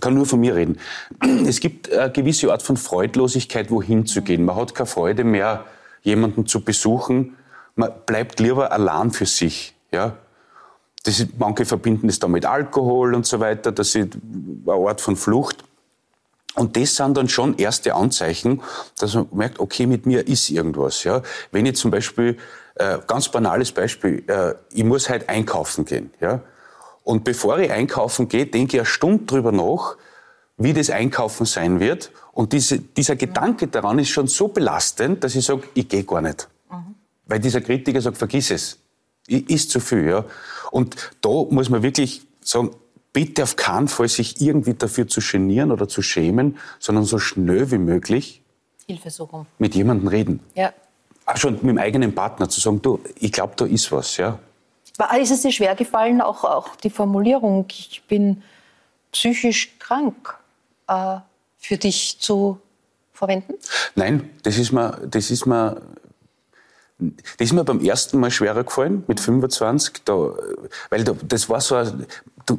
kann 0.00 0.14
nur 0.14 0.26
von 0.26 0.40
mir 0.40 0.54
reden. 0.54 0.78
Es 1.46 1.60
gibt 1.60 1.92
eine 1.92 2.10
gewisse 2.10 2.50
Art 2.50 2.62
von 2.62 2.76
Freudlosigkeit, 2.76 3.70
wohin 3.70 4.06
zu 4.06 4.22
gehen. 4.22 4.44
Man 4.44 4.56
hat 4.56 4.74
keine 4.74 4.86
Freude 4.86 5.24
mehr, 5.24 5.64
jemanden 6.02 6.46
zu 6.46 6.62
besuchen. 6.62 7.36
Man 7.74 7.90
bleibt 8.06 8.40
lieber 8.40 8.72
allein 8.72 9.10
für 9.10 9.26
sich. 9.26 9.74
Ja? 9.92 10.16
Das 11.02 11.18
ist, 11.18 11.38
manche 11.38 11.64
verbinden 11.64 12.08
es 12.08 12.18
dann 12.18 12.30
mit 12.30 12.46
Alkohol 12.46 13.14
und 13.14 13.26
so 13.26 13.40
weiter. 13.40 13.72
Das 13.72 13.94
ist 13.94 14.16
eine 14.66 14.88
Art 14.88 15.00
von 15.00 15.16
Flucht. 15.16 15.64
Und 16.54 16.76
das 16.76 16.96
sind 16.96 17.16
dann 17.16 17.28
schon 17.28 17.56
erste 17.58 17.94
Anzeichen, 17.94 18.60
dass 18.98 19.14
man 19.14 19.28
merkt, 19.32 19.60
okay, 19.60 19.86
mit 19.86 20.06
mir 20.06 20.26
ist 20.26 20.50
irgendwas. 20.50 21.04
Ja? 21.04 21.22
Wenn 21.52 21.66
ich 21.66 21.76
zum 21.76 21.90
Beispiel, 21.90 22.38
äh, 22.80 22.98
ganz 23.06 23.28
banales 23.28 23.72
Beispiel, 23.72 24.22
äh, 24.28 24.54
ich 24.72 24.84
muss 24.84 25.08
halt 25.08 25.28
einkaufen 25.28 25.84
gehen. 25.84 26.10
Ja? 26.20 26.40
Und 27.04 27.24
bevor 27.24 27.58
ich 27.58 27.70
einkaufen 27.70 28.28
gehe, 28.28 28.46
denke 28.46 28.76
ich 28.76 28.80
eine 28.80 28.86
Stunde 28.86 29.24
drüber 29.24 29.52
nach, 29.52 29.96
wie 30.56 30.72
das 30.72 30.90
Einkaufen 30.90 31.46
sein 31.46 31.80
wird. 31.80 32.10
Und 32.32 32.52
diese, 32.52 32.78
dieser 32.78 33.16
Gedanke 33.16 33.66
daran 33.68 33.98
ist 33.98 34.10
schon 34.10 34.26
so 34.28 34.48
belastend, 34.48 35.24
dass 35.24 35.34
ich 35.34 35.44
sage, 35.44 35.62
ich 35.74 35.88
gehe 35.88 36.04
gar 36.04 36.20
nicht. 36.20 36.48
Weil 37.26 37.38
dieser 37.40 37.60
Kritiker 37.60 38.00
sagt, 38.00 38.18
vergiss 38.18 38.50
es. 38.50 38.78
I- 39.28 39.44
Ist 39.54 39.70
zu 39.70 39.80
viel, 39.80 40.08
ja. 40.08 40.24
Und 40.70 40.96
da 41.20 41.28
muss 41.50 41.68
man 41.70 41.82
wirklich 41.82 42.22
sagen, 42.42 42.70
bitte 43.12 43.42
auf 43.44 43.56
keinen 43.56 43.88
Fall 43.88 44.08
sich 44.08 44.40
irgendwie 44.40 44.74
dafür 44.74 45.06
zu 45.08 45.20
genieren 45.20 45.70
oder 45.72 45.88
zu 45.88 46.02
schämen, 46.02 46.58
sondern 46.78 47.04
so 47.04 47.18
schnell 47.18 47.70
wie 47.70 47.78
möglich 47.78 48.42
Hilfesuchung. 48.86 49.46
mit 49.58 49.74
jemandem 49.74 50.08
reden. 50.08 50.40
Ja. 50.54 50.72
Auch 51.32 51.36
schon 51.36 51.54
mit 51.54 51.62
dem 51.64 51.78
eigenen 51.78 52.14
Partner 52.14 52.48
zu 52.48 52.60
sagen, 52.60 52.80
du, 52.82 53.00
ich 53.18 53.32
glaube, 53.32 53.52
da 53.56 53.64
ist 53.66 53.90
was, 53.92 54.16
ja. 54.16 54.38
War- 54.98 55.18
Ist 55.18 55.30
es 55.30 55.42
dir 55.42 55.52
schwer 55.52 55.74
gefallen, 55.74 56.20
auch, 56.20 56.44
auch 56.44 56.76
die 56.76 56.90
Formulierung, 56.90 57.66
ich 57.70 58.02
bin 58.08 58.42
psychisch 59.12 59.78
krank, 59.78 60.34
äh, 60.88 61.16
für 61.58 61.76
dich 61.76 62.18
zu 62.20 62.58
verwenden? 63.12 63.54
Nein, 63.94 64.30
das 64.42 64.58
ist 64.58 64.72
mir, 64.72 64.98
das 65.06 65.30
ist 65.30 65.46
mir, 65.46 65.80
das 66.98 67.46
ist 67.48 67.52
mir 67.52 67.64
beim 67.64 67.80
ersten 67.80 68.18
Mal 68.20 68.30
schwerer 68.30 68.64
gefallen, 68.64 69.04
mit 69.06 69.20
25, 69.20 70.02
da, 70.04 70.32
weil 70.90 71.04
da, 71.04 71.14
das 71.26 71.48
war 71.48 71.60
so, 71.60 71.76
ein- 71.76 72.06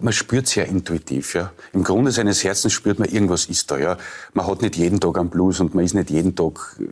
man 0.02 0.14
spürt 0.14 0.46
es 0.48 0.56
ja 0.56 0.64
intuitiv, 0.64 1.36
ja. 1.36 1.52
Im 1.74 1.84
Grunde 1.84 2.12
seines 2.12 2.44
Herzens 2.44 2.72
spürt 2.74 2.98
man, 3.00 3.10
irgendwas 3.10 3.46
ist 3.48 3.70
da, 3.70 3.78
ja. 3.78 3.98
Man 4.34 4.48
hat 4.48 4.62
nicht 4.62 4.78
jeden 4.78 5.00
Tag 5.00 5.18
einen 5.18 5.30
Blues 5.30 5.60
und 5.60 5.76
man 5.76 5.84
ist 5.84 5.94
nicht 5.94 6.10
jeden 6.10 6.36
Tag, 6.36 6.78
äh, 6.80 6.86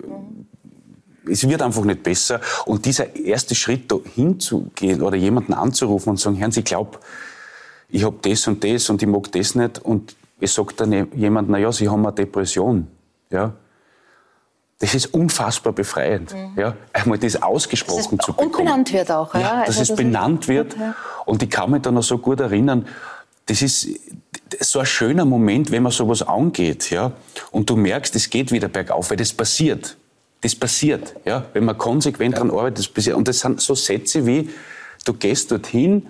es 1.30 1.48
wird 1.48 1.62
einfach 1.62 1.84
nicht 1.84 2.04
besser. 2.04 2.42
Und 2.66 2.86
dieser 2.86 3.16
erste 3.16 3.56
Schritt, 3.56 3.92
da 3.92 3.98
hinzugehen 4.16 5.02
oder 5.02 5.16
jemanden 5.18 5.54
anzurufen 5.54 6.12
und 6.12 6.18
zu 6.18 6.24
sagen, 6.26 6.36
Herrn, 6.38 6.52
Sie 6.52 6.64
glaub, 6.64 7.00
ich 7.90 8.04
habe 8.04 8.18
das 8.22 8.48
und 8.48 8.64
das 8.64 8.90
und 8.90 9.02
ich 9.02 9.08
mag 9.08 9.32
das 9.32 9.56
nicht. 9.56 9.80
Und 9.80 10.16
es 10.40 10.54
sagt 10.54 10.80
dann 10.80 11.12
jemand, 11.16 11.50
na 11.50 11.58
ja, 11.58 11.72
Sie 11.72 11.90
haben 11.90 12.06
eine 12.06 12.14
Depression. 12.16 12.88
Ja. 13.30 13.54
Das 14.80 14.94
ist 14.94 15.08
unfassbar 15.14 15.74
befreiend. 15.74 16.34
Ja. 16.56 16.74
Einmal 16.94 17.18
das 17.18 17.42
ausgesprochen 17.42 18.18
Dass 18.18 18.20
es 18.22 18.26
zu 18.26 18.32
bekommen. 18.34 18.50
und 18.52 18.58
benannt 18.58 18.94
wird 18.94 19.12
auch, 19.12 19.34
ja? 19.34 19.40
Ja, 19.42 19.60
dass 19.60 19.68
Also 19.70 19.82
es 19.82 19.88
das 19.90 19.98
benannt 19.98 20.48
wird. 20.48 20.78
ja. 20.78 20.96
Und 21.26 21.44
ich 21.44 21.50
kann 21.50 21.70
mich 21.72 21.82
da 21.82 21.92
noch 21.92 22.04
so 22.04 22.18
gut 22.18 22.40
erinnern, 22.40 22.88
das 23.48 23.62
ist 23.62 23.90
so 24.62 24.80
ein 24.80 24.86
schöner 24.86 25.26
Moment, 25.26 25.72
wenn 25.72 25.84
man 25.84 25.92
sowas 25.92 26.22
angeht, 26.22 26.92
ja. 26.92 27.12
Und 27.52 27.70
du 27.70 27.76
merkst, 27.76 28.16
es 28.16 28.30
geht 28.30 28.52
wieder 28.52 28.68
bergauf, 28.70 29.10
weil 29.10 29.18
das 29.18 29.34
passiert. 29.34 29.98
Das 30.42 30.56
passiert, 30.56 31.16
ja. 31.26 31.46
Wenn 31.54 31.66
man 31.66 31.78
konsequent 31.78 32.36
daran 32.36 32.52
arbeitet, 32.52 32.80
das 32.80 32.88
passiert. 32.88 33.16
Und 33.16 33.28
das 33.28 33.40
sind 33.40 33.60
so 33.60 33.76
Sätze 33.76 34.26
wie, 34.26 34.50
du 35.06 35.14
gehst 35.14 35.52
dorthin, 35.52 36.08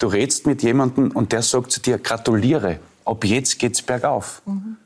du 0.00 0.06
redst 0.06 0.46
mit 0.46 0.62
jemandem 0.62 1.10
und 1.10 1.32
der 1.32 1.42
sagt 1.42 1.72
zu 1.72 1.80
dir, 1.80 1.98
gratuliere. 1.98 2.78
ab 3.04 3.24
jetzt 3.24 3.58
geht's 3.58 3.82
bergauf. 3.82 4.42
Mhm. 4.46 4.76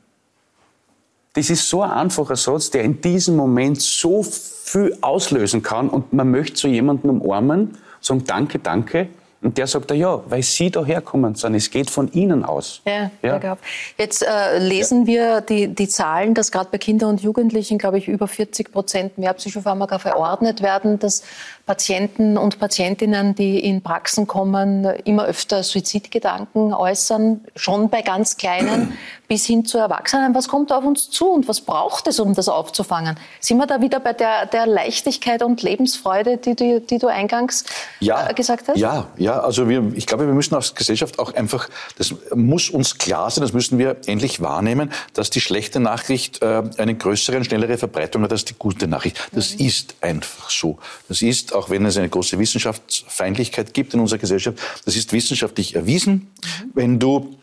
Das 1.33 1.49
ist 1.49 1.69
so 1.69 1.81
ein 1.81 1.91
einfacher 1.91 2.35
Satz, 2.35 2.71
der 2.71 2.83
in 2.83 2.99
diesem 2.99 3.37
Moment 3.37 3.81
so 3.81 4.21
viel 4.23 4.97
auslösen 4.99 5.63
kann 5.63 5.87
und 5.87 6.11
man 6.11 6.29
möchte 6.29 6.57
so 6.57 6.67
jemanden 6.67 7.09
umarmen, 7.09 7.77
sagen 8.01 8.25
Danke, 8.25 8.59
danke 8.59 9.07
und 9.43 9.57
der 9.57 9.65
sagt, 9.65 9.89
ja, 9.91 10.21
weil 10.29 10.43
Sie 10.43 10.69
daherkommen 10.69 11.33
sind, 11.33 11.55
es 11.55 11.71
geht 11.71 11.89
von 11.89 12.11
Ihnen 12.11 12.45
aus. 12.45 12.81
Ja, 12.85 13.09
ja. 13.23 13.57
Jetzt 13.97 14.23
äh, 14.23 14.59
lesen 14.59 15.01
ja. 15.01 15.07
wir 15.07 15.41
die, 15.41 15.67
die 15.67 15.87
Zahlen, 15.87 16.35
dass 16.35 16.51
gerade 16.51 16.69
bei 16.71 16.77
Kindern 16.77 17.09
und 17.09 17.21
Jugendlichen, 17.21 17.79
glaube 17.79 17.97
ich, 17.97 18.07
über 18.07 18.27
40 18.27 18.71
Prozent 18.71 19.17
mehr 19.17 19.33
Psychopharmaka 19.33 19.97
verordnet 19.97 20.61
werden, 20.61 20.99
dass 20.99 21.23
Patienten 21.65 22.37
und 22.37 22.59
Patientinnen, 22.59 23.35
die 23.35 23.59
in 23.59 23.81
Praxen 23.81 24.27
kommen, 24.27 24.85
immer 25.05 25.25
öfter 25.25 25.63
Suizidgedanken 25.63 26.73
äußern, 26.73 27.41
schon 27.55 27.89
bei 27.89 28.01
ganz 28.01 28.37
Kleinen 28.37 28.97
bis 29.27 29.45
hin 29.45 29.63
zu 29.65 29.77
Erwachsenen. 29.77 30.35
Was 30.35 30.47
kommt 30.47 30.71
auf 30.73 30.83
uns 30.83 31.09
zu 31.09 31.29
und 31.29 31.47
was 31.47 31.61
braucht 31.61 32.07
es, 32.07 32.19
um 32.19 32.33
das 32.33 32.49
aufzufangen? 32.49 33.17
Sind 33.39 33.57
wir 33.57 33.67
da 33.67 33.81
wieder 33.81 33.99
bei 33.99 34.13
der, 34.13 34.45
der 34.45 34.65
Leichtigkeit 34.65 35.43
und 35.43 35.61
Lebensfreude, 35.61 36.37
die, 36.37 36.55
die, 36.55 36.85
die 36.85 36.97
du 36.97 37.07
eingangs 37.07 37.63
ja, 37.99 38.29
äh, 38.29 38.33
gesagt 38.33 38.67
hast? 38.67 38.77
Ja, 38.77 39.07
ja. 39.17 39.39
Also 39.39 39.69
wir, 39.69 39.93
ich 39.95 40.07
glaube, 40.07 40.27
wir 40.27 40.33
müssen 40.33 40.55
als 40.55 40.75
Gesellschaft 40.75 41.19
auch 41.19 41.33
einfach, 41.33 41.69
das 41.97 42.13
muss 42.35 42.69
uns 42.69 42.97
klar 42.97 43.29
sein, 43.29 43.41
das 43.41 43.53
müssen 43.53 43.77
wir 43.77 43.97
endlich 44.05 44.41
wahrnehmen, 44.41 44.91
dass 45.13 45.29
die 45.29 45.41
schlechte 45.41 45.79
Nachricht 45.79 46.41
äh, 46.41 46.63
eine 46.77 46.95
größere 46.95 47.37
und 47.37 47.45
schnellere 47.45 47.77
Verbreitung 47.77 48.23
hat 48.23 48.31
als 48.31 48.45
die 48.45 48.55
gute 48.57 48.87
Nachricht. 48.87 49.29
Das 49.31 49.53
mhm. 49.53 49.65
ist 49.65 49.95
einfach 50.01 50.49
so. 50.49 50.77
Das 51.07 51.21
ist 51.21 51.50
auch 51.53 51.69
wenn 51.69 51.85
es 51.85 51.97
eine 51.97 52.09
große 52.09 52.37
Wissenschaftsfeindlichkeit 52.39 53.73
gibt 53.73 53.93
in 53.93 53.99
unserer 53.99 54.19
Gesellschaft, 54.19 54.59
das 54.85 54.95
ist 54.95 55.13
wissenschaftlich 55.13 55.75
erwiesen. 55.75 56.13
Mhm. 56.13 56.71
Wenn 56.73 56.99
du 56.99 57.37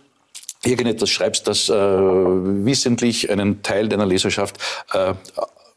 irgendetwas 0.65 1.11
schreibst, 1.11 1.47
das 1.47 1.69
äh, 1.69 1.75
wissentlich 1.75 3.31
einen 3.31 3.63
Teil 3.63 3.89
deiner 3.89 4.07
Leserschaft 4.07 4.59
äh, 4.93 5.15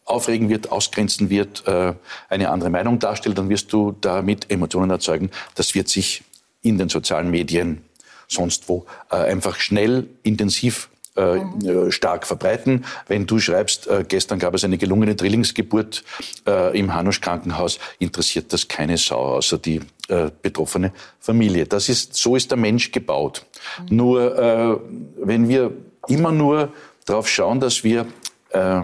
aufregen 0.06 0.50
wird, 0.50 0.72
ausgrenzen 0.72 1.30
wird, 1.30 1.68
äh, 1.68 1.94
eine 2.30 2.50
andere 2.50 2.70
Meinung 2.70 3.00
darstellt, 3.00 3.38
dann 3.38 3.50
wirst 3.50 3.72
du 3.72 3.96
damit 4.02 4.50
Emotionen 4.52 4.90
erzeugen. 4.90 5.30
Das 5.56 5.76
wird 5.76 5.88
sich 5.88 6.24
in 6.62 6.78
den 6.78 6.90
sozialen 6.90 7.30
Medien, 7.30 7.84
sonst 8.28 8.68
wo, 8.70 8.86
äh, 9.10 9.16
einfach 9.16 9.60
schnell, 9.60 10.08
intensiv 10.24 10.90
äh, 11.16 11.36
mhm. 11.36 11.92
stark 11.92 12.26
verbreiten. 12.26 12.86
Wenn 13.08 13.26
du 13.26 13.40
schreibst, 13.40 13.88
äh, 13.88 14.06
gestern 14.08 14.40
gab 14.40 14.54
es 14.54 14.64
eine 14.64 14.78
gelungene 14.78 15.16
Drillingsgeburt 15.16 16.04
äh, 16.48 16.78
im 16.78 16.94
Hanusch 16.94 17.22
Krankenhaus, 17.22 17.80
interessiert 18.00 18.54
das 18.54 18.68
keine 18.68 18.98
Sau 18.98 19.36
außer 19.36 19.58
die 19.58 19.82
äh, 20.08 20.30
betroffene 20.42 20.94
Familie. 21.20 21.66
Das 21.66 21.90
ist, 21.90 22.16
so 22.16 22.36
ist 22.36 22.52
der 22.52 22.58
Mensch 22.58 22.92
gebaut. 22.92 23.46
Mhm. 23.90 23.96
Nur 23.96 24.40
äh, 24.40 24.78
wenn 25.18 25.48
wir 25.48 25.72
immer 26.08 26.32
nur 26.32 26.74
darauf 27.06 27.28
schauen, 27.28 27.60
dass 27.60 27.84
wir 27.84 28.08
äh, 28.50 28.82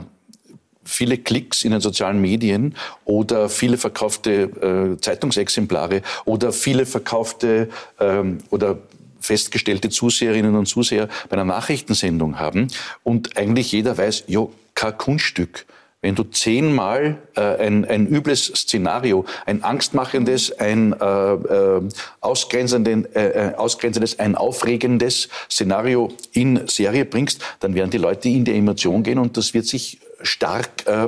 viele 0.84 1.18
Klicks 1.18 1.64
in 1.64 1.72
den 1.72 1.82
sozialen 1.82 2.20
Medien 2.20 2.76
oder 3.06 3.50
viele 3.50 3.78
verkaufte 3.78 4.96
äh, 4.96 5.02
Zeitungsexemplare 5.02 6.02
oder 6.26 6.52
viele 6.52 6.86
verkaufte 6.86 7.70
ähm, 8.00 8.40
oder 8.50 8.80
festgestellte 9.28 9.90
Zuseherinnen 9.90 10.56
und 10.56 10.68
Zuseher 10.68 11.10
bei 11.30 11.34
einer 11.34 11.46
Nachrichtensendung 11.46 12.40
haben 12.40 12.68
und 13.04 13.38
eigentlich 13.38 13.72
jeder 13.72 13.98
weiß, 13.98 14.24
jo, 14.28 14.54
kein 14.74 14.98
Kunststück. 14.98 15.66
Wenn 16.02 16.16
du 16.16 16.24
zehnmal 16.24 17.18
äh, 17.36 17.42
ein, 17.42 17.84
ein 17.84 18.08
übles 18.08 18.46
Szenario, 18.46 19.26
ein 19.46 19.64
angstmachendes, 19.64 20.58
ein 20.60 20.94
äh, 20.94 21.34
äh, 21.34 21.82
ausgrenzenden, 22.22 23.14
äh, 23.14 23.50
äh, 23.50 23.56
ausgrenzendes, 23.56 24.20
ein 24.20 24.36
aufregendes 24.36 25.28
Szenario 25.50 26.10
in 26.34 26.68
Serie 26.68 27.04
bringst, 27.04 27.42
dann 27.60 27.74
werden 27.74 27.90
die 27.90 27.98
Leute 27.98 28.30
in 28.30 28.46
die 28.46 28.56
Emotion 28.56 29.04
gehen 29.04 29.18
und 29.18 29.36
das 29.36 29.54
wird 29.54 29.66
sich 29.66 30.00
stark 30.22 30.70
äh, 30.86 31.08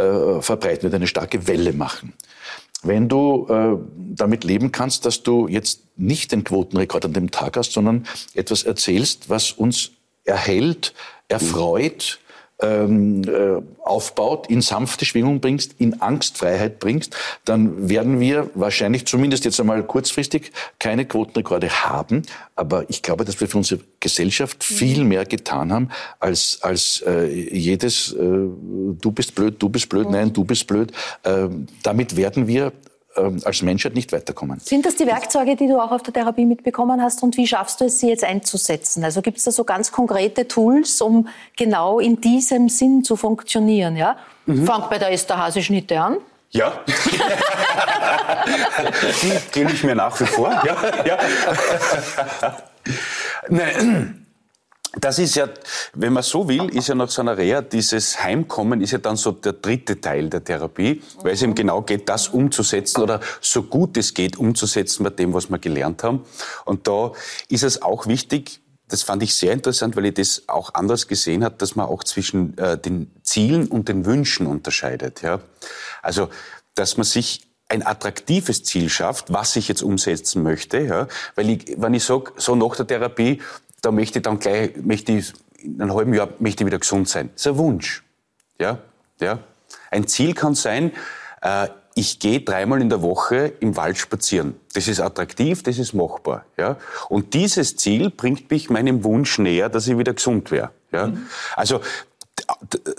äh, 0.00 0.42
verbreiten, 0.42 0.84
wird 0.84 0.94
eine 0.94 1.06
starke 1.06 1.46
Welle 1.46 1.72
machen. 1.74 2.14
Wenn 2.82 3.08
du 3.08 3.46
äh, 3.48 3.76
damit 4.14 4.44
leben 4.44 4.72
kannst, 4.72 5.04
dass 5.04 5.22
du 5.22 5.48
jetzt 5.48 5.82
nicht 5.96 6.32
den 6.32 6.44
Quotenrekord 6.44 7.04
an 7.04 7.12
dem 7.12 7.30
Tag 7.30 7.56
hast, 7.56 7.72
sondern 7.72 8.06
etwas 8.34 8.62
erzählst, 8.62 9.28
was 9.28 9.52
uns 9.52 9.92
erhält, 10.24 10.94
erfreut, 11.28 12.19
ähm, 12.62 13.22
äh, 13.24 13.62
aufbaut, 13.84 14.48
in 14.48 14.60
sanfte 14.60 15.04
Schwingung 15.04 15.40
bringst, 15.40 15.74
in 15.78 16.00
Angstfreiheit 16.00 16.78
bringst, 16.78 17.16
dann 17.44 17.88
werden 17.88 18.20
wir 18.20 18.50
wahrscheinlich 18.54 19.06
zumindest 19.06 19.44
jetzt 19.44 19.60
einmal 19.60 19.82
kurzfristig 19.82 20.52
keine 20.78 21.04
Quotenrekorde 21.04 21.68
haben. 21.68 22.22
Aber 22.56 22.84
ich 22.88 23.02
glaube, 23.02 23.24
dass 23.24 23.40
wir 23.40 23.48
für 23.48 23.58
unsere 23.58 23.80
Gesellschaft 24.00 24.64
viel 24.64 25.04
mehr 25.04 25.24
getan 25.24 25.72
haben 25.72 25.88
als, 26.18 26.58
als 26.62 27.02
äh, 27.06 27.26
jedes 27.26 28.12
äh, 28.12 28.18
Du 29.00 29.12
bist 29.12 29.34
blöd, 29.34 29.56
du 29.58 29.68
bist 29.68 29.88
blöd, 29.88 30.10
nein, 30.10 30.32
du 30.32 30.44
bist 30.44 30.66
blöd. 30.66 30.92
Äh, 31.22 31.48
damit 31.82 32.16
werden 32.16 32.46
wir 32.46 32.66
ähm, 32.66 32.72
als 33.16 33.62
Menschheit 33.62 33.94
nicht 33.94 34.12
weiterkommen. 34.12 34.60
Sind 34.60 34.86
das 34.86 34.96
die 34.96 35.06
Werkzeuge, 35.06 35.56
die 35.56 35.66
du 35.66 35.80
auch 35.80 35.90
auf 35.90 36.02
der 36.02 36.12
Therapie 36.14 36.44
mitbekommen 36.44 37.02
hast 37.02 37.22
und 37.22 37.36
wie 37.36 37.46
schaffst 37.46 37.80
du 37.80 37.86
es, 37.86 37.98
sie 37.98 38.08
jetzt 38.08 38.24
einzusetzen? 38.24 39.02
Also 39.04 39.22
gibt 39.22 39.38
es 39.38 39.44
da 39.44 39.50
so 39.50 39.64
ganz 39.64 39.90
konkrete 39.90 40.46
Tools, 40.46 41.00
um 41.00 41.28
genau 41.56 41.98
in 41.98 42.20
diesem 42.20 42.68
Sinn 42.68 43.02
zu 43.02 43.16
funktionieren? 43.16 43.96
Ja? 43.96 44.16
Mhm. 44.46 44.64
Fang 44.64 44.84
bei 44.88 44.98
der 44.98 45.10
Esther 45.12 45.38
Hase-Schnitte 45.38 46.00
an. 46.00 46.18
Ja. 46.50 46.72
die 49.22 49.32
kenne 49.52 49.72
ich 49.72 49.84
mir 49.84 49.94
nach 49.94 50.18
wie 50.20 50.26
vor. 50.26 50.50
Ja, 50.64 50.76
ja. 51.04 51.18
Nein 53.48 54.19
das 54.98 55.20
ist 55.20 55.36
ja, 55.36 55.48
wenn 55.94 56.12
man 56.12 56.24
so 56.24 56.48
will, 56.48 56.68
ist 56.74 56.88
ja 56.88 56.96
nach 56.96 57.10
so 57.10 57.22
einer 57.22 57.38
Reha 57.38 57.60
dieses 57.60 58.22
Heimkommen 58.22 58.80
ist 58.80 58.90
ja 58.90 58.98
dann 58.98 59.16
so 59.16 59.30
der 59.30 59.52
dritte 59.52 60.00
Teil 60.00 60.28
der 60.28 60.42
Therapie, 60.42 61.00
weil 61.22 61.34
es 61.34 61.42
eben 61.42 61.54
genau 61.54 61.82
geht, 61.82 62.08
das 62.08 62.28
umzusetzen 62.28 63.02
oder 63.02 63.20
so 63.40 63.62
gut 63.62 63.96
es 63.96 64.14
geht 64.14 64.36
umzusetzen 64.36 65.04
mit 65.04 65.18
dem, 65.18 65.32
was 65.32 65.48
wir 65.48 65.58
gelernt 65.58 66.02
haben. 66.02 66.24
Und 66.64 66.88
da 66.88 67.12
ist 67.48 67.62
es 67.62 67.82
auch 67.82 68.06
wichtig, 68.06 68.60
das 68.88 69.04
fand 69.04 69.22
ich 69.22 69.34
sehr 69.34 69.52
interessant, 69.52 69.94
weil 69.94 70.06
ich 70.06 70.14
das 70.14 70.42
auch 70.48 70.74
anders 70.74 71.06
gesehen 71.06 71.44
habe, 71.44 71.54
dass 71.56 71.76
man 71.76 71.86
auch 71.86 72.02
zwischen 72.02 72.58
äh, 72.58 72.76
den 72.76 73.12
Zielen 73.22 73.68
und 73.68 73.88
den 73.88 74.04
Wünschen 74.04 74.48
unterscheidet. 74.48 75.22
Ja? 75.22 75.40
Also, 76.02 76.28
dass 76.74 76.96
man 76.96 77.04
sich 77.04 77.46
ein 77.68 77.86
attraktives 77.86 78.64
Ziel 78.64 78.88
schafft, 78.88 79.32
was 79.32 79.54
ich 79.54 79.68
jetzt 79.68 79.82
umsetzen 79.82 80.42
möchte. 80.42 80.80
Ja? 80.80 81.06
Weil 81.36 81.50
ich, 81.50 81.74
wenn 81.76 81.94
ich 81.94 82.02
sage, 82.02 82.32
so 82.36 82.56
nach 82.56 82.74
der 82.74 82.88
Therapie, 82.88 83.40
da 83.82 83.90
möchte 83.90 84.18
ich 84.18 84.22
dann 84.22 84.38
gleich, 84.38 84.76
möchte 84.76 85.12
ich 85.12 85.32
in 85.58 85.80
einem 85.80 85.94
halben 85.94 86.14
Jahr 86.14 86.28
möchte 86.38 86.64
ich 86.64 86.66
wieder 86.66 86.78
gesund 86.78 87.08
sein. 87.08 87.30
Das 87.34 87.42
ist 87.42 87.52
ein 87.52 87.58
Wunsch. 87.58 88.02
Ja, 88.58 88.78
ja. 89.20 89.40
Ein 89.90 90.06
Ziel 90.06 90.34
kann 90.34 90.54
sein, 90.54 90.92
äh, 91.42 91.68
ich 91.94 92.18
gehe 92.18 92.40
dreimal 92.40 92.80
in 92.80 92.88
der 92.88 93.02
Woche 93.02 93.52
im 93.60 93.76
Wald 93.76 93.98
spazieren. 93.98 94.54
Das 94.74 94.88
ist 94.88 95.00
attraktiv, 95.00 95.62
das 95.62 95.78
ist 95.78 95.92
machbar. 95.92 96.46
Ja? 96.56 96.76
Und 97.08 97.34
dieses 97.34 97.76
Ziel 97.76 98.10
bringt 98.10 98.50
mich 98.50 98.70
meinem 98.70 99.04
Wunsch 99.04 99.38
näher, 99.38 99.68
dass 99.68 99.86
ich 99.86 99.98
wieder 99.98 100.14
gesund 100.14 100.50
wäre. 100.50 100.70
Ja? 100.92 101.08
Mhm. 101.08 101.26
Also 101.56 101.80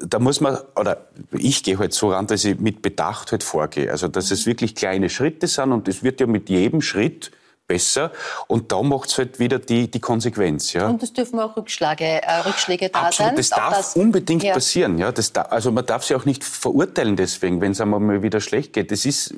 da 0.02 0.20
muss 0.20 0.42
man, 0.42 0.58
oder 0.76 1.08
ich 1.32 1.64
gehe 1.64 1.78
halt 1.78 1.94
so 1.94 2.12
ran, 2.12 2.28
dass 2.28 2.46
ich 2.46 2.60
mit 2.60 2.82
Bedacht 2.82 3.32
halt 3.32 3.44
vorgehe. 3.44 3.92
Also, 3.92 4.08
dass 4.08 4.32
es 4.32 4.46
wirklich 4.46 4.76
kleine 4.76 5.10
Schritte 5.10 5.48
sind 5.48 5.72
und 5.72 5.88
es 5.88 6.04
wird 6.04 6.20
ja 6.20 6.28
mit 6.28 6.50
jedem 6.50 6.82
Schritt 6.82 7.32
besser. 7.68 8.12
Und 8.48 8.72
da 8.72 8.82
macht 8.82 9.10
es 9.10 9.18
halt 9.18 9.40
wieder 9.40 9.60
die, 9.60 9.90
die 9.90 10.00
Konsequenz. 10.00 10.74
Ja. 10.74 10.88
Und 10.88 11.02
es 11.04 11.14
dürfen 11.14 11.40
auch 11.40 11.56
Rückschläge, 11.56 12.04
äh, 12.04 12.40
Rückschläge 12.46 12.90
da 12.90 13.04
Absolut, 13.04 13.30
sein. 13.30 13.36
Das 13.36 13.50
darf 13.50 13.78
das, 13.78 13.96
unbedingt 13.96 14.44
ja. 14.44 14.54
passieren. 14.54 14.98
Ja. 14.98 15.12
Das 15.12 15.32
da, 15.34 15.44
also 15.44 15.72
man 15.72 15.86
darf 15.86 16.04
sie 16.04 16.16
auch 16.16 16.26
nicht 16.26 16.44
verurteilen 16.44 17.16
deswegen, 17.16 17.62
wenn 17.62 17.72
es 17.72 17.82
einmal 17.82 18.00
mal 18.00 18.24
wieder 18.24 18.42
schlecht 18.42 18.74
geht. 18.74 18.92
Das 18.92 19.06
ist 19.06 19.34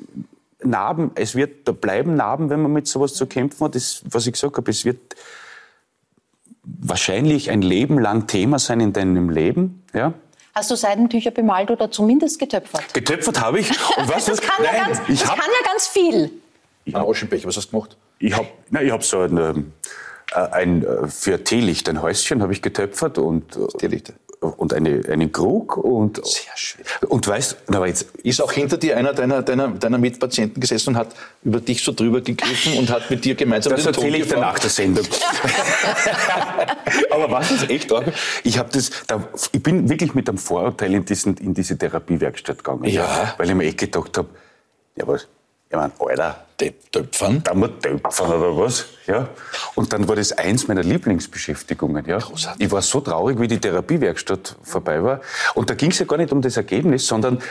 Narben, 0.62 1.10
es 1.14 1.34
wird, 1.34 1.68
da 1.68 1.72
bleiben 1.72 2.16
Narben, 2.16 2.50
wenn 2.50 2.62
man 2.62 2.72
mit 2.72 2.86
sowas 2.86 3.14
zu 3.14 3.26
kämpfen 3.26 3.64
hat. 3.64 3.74
Das, 3.74 4.02
was 4.04 4.26
ich 4.26 4.32
gesagt 4.32 4.56
habe, 4.56 4.70
es 4.70 4.84
wird 4.84 5.14
wahrscheinlich 6.62 7.50
ein 7.50 7.62
Leben 7.62 7.98
lang 7.98 8.26
Thema 8.26 8.58
sein 8.58 8.80
in 8.80 8.92
deinem 8.92 9.30
Leben. 9.30 9.84
Ja. 9.92 10.14
Hast 10.54 10.70
du 10.70 10.76
Seidentücher 10.76 11.30
bemalt 11.30 11.70
oder 11.70 11.90
zumindest 11.90 12.38
getöpfert? 12.38 12.94
Getöpfert 12.94 13.40
habe 13.40 13.58
ich. 13.60 13.70
Und 13.96 14.08
was, 14.08 14.24
das 14.26 14.40
kann, 14.40 14.62
Nein, 14.62 14.74
ja, 14.76 14.84
ganz, 14.84 14.98
das 15.06 15.28
kann 15.28 15.38
ja 15.38 15.68
ganz 15.68 15.86
viel. 15.88 16.30
Ein 16.86 16.96
Aschenbecher, 16.96 17.48
was 17.48 17.56
hast 17.56 17.66
du 17.66 17.70
gemacht? 17.72 17.96
Ich 18.18 18.34
habe 18.36 18.48
hab 18.90 19.04
so 19.04 19.20
ein, 19.20 19.36
ähm, 19.36 19.72
äh, 20.32 20.38
ein, 20.38 20.84
äh, 20.84 21.08
für 21.08 21.42
Teelicht 21.42 21.88
ein 21.88 22.02
Häuschen 22.02 22.42
habe 22.42 22.52
ich 22.52 22.62
getöpfert 22.62 23.18
und 23.18 23.56
äh, 23.56 23.66
Teelichte 23.78 24.14
und 24.40 24.74
eine, 24.74 25.02
einen 25.08 25.32
Krug 25.32 25.76
und 25.76 26.24
sehr 26.24 26.52
schön. 26.54 26.84
Und 27.08 27.26
weißt, 27.26 27.56
aber 27.68 27.86
jetzt 27.86 28.14
ist 28.22 28.40
auch 28.40 28.52
hinter 28.52 28.76
dir 28.76 28.96
einer 28.96 29.12
deiner, 29.12 29.42
deiner, 29.42 29.68
deiner 29.68 29.98
Mitpatienten 29.98 30.60
gesessen 30.60 30.90
und 30.90 30.96
hat 30.96 31.14
über 31.42 31.60
dich 31.60 31.82
so 31.82 31.92
drüber 31.92 32.20
gegriffen 32.20 32.76
und 32.78 32.90
hat 32.90 33.10
mit 33.10 33.24
dir 33.24 33.34
gemeinsam 33.34 33.72
das 33.72 33.84
den 33.84 33.94
erzähle 33.94 34.18
ich 34.18 34.28
dann 34.28 34.40
nach 34.40 34.58
der 34.58 34.70
Sendung. 34.70 35.06
aber 37.10 37.30
was 37.30 37.50
ist 37.50 37.70
echt 37.70 37.92
arg? 37.92 38.12
Ich 38.42 38.58
habe 38.58 38.70
das, 38.72 38.90
da, 39.06 39.26
ich 39.52 39.62
bin 39.62 39.88
wirklich 39.88 40.14
mit 40.14 40.28
einem 40.28 40.38
Vorurteil 40.38 40.94
in, 40.94 41.04
diesen, 41.04 41.36
in 41.38 41.54
diese 41.54 41.78
Therapiewerkstatt 41.78 42.58
gegangen, 42.58 42.84
ja. 42.84 43.34
weil 43.38 43.48
ich 43.48 43.54
mir 43.54 43.64
echt 43.64 43.78
gedacht 43.78 44.18
habe, 44.18 44.28
ja 44.96 45.06
was, 45.06 45.26
Ich 45.74 45.80
meine, 45.80 45.92
Alter, 45.98 46.36
Töpfern? 46.92 47.42
Da 47.42 47.52
muss 47.52 47.70
töpfern 47.82 48.28
oder 48.32 48.56
was. 48.56 48.86
Ja. 49.08 49.28
Und 49.74 49.92
dann 49.92 50.06
war 50.06 50.14
das 50.14 50.30
eins 50.32 50.68
meiner 50.68 50.84
Lieblingsbeschäftigungen. 50.84 52.06
Ja. 52.06 52.18
Ich 52.58 52.70
war 52.70 52.80
so 52.80 53.00
traurig, 53.00 53.40
wie 53.40 53.48
die 53.48 53.58
Therapiewerkstatt 53.58 54.54
vorbei 54.62 55.02
war. 55.02 55.20
Und 55.54 55.68
da 55.70 55.74
ging 55.74 55.90
es 55.90 55.98
ja 55.98 56.06
gar 56.06 56.16
nicht 56.16 56.30
um 56.32 56.40
das 56.40 56.56
Ergebnis, 56.56 57.06
sondern 57.08 57.42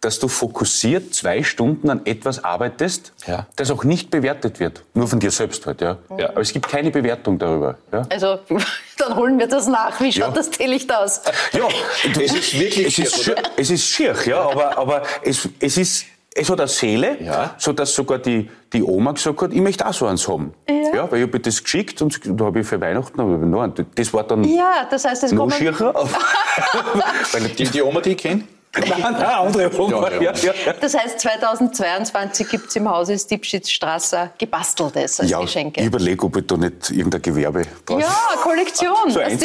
dass 0.00 0.18
du 0.20 0.28
fokussiert 0.28 1.12
zwei 1.14 1.42
Stunden 1.42 1.90
an 1.90 2.02
etwas 2.06 2.42
arbeitest, 2.42 3.12
Ja. 3.26 3.46
das 3.56 3.70
auch 3.70 3.82
nicht 3.84 4.10
bewertet 4.10 4.58
wird. 4.60 4.82
Nur 4.94 5.06
von 5.08 5.18
dir 5.20 5.30
selbst 5.32 5.64
halt, 5.66 5.80
ja. 5.80 5.98
ja. 6.18 6.30
Aber 6.30 6.40
es 6.40 6.52
gibt 6.52 6.68
keine 6.68 6.90
Bewertung 6.90 7.38
darüber. 7.38 7.78
Ja. 7.92 8.02
Also, 8.10 8.38
dann 8.98 9.16
holen 9.16 9.38
wir 9.40 9.46
das 9.48 9.66
nach. 9.68 10.00
Wie 10.00 10.12
schaut 10.12 10.28
Ja. 10.28 10.34
das 10.34 10.50
Teelicht 10.50 10.92
aus? 10.92 11.22
Ja, 11.52 11.68
Es 12.20 12.32
ist 12.32 12.58
wirklich 12.58 12.98
es 12.98 13.06
ist, 13.06 13.24
schier, 13.24 13.36
schier, 13.36 13.42
es 13.56 13.70
ist 13.70 13.84
schier, 13.86 14.14
ja, 14.26 14.40
aber, 14.40 14.78
aber 14.78 15.02
es, 15.22 15.48
es 15.60 15.76
ist, 15.76 16.04
es 16.34 16.48
hat 16.50 16.60
eine 16.60 16.68
Seele, 16.68 17.16
Ja. 17.22 17.54
so 17.58 17.72
dass 17.72 17.94
sogar 17.94 18.18
die, 18.18 18.48
die 18.72 18.82
Oma 18.82 19.12
gesagt 19.12 19.40
hat, 19.42 19.52
ich 19.52 19.60
möchte 19.60 19.86
auch 19.86 19.92
so 19.92 20.06
eins 20.06 20.26
haben. 20.28 20.52
Ja. 20.68 21.10
weil 21.10 21.20
ich 21.22 21.26
habe 21.26 21.40
das 21.40 21.62
geschickt 21.62 22.02
und 22.02 22.20
da 22.38 22.44
habe 22.46 22.60
ich 22.60 22.66
für 22.66 22.78
Weihnachten 22.80 23.18
ich 23.20 23.48
noch 23.48 23.62
einen. 23.62 23.74
Das 23.94 24.12
war 24.12 24.24
dann 24.24 24.44
Ja, 24.44 24.86
das 24.90 25.04
heißt, 25.04 25.24
es 25.24 25.32
noch 25.32 25.38
kommen... 25.44 25.52
schierer. 25.52 25.88
aber- 25.96 26.08
weil 27.32 27.48
Die, 27.48 27.64
die 27.64 27.82
Oma, 27.82 28.00
die 28.00 28.10
ich 28.10 28.18
kenne? 28.18 28.42
Nein, 28.74 29.00
nein, 29.00 29.14
andere 29.24 29.80
Oma. 29.80 30.10
Ja, 30.20 30.32
Ja, 30.32 30.52
Das 30.80 30.94
heißt, 30.96 31.20
2022 31.20 32.48
gibt 32.48 32.68
es 32.68 32.76
im 32.76 32.88
Hause 32.90 33.18
Stipschitzstraße 33.18 34.30
gebasteltes 34.38 35.20
als 35.20 35.30
Ja, 35.30 35.40
Geschenke. 35.40 35.80
ich 35.80 35.86
überlege, 35.86 36.24
ob 36.24 36.36
ich 36.36 36.46
da 36.46 36.56
nicht 36.56 36.90
irgendein 36.90 37.22
Gewerbe 37.22 37.62
draus... 37.86 38.02
Ja, 38.02 38.12
Kollektion. 38.42 39.10
So 39.10 39.20
Eine. 39.20 39.38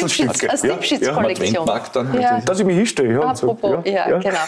Ja. 2.20 2.40
Dass 2.40 2.60
ich 2.60 2.66
mich 2.66 2.76
hinstelle. 2.76 3.14
Ja, 3.14 3.20
und 3.20 3.36
so. 3.36 3.50
Apropos, 3.50 3.84
ja, 3.84 4.18
genau. 4.18 4.38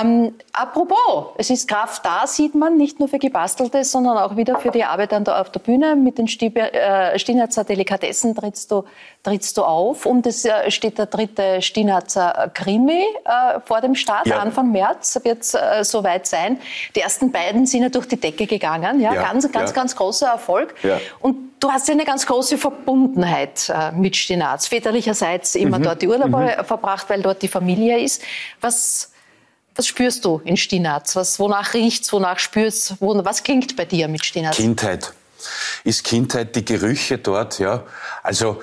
Ähm, 0.00 0.34
apropos, 0.52 1.26
es 1.36 1.50
ist 1.50 1.68
Kraft 1.68 2.04
da, 2.04 2.26
sieht 2.26 2.54
man, 2.54 2.76
nicht 2.76 2.98
nur 2.98 3.08
für 3.08 3.18
Gebasteltes, 3.18 3.92
sondern 3.92 4.16
auch 4.18 4.36
wieder 4.36 4.58
für 4.58 4.70
die 4.70 4.84
Arbeit 4.84 5.12
an 5.12 5.24
der, 5.24 5.40
auf 5.40 5.50
der 5.50 5.60
Bühne. 5.60 5.96
Mit 5.96 6.18
den 6.18 6.26
äh, 6.26 7.18
Stinatzer 7.18 7.64
Delikatessen 7.64 8.34
trittst 8.34 8.70
du, 8.70 8.84
trittst 9.22 9.56
du 9.56 9.62
auf. 9.62 10.06
Und 10.06 10.26
es 10.26 10.44
äh, 10.44 10.70
steht 10.70 10.98
der 10.98 11.06
dritte 11.06 11.62
Stinatzer 11.62 12.50
Krimi 12.54 13.04
äh, 13.24 13.60
vor 13.64 13.80
dem 13.80 13.89
Start. 13.94 14.26
Ja. 14.26 14.38
Anfang 14.38 14.72
März 14.72 15.18
wird 15.22 15.42
es 15.42 15.54
äh, 15.54 15.82
soweit 15.84 16.26
sein. 16.26 16.58
Die 16.94 17.00
ersten 17.00 17.30
beiden 17.32 17.66
sind 17.66 17.82
ja 17.82 17.88
durch 17.88 18.06
die 18.06 18.18
Decke 18.20 18.46
gegangen. 18.46 19.00
Ja, 19.00 19.14
Ja, 19.14 19.22
ganz, 19.22 19.50
ganz, 19.52 19.70
ja. 19.70 19.74
ganz 19.74 19.96
großer 19.96 20.28
Erfolg. 20.28 20.74
Und 21.20 21.36
du 21.60 21.70
hast 21.70 21.88
ja 21.88 21.94
eine 21.94 22.04
ganz 22.04 22.26
große 22.26 22.58
Verbundenheit 22.58 23.68
äh, 23.74 23.92
mit 23.92 24.16
Stinaz. 24.16 24.66
Väterlicherseits 24.68 25.54
immer 25.54 25.78
Mhm. 25.78 25.82
dort 25.82 26.02
die 26.02 26.08
Urlaube 26.08 26.64
verbracht, 26.64 27.08
weil 27.08 27.22
dort 27.22 27.42
die 27.42 27.48
Familie 27.48 27.98
ist. 28.00 28.22
Was, 28.60 29.12
was 29.74 29.86
spürst 29.86 30.24
du 30.24 30.40
in 30.44 30.56
Stinaz? 30.56 31.16
Was, 31.16 31.38
wonach 31.38 31.74
riecht's, 31.74 32.12
wonach 32.12 32.38
spürst 32.38 32.94
wo, 33.00 33.24
Was 33.24 33.42
klingt 33.42 33.76
bei 33.76 33.84
dir 33.84 34.08
mit 34.08 34.24
Stinaz? 34.24 34.56
Kindheit. 34.56 35.12
Ist 35.84 36.04
Kindheit 36.04 36.54
die 36.54 36.64
Gerüche 36.64 37.16
dort, 37.18 37.58
ja. 37.58 37.84
Also, 38.22 38.60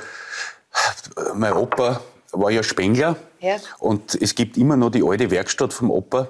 mein 1.34 1.53
Opa 1.53 2.01
war 2.32 2.51
ja 2.51 2.61
Spengler. 2.61 3.15
Ja. 3.39 3.57
Und 3.79 4.15
es 4.21 4.35
gibt 4.35 4.57
immer 4.57 4.75
noch 4.77 4.89
die 4.89 5.03
alte 5.03 5.29
Werkstatt 5.31 5.73
vom 5.73 5.91
Opa. 5.91 6.29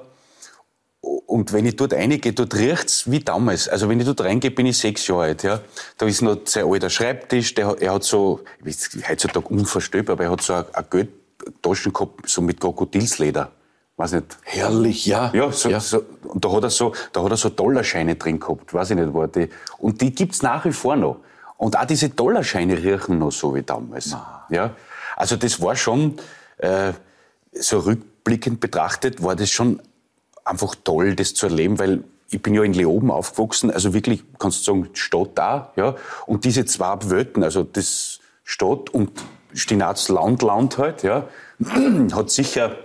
Und 1.01 1.53
wenn 1.53 1.65
ich 1.65 1.75
dort 1.75 1.93
reingehe, 1.93 2.33
dort 2.33 2.55
riecht's 2.55 3.09
wie 3.09 3.19
damals. 3.19 3.69
Also 3.69 3.87
wenn 3.87 3.99
ich 3.99 4.05
dort 4.05 4.21
reingehe, 4.21 4.51
bin 4.51 4.65
ich 4.65 4.77
sechs 4.77 5.07
Jahre 5.07 5.23
alt. 5.23 5.43
Ja. 5.43 5.59
Da 5.97 6.05
ist 6.05 6.21
noch 6.21 6.37
sein 6.45 6.65
alter 6.65 6.89
Schreibtisch, 6.89 7.53
der, 7.53 7.67
hat- 7.67 7.81
er 7.81 7.93
hat 7.93 8.03
so, 8.03 8.41
ich 8.59 8.65
weiß, 8.65 8.89
heutzutage 9.09 9.47
unvorstellbar, 9.47 10.13
aber 10.13 10.23
er 10.25 10.31
hat 10.31 10.41
so 10.41 10.53
eine, 10.53 10.65
eine 10.73 10.85
Geldtaschen 10.89 11.93
gehabt, 11.93 12.27
so 12.29 12.41
mit 12.41 12.59
Krokodilsleder. 12.59 13.51
Weiß 13.95 14.11
nicht, 14.11 14.37
Herrlich, 14.43 15.05
ja. 15.05 15.31
ja, 15.33 15.51
so, 15.51 15.69
Ja. 15.69 15.79
So, 15.79 16.03
und 16.23 16.43
da 16.43 16.51
hat 16.51 16.63
er 16.63 16.69
so, 16.69 16.93
da 17.13 17.23
hat 17.23 17.31
er 17.31 17.37
so 17.37 17.49
Dollarscheine 17.49 18.15
drin 18.15 18.39
gehabt, 18.39 18.73
weiß 18.73 18.91
ich 18.91 18.95
nicht, 18.97 19.13
war 19.13 19.27
die. 19.27 19.49
Und 19.79 20.01
die 20.01 20.13
gibt's 20.13 20.41
nach 20.43 20.65
wie 20.65 20.71
vor 20.73 20.95
noch. 20.95 21.17
Und 21.57 21.77
auch 21.79 21.85
diese 21.85 22.09
Dollarscheine 22.09 22.77
riechen 22.77 23.17
noch 23.17 23.31
so 23.31 23.55
wie 23.55 23.63
damals. 23.63 24.15
Ja, 24.49 24.71
also 25.15 25.35
das 25.35 25.59
war 25.61 25.75
schon, 25.75 26.17
äh, 26.57 26.93
so 27.53 27.79
rückblickend 27.79 28.59
betrachtet, 28.59 29.23
war 29.23 29.35
das 29.35 29.49
schon 29.49 29.81
einfach 30.43 30.75
toll, 30.83 31.15
das 31.15 31.33
zu 31.33 31.47
erleben, 31.47 31.79
weil 31.79 32.03
ich 32.29 32.41
bin 32.41 32.53
ja 32.53 32.63
in 32.63 32.73
Leoben 32.73 33.11
aufgewachsen, 33.11 33.71
also 33.71 33.93
wirklich, 33.93 34.23
kannst 34.37 34.59
du 34.59 34.63
sagen, 34.71 34.89
Stadt 34.93 35.31
da, 35.35 35.71
ja. 35.75 35.95
Und 36.25 36.43
diese 36.43 36.65
zwei 36.65 36.97
Welten, 37.09 37.43
also 37.43 37.63
das 37.63 38.19
Stadt 38.43 38.89
und 38.89 39.11
Stinaz 39.53 40.09
Land, 40.09 40.41
Land 40.41 40.77
halt, 40.77 41.03
ja, 41.03 41.27
hat 42.13 42.29
sicher 42.29 42.75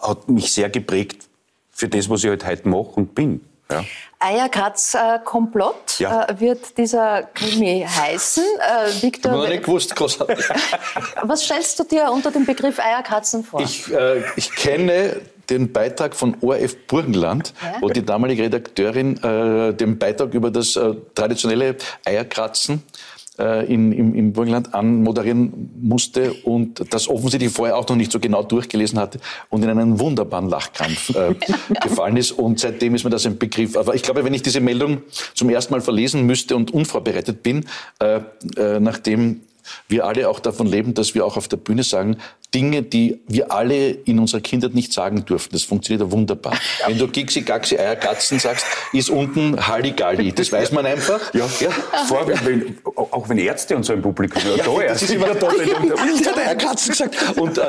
hat 0.00 0.28
mich 0.28 0.52
sehr 0.52 0.70
geprägt 0.70 1.28
für 1.70 1.88
das, 1.88 2.08
was 2.08 2.24
ich 2.24 2.30
halt 2.30 2.46
heute 2.46 2.68
mache 2.68 2.92
und 2.94 3.14
bin. 3.14 3.42
Ja. 3.72 3.84
Eierkratz-Komplott 4.18 5.98
Ja. 5.98 6.26
äh, 6.26 6.40
wird 6.40 6.78
dieser 6.78 7.24
Krimi 7.34 7.86
heißen. 7.88 8.44
Äh, 8.44 9.02
Victor, 9.02 9.32
noch 9.32 9.48
nicht 9.48 9.64
gewusst, 9.64 9.94
großartig. 9.96 10.44
was 11.22 11.44
stellst 11.44 11.78
du 11.78 11.84
dir 11.84 12.10
unter 12.12 12.30
dem 12.30 12.44
Begriff 12.46 12.78
Eierkratzen 12.78 13.44
vor? 13.44 13.60
Ich, 13.60 13.92
äh, 13.92 14.22
ich 14.36 14.54
kenne 14.54 15.20
den 15.50 15.72
Beitrag 15.72 16.14
von 16.14 16.36
ORF 16.40 16.76
Burgenland, 16.86 17.52
Ja. 17.62 17.74
wo 17.80 17.88
die 17.88 18.04
damalige 18.04 18.44
Redakteurin 18.44 19.22
äh, 19.22 19.74
den 19.74 19.98
Beitrag 19.98 20.32
über 20.34 20.50
das 20.50 20.76
äh, 20.76 20.94
traditionelle 21.14 21.76
Eierkratzen 22.04 22.76
äh, 22.76 23.11
in, 23.38 23.92
im, 23.92 24.14
im 24.14 24.32
Burgenland 24.32 24.74
anmoderieren 24.74 25.70
musste 25.80 26.32
und 26.44 26.92
das 26.92 27.08
offensichtlich 27.08 27.50
vorher 27.50 27.78
auch 27.78 27.88
noch 27.88 27.96
nicht 27.96 28.12
so 28.12 28.20
genau 28.20 28.42
durchgelesen 28.42 28.98
hatte 28.98 29.20
und 29.48 29.62
in 29.62 29.70
einen 29.70 29.98
wunderbaren 29.98 30.48
Lachkrampf 30.48 31.14
äh, 31.14 31.34
gefallen 31.82 32.16
ist. 32.16 32.32
Und 32.32 32.60
seitdem 32.60 32.94
ist 32.94 33.04
mir 33.04 33.10
das 33.10 33.24
ein 33.24 33.38
Begriff. 33.38 33.76
Aber 33.76 33.94
ich 33.94 34.02
glaube, 34.02 34.24
wenn 34.24 34.34
ich 34.34 34.42
diese 34.42 34.60
Meldung 34.60 35.02
zum 35.34 35.48
ersten 35.48 35.72
Mal 35.72 35.80
verlesen 35.80 36.26
müsste 36.26 36.56
und 36.56 36.72
unvorbereitet 36.72 37.42
bin, 37.42 37.64
äh, 38.00 38.20
äh, 38.56 38.80
nachdem 38.80 39.40
wir 39.88 40.04
alle 40.06 40.28
auch 40.28 40.40
davon 40.40 40.66
leben, 40.66 40.94
dass 40.94 41.14
wir 41.14 41.24
auch 41.24 41.36
auf 41.36 41.48
der 41.48 41.56
Bühne 41.56 41.82
sagen, 41.82 42.16
Dinge, 42.54 42.82
die 42.82 43.18
wir 43.28 43.50
alle 43.50 43.90
in 43.90 44.18
unserer 44.18 44.42
Kindheit 44.42 44.74
nicht 44.74 44.92
sagen 44.92 45.24
durften. 45.24 45.54
Das 45.54 45.62
funktioniert 45.62 46.02
ja 46.06 46.12
wunderbar. 46.12 46.52
Wenn 46.86 46.98
du 46.98 47.08
Gixi, 47.08 47.40
Gaxi, 47.40 47.78
Eierkatzen 47.78 48.38
sagst, 48.38 48.66
ist 48.92 49.08
unten 49.08 49.66
Halligalli. 49.66 50.32
Das 50.32 50.52
weiß 50.52 50.70
man 50.72 50.84
einfach. 50.84 51.32
Ja, 51.32 51.46
ja. 51.60 51.70
Vor 52.06 52.28
wenn, 52.28 52.76
auch 52.94 53.26
wenn 53.30 53.38
Ärzte 53.38 53.74
und 53.74 53.84
so 53.84 53.94
im 53.94 54.02
Publikum 54.02 54.42
ja, 54.54 54.62
da 54.64 54.86
das 54.88 55.02
ist 55.02 55.14
immer 55.14 55.26
der 55.26 55.34
Doppel. 55.36 55.62
Ich 55.66 56.26
hat 56.28 56.36
Eierkatzen 56.36 56.90
gesagt. 56.90 57.16
Und 57.38 57.56
äh, 57.56 57.64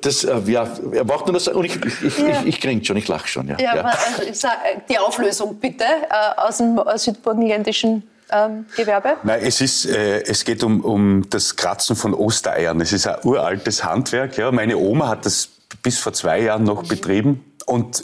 das, 0.00 0.24
äh, 0.24 0.40
ja, 0.46 0.66
er 0.92 1.04
braucht 1.04 1.26
nur 1.26 1.34
das. 1.34 1.48
Und 1.48 1.64
ich, 1.66 1.76
ich, 1.76 2.18
Ja. 2.18 2.40
ich, 2.40 2.46
ich 2.46 2.60
gringe 2.62 2.82
schon, 2.84 2.96
ich 2.96 3.08
lache 3.08 3.28
schon. 3.28 3.46
Ja. 3.48 3.58
Ja, 3.58 3.74
Ja. 3.74 3.80
aber, 3.80 3.90
also, 3.90 4.22
ich 4.22 4.38
sag, 4.38 4.86
die 4.88 4.98
Auflösung 4.98 5.56
bitte 5.56 5.84
äh, 5.84 6.40
aus 6.40 6.56
dem 6.58 6.78
äh, 6.78 6.96
südburgenländischen 6.96 8.04
ähm, 8.32 8.66
Gewerbe. 8.76 9.16
Nein, 9.22 9.40
es, 9.42 9.60
ist, 9.60 9.86
äh, 9.86 10.22
es 10.22 10.44
geht 10.44 10.62
um, 10.62 10.80
um 10.80 11.28
das 11.30 11.56
Kratzen 11.56 11.96
von 11.96 12.14
Ostereiern. 12.14 12.80
Es 12.80 12.92
ist 12.92 13.06
ein 13.06 13.16
uraltes 13.24 13.84
Handwerk. 13.84 14.36
Ja. 14.36 14.50
Meine 14.50 14.76
Oma 14.76 15.08
hat 15.08 15.26
das 15.26 15.48
bis 15.82 15.98
vor 15.98 16.12
zwei 16.12 16.40
Jahren 16.40 16.64
noch 16.64 16.84
betrieben 16.84 17.44
und 17.66 18.02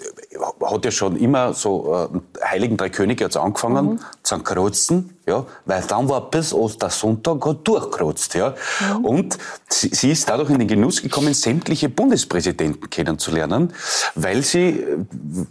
hat 0.64 0.84
ja 0.84 0.90
schon 0.90 1.16
immer 1.16 1.52
so 1.54 2.08
äh, 2.38 2.44
Heiligen 2.44 2.76
Drei 2.76 2.90
Könige 2.90 3.24
hat's 3.24 3.36
angefangen 3.36 4.00
zu 4.22 4.38
kratzen, 4.38 5.16
ja, 5.26 5.44
weil 5.64 5.82
dann 5.88 6.08
war 6.08 6.30
bis 6.30 6.52
Ostersonntag 6.52 7.44
hat 7.44 7.66
durchkratzt. 7.66 8.34
Ja. 8.34 8.54
Und 9.02 9.38
sie, 9.68 9.88
sie 9.88 10.10
ist 10.12 10.28
dadurch 10.28 10.50
in 10.50 10.58
den 10.58 10.68
Genuss 10.68 11.02
gekommen, 11.02 11.34
sämtliche 11.34 11.88
Bundespräsidenten 11.88 12.88
kennenzulernen, 12.90 13.72
weil 14.14 14.42
sie, 14.42 14.84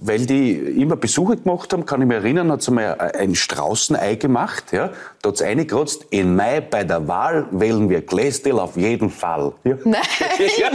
weil 0.02 0.26
die 0.26 0.54
immer 0.54 0.96
Besuche 0.96 1.38
gemacht 1.38 1.74
haben, 1.74 1.86
kann 1.86 2.02
ich 2.02 2.08
mich 2.08 2.18
erinnern, 2.18 2.52
hat 2.52 2.62
sie 2.62 2.72
mal 2.72 3.00
ein 3.00 3.36
Straußenei 3.36 4.16
gemacht, 4.16 4.66
ja, 4.72 4.92
da 5.22 5.30
hat's 5.30 5.42
eingekratzt, 5.42 6.06
in 6.12 6.36
Mai 6.36 6.62
bei 6.62 6.84
der 6.84 7.08
Wahl 7.08 7.48
wählen 7.52 7.90
wir 7.90 8.02
Glästil 8.02 8.60
auf 8.60 8.78
jeden 8.78 9.10
Fall. 9.10 9.54
Ja. 9.64 9.76
Nein. 9.84 10.02
ja. 10.58 10.72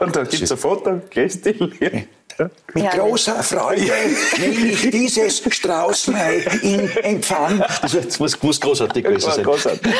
Und 0.00 0.14
da 0.14 0.24
gibt's 0.24 0.52
ein 0.52 0.58
Foto, 0.58 1.00
Glästil. 1.10 1.72
Ja. 1.80 1.90
Mit 2.38 2.84
Herrlich. 2.84 3.00
großer 3.00 3.42
Freude 3.42 3.92
nehme 4.38 4.66
ich 4.66 4.90
dieses 4.90 5.42
Straußenei 5.48 6.44
in 6.62 6.88
Empfang. 7.02 7.62
Das 7.82 8.18
muss, 8.18 8.42
muss, 8.42 8.60
großartig 8.60 9.04
gewesen 9.04 9.32
sein. 9.32 9.44
Großartig. 9.44 9.94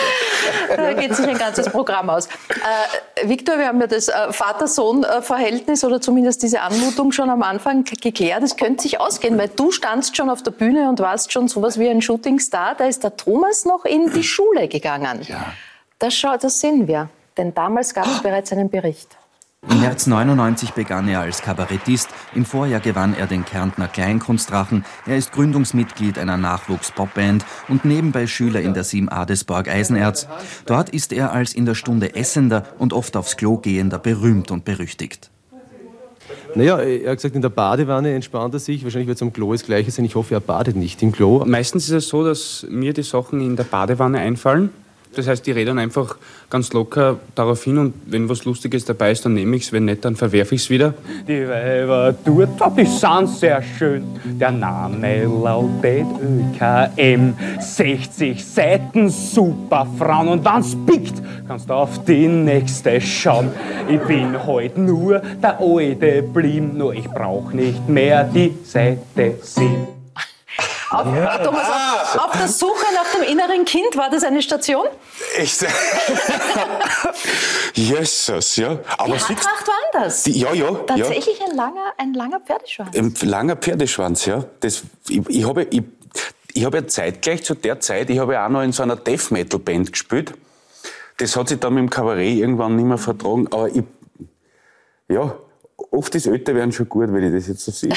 Da 0.76 0.92
geht 0.92 1.14
sich 1.14 1.26
ein 1.26 1.38
ganzes 1.38 1.68
Programm 1.68 2.10
aus. 2.10 2.26
Äh, 2.26 3.28
Viktor, 3.28 3.58
wir 3.58 3.68
haben 3.68 3.80
ja 3.80 3.86
das 3.86 4.08
äh, 4.08 4.32
Vater-Sohn-Verhältnis 4.32 5.84
oder 5.84 6.00
zumindest 6.00 6.42
diese 6.42 6.60
Anmutung 6.60 7.12
schon 7.12 7.30
am 7.30 7.42
Anfang 7.42 7.84
geklärt. 7.84 8.42
Es 8.42 8.56
könnte 8.56 8.82
sich 8.82 9.00
ausgehen, 9.00 9.38
weil 9.38 9.48
du 9.48 9.70
standst 9.70 10.16
schon 10.16 10.28
auf 10.28 10.42
der 10.42 10.50
Bühne 10.50 10.88
und 10.88 11.00
warst 11.00 11.32
schon 11.32 11.48
sowas 11.48 11.78
wie 11.78 11.88
ein 11.88 12.02
Shootingstar. 12.02 12.74
Da 12.74 12.86
ist 12.86 13.04
der 13.04 13.16
Thomas 13.16 13.64
noch 13.64 13.84
in 13.84 14.12
die 14.12 14.24
Schule 14.24 14.68
gegangen. 14.68 15.20
Ja. 15.28 15.52
Das, 15.98 16.20
das 16.40 16.60
sehen 16.60 16.86
wir. 16.86 17.08
Denn 17.36 17.54
damals 17.54 17.94
gab 17.94 18.06
es 18.06 18.22
bereits 18.22 18.52
einen 18.52 18.70
Bericht. 18.70 19.16
Im 19.68 19.80
März 19.80 20.06
99 20.06 20.72
begann 20.72 21.08
er 21.08 21.20
als 21.20 21.42
Kabarettist. 21.42 22.08
Im 22.34 22.44
Vorjahr 22.44 22.80
gewann 22.80 23.14
er 23.14 23.26
den 23.26 23.44
Kärntner 23.44 23.88
Kleinkunstdrachen. 23.88 24.84
Er 25.06 25.16
ist 25.16 25.32
Gründungsmitglied 25.32 26.18
einer 26.18 26.36
Nachwuchs-Popband 26.36 27.44
und 27.68 27.84
nebenbei 27.84 28.26
Schüler 28.26 28.60
in 28.60 28.74
der 28.74 28.84
7a 28.84 29.24
des 29.24 29.44
Borg 29.44 29.68
Eisenerz. 29.68 30.28
Dort 30.66 30.90
ist 30.90 31.12
er 31.12 31.32
als 31.32 31.52
in 31.52 31.66
der 31.66 31.74
Stunde 31.74 32.14
Essender 32.14 32.64
und 32.78 32.92
oft 32.92 33.16
aufs 33.16 33.36
Klo 33.36 33.58
gehender 33.58 33.98
berühmt 33.98 34.50
und 34.50 34.64
berüchtigt. 34.64 35.30
Naja, 36.54 36.78
er 36.78 37.10
hat 37.10 37.18
gesagt, 37.18 37.34
in 37.34 37.42
der 37.42 37.48
Badewanne 37.48 38.14
entspannt 38.14 38.54
er 38.54 38.60
sich. 38.60 38.84
Wahrscheinlich 38.84 39.08
wird 39.08 39.16
es 39.16 39.22
am 39.22 39.32
Klo 39.32 39.52
das 39.52 39.64
Gleiche 39.64 39.90
sein. 39.90 40.04
Ich 40.04 40.14
hoffe, 40.14 40.34
er 40.34 40.40
badet 40.40 40.76
nicht 40.76 41.02
im 41.02 41.12
Klo. 41.12 41.44
Meistens 41.44 41.84
ist 41.84 41.92
es 41.92 42.08
so, 42.08 42.24
dass 42.24 42.66
mir 42.70 42.92
die 42.92 43.02
Sachen 43.02 43.40
in 43.40 43.56
der 43.56 43.64
Badewanne 43.64 44.18
einfallen. 44.18 44.70
Das 45.16 45.26
heißt, 45.28 45.46
die 45.46 45.52
rede 45.52 45.66
dann 45.70 45.78
einfach 45.78 46.16
ganz 46.50 46.72
locker 46.74 47.18
darauf 47.34 47.64
hin 47.64 47.78
und 47.78 47.94
wenn 48.06 48.28
was 48.28 48.44
Lustiges 48.44 48.84
dabei 48.84 49.12
ist, 49.12 49.24
dann 49.24 49.32
nehme 49.32 49.56
ich 49.56 49.64
es, 49.64 49.72
wenn 49.72 49.86
nicht, 49.86 50.04
dann 50.04 50.14
verwerfe 50.14 50.54
ich 50.54 50.62
es 50.62 50.70
wieder. 50.70 50.92
Die 51.26 51.48
Weiber 51.48 52.14
dort, 52.24 52.78
die 52.78 52.84
sind 52.84 53.28
sehr 53.28 53.62
schön. 53.62 54.04
Der 54.24 54.50
Name 54.50 55.24
lautet 55.24 56.06
ÖKM. 56.22 57.34
60 57.58 58.44
Seiten, 58.44 59.08
super 59.08 59.86
Frauen 59.98 60.28
und 60.28 60.44
wenn's 60.44 60.76
pickt, 60.86 61.22
kannst 61.48 61.70
du 61.70 61.74
auf 61.74 62.04
die 62.04 62.28
nächste 62.28 63.00
schauen. 63.00 63.50
Ich 63.88 64.00
bin 64.00 64.46
heute 64.46 64.80
nur 64.80 65.22
der 65.42 65.58
alte 65.58 66.22
Blim, 66.22 66.76
nur 66.76 66.94
ich 66.94 67.08
brauch 67.08 67.52
nicht 67.52 67.88
mehr 67.88 68.24
die 68.24 68.54
Seite 68.64 69.36
7. 69.40 69.95
Auf, 70.90 71.02
Thomas, 71.42 71.68
auf, 72.14 72.24
auf 72.26 72.38
der 72.38 72.48
Suche 72.48 72.84
nach 72.94 73.10
dem 73.12 73.22
inneren 73.22 73.64
Kind, 73.64 73.96
war 73.96 74.08
das 74.08 74.22
eine 74.22 74.40
Station? 74.40 74.86
Echt? 75.36 75.66
Jesus, 77.74 78.56
ja. 78.56 78.78
Aber 78.96 79.14
Die 79.14 79.20
Hatracht 79.20 79.66
war 79.66 80.02
das. 80.02 80.22
die, 80.22 80.38
ja, 80.38 80.52
ja. 80.52 80.70
ja. 80.70 80.74
Tatsächlich 80.86 81.40
ein 81.44 81.56
langer, 81.56 81.92
ein 81.98 82.14
langer 82.14 82.40
Pferdeschwanz. 82.40 82.96
Ein 82.96 83.14
langer 83.28 83.56
Pferdeschwanz, 83.56 84.26
ja. 84.26 84.44
Das, 84.60 84.82
ich, 85.08 85.28
ich 85.28 85.46
habe 85.46 85.64
ich, 85.64 85.82
ich 86.54 86.64
habe 86.64 86.78
ja 86.78 86.86
zeitgleich 86.86 87.42
zu 87.42 87.54
der 87.54 87.80
Zeit, 87.80 88.08
ich 88.10 88.18
habe 88.18 88.34
ja 88.34 88.46
auch 88.46 88.50
noch 88.50 88.62
in 88.62 88.72
so 88.72 88.82
einer 88.84 88.96
Death 88.96 89.30
Metal 89.32 89.58
Band 89.58 89.92
gespielt. 89.92 90.34
Das 91.18 91.34
hat 91.34 91.48
sich 91.48 91.58
dann 91.58 91.74
mit 91.74 91.82
dem 91.82 91.90
Kabarett 91.90 92.38
irgendwann 92.38 92.76
nicht 92.76 92.84
mehr 92.84 92.98
vertragen, 92.98 93.48
aber 93.50 93.68
ich, 93.68 93.82
ja, 95.08 95.34
oft 95.90 96.14
ist 96.14 96.26
älter 96.26 96.54
werden 96.54 96.72
schon 96.72 96.88
gut, 96.88 97.12
wenn 97.12 97.24
ich 97.24 97.32
das 97.32 97.48
jetzt 97.48 97.64
so 97.64 97.72
sehe. 97.72 97.90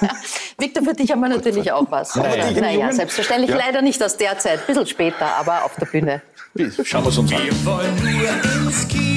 Victor, 0.58 0.82
für 0.84 0.94
dich 0.94 1.10
haben 1.10 1.20
wir 1.20 1.28
natürlich 1.28 1.70
auch 1.72 1.86
was. 1.90 2.16
oder? 2.16 2.28
Naja, 2.60 2.92
selbstverständlich 2.92 3.50
Ja. 3.50 3.56
leider 3.56 3.82
nicht 3.82 4.02
aus 4.02 4.16
der 4.16 4.38
Zeit, 4.38 4.60
ein 4.60 4.66
bisschen 4.66 4.86
später, 4.86 5.26
aber 5.36 5.64
auf 5.64 5.74
der 5.76 5.86
Bühne. 5.86 6.22
Schauen 6.84 7.04
wir 7.04 7.08
es 7.10 7.18
uns 7.18 7.32
an. 7.32 7.42
Wir 7.44 7.64
wollen 7.64 7.94
nur 8.02 8.66
ins 8.66 8.88
Kino 8.88 9.09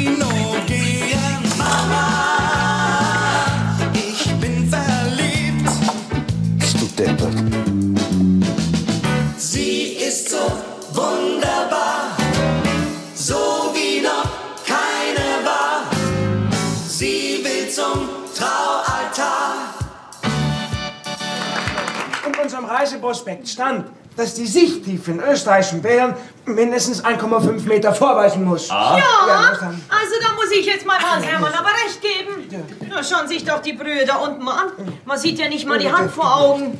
Reiseprospekt 22.73 23.47
stand, 23.47 23.85
dass 24.17 24.33
die 24.35 24.45
Sichttiefe 24.47 25.11
in 25.11 25.19
österreichischen 25.19 25.81
Bären 25.81 26.15
mindestens 26.45 27.03
1,5 27.03 27.65
Meter 27.67 27.93
vorweisen 27.93 28.43
muss. 28.43 28.67
Ja, 28.69 28.97
Ja, 28.97 29.49
das 29.49 29.59
dann. 29.59 29.81
also 29.89 30.13
da 30.21 30.33
muss 30.35 30.51
ich 30.51 30.65
jetzt 30.65 30.85
mal 30.85 30.97
Hans 30.99 31.25
Hermann 31.25 31.53
aber 31.53 31.69
recht 31.69 32.01
geben. 32.01 32.65
Na, 32.89 33.03
schauen 33.03 33.27
sich 33.27 33.43
doch 33.43 33.59
die 33.61 33.73
Brühe 33.73 34.05
da 34.05 34.17
unten 34.17 34.43
mal 34.43 34.65
an. 34.65 34.71
Man 35.05 35.17
sieht 35.17 35.39
ja 35.39 35.47
nicht 35.49 35.67
mal 35.67 35.79
die 35.79 35.91
Hand 35.91 36.11
vor 36.11 36.35
Augen. 36.37 36.77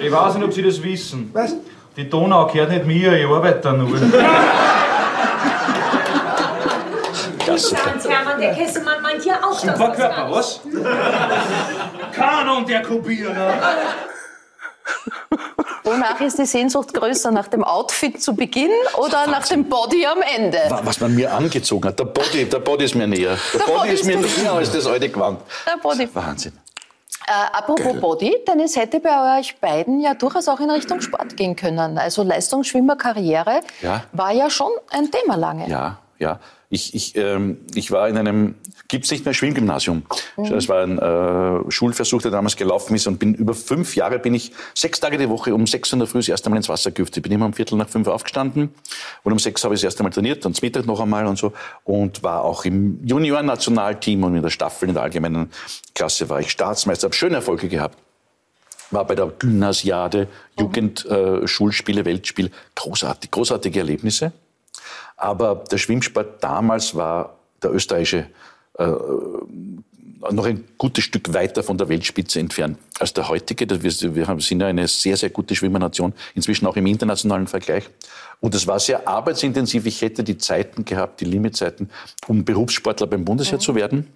Ich 0.00 0.12
weiß 0.12 0.34
nicht, 0.34 0.44
ob 0.44 0.52
Sie 0.52 0.62
das 0.62 0.82
wissen. 0.82 1.30
Was? 1.32 1.54
Die 1.96 2.08
Donau 2.08 2.46
gehört 2.46 2.70
nicht 2.70 2.86
mir, 2.86 3.12
ich 3.18 3.26
arbeite 3.26 3.60
da 3.60 3.72
nur. 3.72 3.98
Hans 7.48 8.08
Hermann, 8.08 8.40
der 8.40 8.54
Kesselmann 8.54 9.02
meint 9.02 9.22
hier 9.22 9.38
auch 9.44 9.58
das. 9.60 9.78
War 9.78 9.92
Körper, 9.92 10.28
was? 10.30 10.60
Kanon 12.18 12.66
der 12.66 12.82
Kopierer. 12.82 13.54
Wonach 15.84 16.20
ist 16.20 16.38
die 16.38 16.44
Sehnsucht 16.46 16.92
größer? 16.92 17.30
Nach 17.30 17.48
dem 17.48 17.64
Outfit 17.64 18.22
zu 18.22 18.34
Beginn 18.34 18.70
oder 18.96 19.26
nach 19.26 19.46
dem 19.48 19.64
Body 19.68 20.04
am 20.06 20.20
Ende? 20.36 20.58
Wa- 20.68 20.80
Was 20.84 21.00
man 21.00 21.14
mir 21.14 21.32
angezogen 21.32 21.88
hat, 21.88 21.98
der 21.98 22.04
Body, 22.04 22.44
der 22.48 22.58
Body 22.58 22.84
ist 22.84 22.94
mir 22.94 23.06
näher. 23.06 23.36
Der, 23.52 23.60
Der 23.60 23.66
Body, 23.66 23.78
Body 23.78 23.90
ist 23.92 24.04
mir 24.04 24.16
näher 24.18 24.52
als 24.52 24.70
das 24.72 24.86
alte 24.86 25.08
Gewand. 25.08 25.40
Der 25.66 25.78
Body. 25.78 26.08
Wahnsinn. 26.14 26.52
Äh, 27.26 27.56
apropos 27.56 28.00
Body, 28.00 28.34
denn 28.46 28.60
es 28.60 28.76
hätte 28.76 29.00
bei 29.00 29.38
euch 29.38 29.56
beiden 29.60 30.00
ja 30.00 30.14
durchaus 30.14 30.48
auch 30.48 30.60
in 30.60 30.70
Richtung 30.70 31.00
Sport 31.00 31.36
gehen 31.36 31.56
können. 31.56 31.98
Also 31.98 32.22
Leistungsschwimmerkarriere 32.22 33.60
Ja. 33.82 34.04
war 34.12 34.32
ja 34.32 34.48
schon 34.50 34.70
ein 34.90 35.10
Thema 35.10 35.36
lange. 35.36 35.68
Ja, 35.68 35.98
ja. 36.18 36.38
Ich, 36.70 36.94
ich, 36.94 37.16
ähm, 37.16 37.58
ich 37.74 37.90
war 37.90 38.08
in 38.10 38.18
einem, 38.18 38.54
gibt's 38.88 39.10
nicht 39.10 39.24
mehr 39.24 39.32
Schwimmgymnasium. 39.32 40.02
Mhm. 40.36 40.50
Das 40.50 40.68
war 40.68 40.82
ein 40.82 40.98
äh, 40.98 41.70
Schulversuch, 41.70 42.20
der 42.20 42.30
damals 42.30 42.56
gelaufen 42.56 42.94
ist 42.94 43.06
und 43.06 43.18
bin 43.18 43.32
über 43.32 43.54
fünf 43.54 43.96
Jahre 43.96 44.18
bin 44.18 44.34
ich 44.34 44.52
sechs 44.74 45.00
Tage 45.00 45.16
die 45.16 45.30
Woche 45.30 45.54
um 45.54 45.66
sechs 45.66 45.90
Uhr 45.90 45.94
in 45.94 46.00
der 46.00 46.08
Früh 46.08 46.18
das 46.18 46.28
erste 46.28 46.50
Mal 46.50 46.56
ins 46.56 46.68
Wasser 46.68 46.90
gehüpft. 46.90 47.16
Ich 47.16 47.22
bin 47.22 47.32
immer 47.32 47.46
um 47.46 47.54
Viertel 47.54 47.78
nach 47.78 47.88
fünf 47.88 48.06
aufgestanden 48.06 48.68
und 49.22 49.32
um 49.32 49.38
sechs 49.38 49.64
habe 49.64 49.74
ich 49.74 49.80
das 49.80 49.86
erste 49.86 50.02
Mal 50.02 50.10
trainiert, 50.10 50.44
dann 50.44 50.52
zum 50.52 50.66
Mittag 50.66 50.84
noch 50.84 51.00
einmal 51.00 51.26
und 51.26 51.38
so 51.38 51.54
und 51.84 52.22
war 52.22 52.44
auch 52.44 52.66
im 52.66 53.00
Junioren-Nationalteam 53.02 54.24
und 54.24 54.36
in 54.36 54.42
der 54.42 54.50
Staffel 54.50 54.90
in 54.90 54.94
der 54.94 55.04
allgemeinen 55.04 55.50
Klasse 55.94 56.28
war 56.28 56.40
ich 56.40 56.50
Staatsmeister, 56.50 57.06
habe 57.06 57.14
schöne 57.14 57.36
Erfolge 57.36 57.68
gehabt 57.68 57.96
war 58.90 59.06
bei 59.06 59.14
der 59.14 59.26
Gymnasiade, 59.26 60.28
Jugend, 60.58 61.04
äh, 61.06 61.46
Schulspiele, 61.46 62.06
Weltspiel, 62.06 62.50
großartig, 62.74 63.30
großartige 63.30 63.80
Erlebnisse. 63.80 64.32
Aber 65.18 65.64
der 65.70 65.78
Schwimmsport 65.78 66.42
damals 66.42 66.94
war 66.94 67.36
der 67.62 67.72
österreichische 67.72 68.26
äh, 68.78 68.86
noch 70.32 70.46
ein 70.46 70.64
gutes 70.78 71.04
Stück 71.04 71.32
weiter 71.32 71.62
von 71.62 71.78
der 71.78 71.88
Weltspitze 71.88 72.40
entfernt 72.40 72.78
als 72.98 73.12
der 73.12 73.28
heutige. 73.28 73.68
Wir, 73.82 74.14
wir 74.14 74.40
sind 74.40 74.60
ja 74.60 74.66
eine 74.66 74.88
sehr, 74.88 75.16
sehr 75.16 75.30
gute 75.30 75.54
Schwimmernation, 75.54 76.12
inzwischen 76.34 76.66
auch 76.66 76.76
im 76.76 76.86
internationalen 76.86 77.46
Vergleich. 77.46 77.88
Und 78.40 78.54
es 78.54 78.66
war 78.66 78.80
sehr 78.80 79.06
arbeitsintensiv. 79.06 79.86
Ich 79.86 80.02
hätte 80.02 80.24
die 80.24 80.38
Zeiten 80.38 80.84
gehabt, 80.84 81.20
die 81.20 81.24
Limitzeiten, 81.24 81.90
um 82.26 82.44
Berufssportler 82.44 83.06
beim 83.06 83.24
Bundesheer 83.24 83.58
zu 83.58 83.74
werden. 83.74 84.08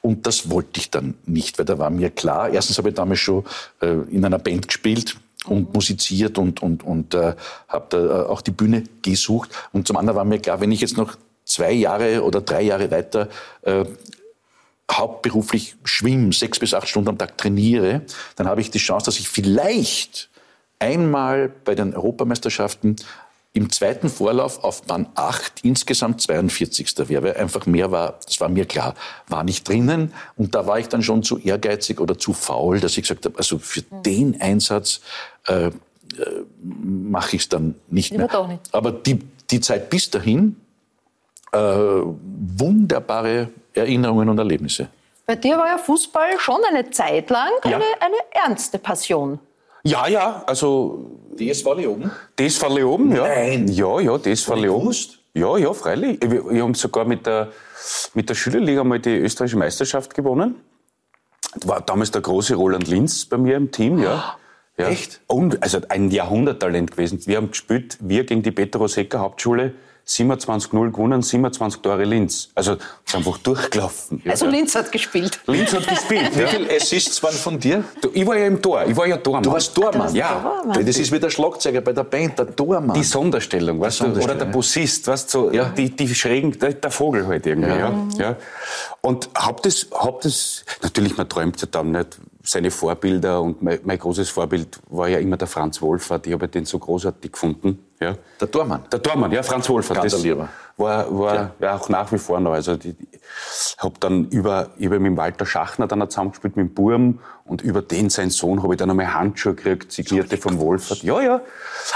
Und 0.00 0.26
das 0.26 0.50
wollte 0.50 0.80
ich 0.80 0.90
dann 0.90 1.14
nicht, 1.24 1.58
weil 1.58 1.66
da 1.66 1.78
war 1.78 1.90
mir 1.90 2.10
klar, 2.10 2.50
erstens 2.50 2.78
habe 2.78 2.88
ich 2.88 2.94
damals 2.94 3.20
schon 3.20 3.44
äh, 3.80 3.92
in 4.10 4.24
einer 4.24 4.38
Band 4.38 4.68
gespielt 4.68 5.16
und 5.46 5.72
musiziert 5.72 6.38
und, 6.38 6.62
und, 6.62 6.84
und 6.84 7.14
äh, 7.14 7.34
habe 7.68 7.86
da 7.90 7.98
äh, 7.98 8.26
auch 8.26 8.42
die 8.42 8.50
Bühne 8.50 8.84
gesucht. 9.02 9.50
Und 9.72 9.86
zum 9.86 9.96
anderen 9.96 10.16
war 10.16 10.24
mir 10.24 10.38
klar, 10.38 10.60
wenn 10.60 10.72
ich 10.72 10.80
jetzt 10.80 10.96
noch 10.96 11.16
zwei 11.44 11.72
Jahre 11.72 12.22
oder 12.22 12.40
drei 12.40 12.62
Jahre 12.62 12.90
weiter 12.90 13.28
äh, 13.62 13.84
hauptberuflich 14.90 15.76
schwimme, 15.84 16.32
sechs 16.32 16.58
bis 16.58 16.74
acht 16.74 16.88
Stunden 16.88 17.10
am 17.10 17.18
Tag 17.18 17.36
trainiere, 17.36 18.02
dann 18.36 18.48
habe 18.48 18.60
ich 18.60 18.70
die 18.70 18.78
Chance, 18.78 19.06
dass 19.06 19.18
ich 19.18 19.28
vielleicht 19.28 20.30
einmal 20.78 21.48
bei 21.48 21.74
den 21.74 21.94
Europameisterschaften 21.94 22.96
im 23.58 23.70
zweiten 23.70 24.08
Vorlauf 24.08 24.62
auf 24.62 24.82
Bahn 24.84 25.08
8 25.16 25.64
insgesamt 25.64 26.20
42. 26.22 27.08
wäre, 27.08 27.24
weil 27.24 27.34
einfach 27.36 27.66
mehr 27.66 27.90
war, 27.90 28.18
das 28.24 28.40
war 28.40 28.48
mir 28.48 28.64
klar, 28.66 28.94
war 29.26 29.42
nicht 29.42 29.68
drinnen. 29.68 30.14
Und 30.36 30.54
da 30.54 30.66
war 30.66 30.78
ich 30.78 30.88
dann 30.88 31.02
schon 31.02 31.24
zu 31.24 31.38
ehrgeizig 31.38 32.00
oder 32.00 32.16
zu 32.16 32.32
faul, 32.32 32.78
dass 32.78 32.92
ich 32.96 33.02
gesagt 33.02 33.24
habe, 33.24 33.36
also 33.36 33.58
für 33.58 33.82
den 34.04 34.40
Einsatz 34.40 35.00
äh, 35.48 35.66
äh, 35.66 35.72
mache 36.62 37.34
ich 37.36 37.42
es 37.42 37.48
dann 37.48 37.74
nicht 37.88 38.12
Lieber 38.12 38.24
mehr. 38.24 38.32
doch 38.32 38.46
nicht. 38.46 38.60
Aber 38.72 38.92
die, 38.92 39.18
die 39.50 39.60
Zeit 39.60 39.90
bis 39.90 40.08
dahin, 40.08 40.56
äh, 41.52 41.58
wunderbare 41.58 43.48
Erinnerungen 43.74 44.28
und 44.28 44.38
Erlebnisse. 44.38 44.88
Bei 45.26 45.34
dir 45.36 45.58
war 45.58 45.66
ja 45.66 45.78
Fußball 45.78 46.38
schon 46.38 46.60
eine 46.70 46.90
Zeit 46.90 47.28
lang 47.30 47.50
Ja. 47.64 47.76
eine, 47.76 47.84
eine 48.00 48.16
ernste 48.30 48.78
Passion. 48.78 49.40
Ja, 49.88 50.06
ja, 50.06 50.42
also 50.46 50.98
DSV 51.38 51.64
Leoben? 51.76 52.10
DSV 52.38 52.68
Leoben, 52.68 53.14
ja. 53.16 53.26
Nein. 53.26 53.68
Ja, 53.68 54.00
ja, 54.00 54.18
DSV 54.18 54.54
Leoben. 54.56 54.94
Ja, 55.32 55.56
ja, 55.56 55.72
freilich. 55.72 56.18
Wir, 56.20 56.50
wir 56.50 56.62
haben 56.62 56.74
sogar 56.74 57.06
mit 57.06 57.24
der, 57.24 57.52
mit 58.12 58.28
der 58.28 58.34
Schülerliga 58.34 58.84
mal 58.84 58.98
die 58.98 59.16
österreichische 59.16 59.56
Meisterschaft 59.56 60.14
gewonnen. 60.14 60.56
War 61.64 61.80
damals 61.80 62.10
der 62.10 62.20
große 62.20 62.54
Roland 62.54 62.86
Linz 62.88 63.24
bei 63.24 63.38
mir 63.38 63.56
im 63.56 63.70
Team, 63.70 63.98
ja. 63.98 64.36
ja. 64.76 64.88
Echt? 64.88 65.22
Und, 65.26 65.62
also 65.62 65.80
ein 65.88 66.10
Jahrhunderttalent 66.10 66.90
gewesen. 66.90 67.20
Wir 67.24 67.38
haben 67.38 67.50
gespielt, 67.50 67.96
wir 68.00 68.24
gegen 68.24 68.42
die 68.42 68.50
Petro 68.50 68.88
Secker 68.88 69.20
Hauptschule, 69.20 69.72
27-0 70.08 70.90
gewonnen, 70.90 71.20
27 71.20 71.82
Tore 71.82 72.04
Linz. 72.04 72.48
Also, 72.54 72.76
ist 73.04 73.14
einfach 73.14 73.36
durchgelaufen. 73.38 74.22
Ja. 74.24 74.30
Also 74.32 74.46
Linz 74.46 74.74
hat 74.74 74.90
gespielt. 74.90 75.38
Linz 75.46 75.72
hat 75.74 75.86
gespielt, 75.86 76.34
Wie 76.34 76.40
ja. 76.40 76.46
viele 76.48 76.74
Assists 76.74 77.22
waren 77.22 77.34
von 77.34 77.58
dir? 77.60 77.84
Du, 78.00 78.10
Ich 78.14 78.26
war 78.26 78.36
ja 78.36 78.46
im 78.46 78.60
Tor, 78.62 78.84
ich 78.86 78.96
war 78.96 79.06
ja 79.06 79.18
Tormann. 79.18 79.42
Du 79.42 79.52
warst 79.52 79.74
Tormann. 79.74 80.14
Ja. 80.14 80.62
Weil 80.64 80.84
Das 80.84 80.96
ist 80.96 81.12
wie 81.12 81.20
der 81.20 81.28
Schlagzeuger 81.28 81.82
bei 81.82 81.92
der 81.92 82.04
Band, 82.04 82.38
der 82.38 82.56
Tormann. 82.56 82.94
Die 82.94 83.04
Sonderstellung, 83.04 83.80
weißt 83.80 84.00
du, 84.00 84.06
oder 84.22 84.34
der 84.34 84.46
ja. 84.46 84.52
Bassist, 84.52 85.06
weißt 85.06 85.34
du, 85.34 85.38
so, 85.48 85.52
Ja. 85.52 85.64
die, 85.64 85.94
die 85.94 86.14
schrägen, 86.14 86.58
der, 86.58 86.72
der 86.72 86.90
Vogel 86.90 87.26
halt 87.26 87.44
irgendwie, 87.46 87.68
ja. 87.68 87.76
Ja. 87.76 88.08
ja. 88.18 88.36
Und 89.02 89.28
hab 89.34 89.62
das, 89.62 89.86
hab 89.92 90.22
das, 90.22 90.64
natürlich, 90.82 91.16
man 91.18 91.28
träumt 91.28 91.60
ja 91.60 91.68
dann 91.70 91.92
nicht, 91.92 92.18
seine 92.48 92.70
Vorbilder 92.70 93.42
und 93.42 93.62
mein, 93.62 93.80
mein 93.84 93.98
großes 93.98 94.30
Vorbild 94.30 94.80
war 94.88 95.08
ja 95.08 95.18
immer 95.18 95.36
der 95.36 95.48
Franz 95.48 95.82
Wohlfahrt, 95.82 96.26
ich 96.26 96.32
habe 96.32 96.48
den 96.48 96.64
so 96.64 96.78
großartig 96.78 97.32
gefunden, 97.32 97.78
ja. 98.00 98.16
Der 98.40 98.50
Tormann. 98.50 98.84
Der 98.90 99.02
Tormann, 99.02 99.30
ja, 99.32 99.42
Franz. 99.42 99.68
Ganz 99.68 100.12
das 100.12 100.24
war, 100.78 101.18
war 101.18 101.52
ja. 101.60 101.76
auch 101.76 101.88
nach 101.88 102.10
wie 102.12 102.18
vor 102.18 102.40
noch. 102.40 102.52
Also 102.52 102.76
die, 102.76 102.92
die- 102.94 103.08
Hab 103.78 104.00
dann 104.00 104.28
über, 104.28 104.70
über 104.78 104.98
mit 104.98 105.10
dem 105.10 105.16
Walter 105.16 105.44
Schachner 105.44 105.86
dann 105.88 106.08
zusammengespielt, 106.08 106.56
mit 106.56 106.68
dem 106.68 106.74
Burm. 106.74 107.18
Und 107.44 107.62
über 107.62 107.82
den, 107.82 108.08
sein 108.10 108.30
Sohn, 108.30 108.62
habe 108.62 108.74
ich 108.74 108.78
dann 108.78 108.88
einmal 108.90 109.12
Handschuhe 109.12 109.54
gekriegt, 109.54 109.92
signierte 109.92 110.36
vom 110.36 110.58
Wolfert. 110.58 111.02
Ja, 111.02 111.20
ja. 111.20 111.40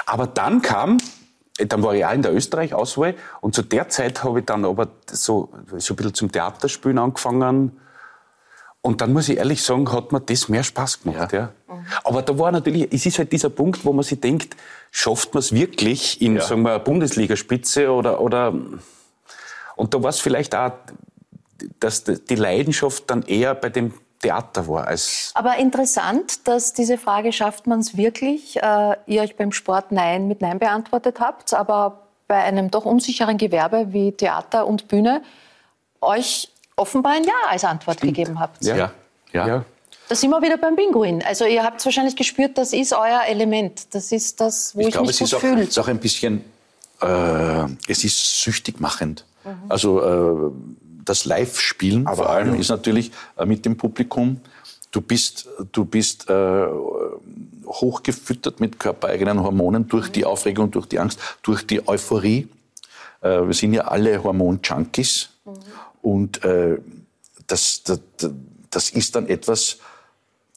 Aber 0.06 0.26
dann 0.26 0.60
kam, 0.62 0.98
dann 1.56 1.82
war 1.82 1.94
ich 1.94 2.04
auch 2.04 2.12
in 2.12 2.22
der 2.22 2.34
Österreich-Auswahl. 2.34 3.14
Und 3.40 3.54
zu 3.54 3.62
der 3.62 3.88
Zeit 3.88 4.24
habe 4.24 4.40
ich 4.40 4.46
dann 4.46 4.64
aber 4.64 4.88
so, 5.10 5.50
so 5.78 5.94
ein 5.94 5.96
bisschen 5.96 6.14
zum 6.14 6.32
Theaterspielen 6.32 6.98
angefangen. 6.98 7.78
Und 8.84 9.00
dann 9.00 9.12
muss 9.12 9.28
ich 9.28 9.38
ehrlich 9.38 9.62
sagen, 9.62 9.90
hat 9.92 10.10
mir 10.10 10.20
das 10.20 10.48
mehr 10.48 10.64
Spaß 10.64 11.04
gemacht. 11.04 11.32
Ja. 11.32 11.52
Aber 12.02 12.22
da 12.22 12.36
war 12.36 12.50
natürlich, 12.50 12.88
es 12.92 13.06
ist 13.06 13.18
halt 13.18 13.32
dieser 13.32 13.48
Punkt, 13.48 13.84
wo 13.84 13.92
man 13.92 14.02
sich 14.02 14.20
denkt, 14.20 14.56
schafft 14.90 15.34
man 15.34 15.38
es 15.40 15.52
wirklich 15.52 16.20
in, 16.20 16.36
Ja. 16.36 16.42
sagen 16.42 16.62
wir, 16.62 16.78
Bundesligaspitze 16.80 17.90
oder, 17.92 18.20
oder, 18.20 18.52
und 19.76 19.94
da 19.94 20.02
war 20.02 20.10
es 20.10 20.18
vielleicht 20.18 20.54
auch, 20.56 20.72
dass 21.78 22.02
die 22.04 22.34
Leidenschaft 22.34 23.08
dann 23.08 23.22
eher 23.22 23.54
bei 23.54 23.68
dem 23.68 23.94
Theater 24.20 24.66
war 24.66 24.86
als, 24.88 25.30
Aber 25.34 25.56
interessant, 25.58 26.46
dass 26.48 26.72
diese 26.72 26.98
Frage, 26.98 27.32
schafft 27.32 27.66
man 27.68 27.80
es 27.80 27.96
wirklich, 27.96 28.60
äh, 28.62 28.96
ihr 29.06 29.22
euch 29.22 29.36
beim 29.36 29.52
Sport 29.52 29.92
Nein 29.92 30.28
mit 30.28 30.40
Nein 30.40 30.58
beantwortet 30.58 31.20
habt, 31.20 31.54
aber 31.54 32.02
bei 32.28 32.42
einem 32.42 32.70
doch 32.70 32.84
unsicheren 32.84 33.36
Gewerbe 33.36 33.92
wie 33.92 34.12
Theater 34.12 34.66
und 34.66 34.88
Bühne 34.88 35.22
euch 36.00 36.50
offenbar 36.76 37.12
ein 37.12 37.24
Ja 37.24 37.32
als 37.48 37.64
Antwort 37.64 38.00
gegeben 38.00 38.38
habt. 38.38 38.64
Ja, 38.64 38.76
ja. 38.76 39.46
ja. 39.46 39.64
Da 40.08 40.14
sind 40.14 40.30
wir 40.30 40.42
wieder 40.42 40.58
beim 40.58 40.76
Pinguin. 40.76 41.22
Also 41.22 41.44
ihr 41.44 41.62
habt 41.62 41.84
wahrscheinlich 41.84 42.16
gespürt, 42.16 42.58
das 42.58 42.72
ist 42.72 42.92
euer 42.92 43.22
Element. 43.26 43.94
Das 43.94 44.12
ist 44.12 44.40
das, 44.40 44.74
wo 44.74 44.80
ich, 44.80 44.88
ich 44.88 44.92
glaube, 44.92 45.06
mich 45.06 45.16
es 45.16 45.18
gut 45.20 45.28
ist 45.28 45.34
auch, 45.34 45.40
fühle. 45.40 45.62
es 45.62 45.68
ist 45.68 45.78
auch 45.78 45.88
ein 45.88 45.98
bisschen, 45.98 46.44
äh, 47.00 47.64
es 47.88 48.04
ist 48.04 48.42
süchtig 48.42 48.80
machend. 48.80 49.24
Also 49.68 50.00
äh, 50.02 50.52
das 51.04 51.24
Live-Spielen 51.24 52.06
vor 52.06 52.30
allem 52.30 52.54
ist 52.54 52.68
natürlich 52.68 53.10
äh, 53.36 53.44
mit 53.44 53.64
dem 53.64 53.76
Publikum. 53.76 54.40
Du 54.90 55.00
bist, 55.00 55.48
du 55.72 55.84
bist 55.84 56.28
äh, 56.28 56.66
hochgefüttert 57.66 58.60
mit 58.60 58.78
körpereigenen 58.78 59.42
Hormonen 59.42 59.88
durch 59.88 60.10
die 60.12 60.24
Aufregung, 60.24 60.70
durch 60.70 60.86
die 60.86 60.98
Angst, 60.98 61.18
durch 61.42 61.66
die 61.66 61.88
Euphorie. 61.88 62.48
Äh, 63.20 63.46
wir 63.46 63.54
sind 63.54 63.72
ja 63.72 63.82
alle 63.82 64.22
Hormon-Junkies. 64.22 65.30
Und 66.02 66.44
äh, 66.44 66.78
das, 67.46 67.82
das, 67.84 68.00
das 68.70 68.90
ist 68.90 69.14
dann 69.16 69.26
etwas, 69.28 69.78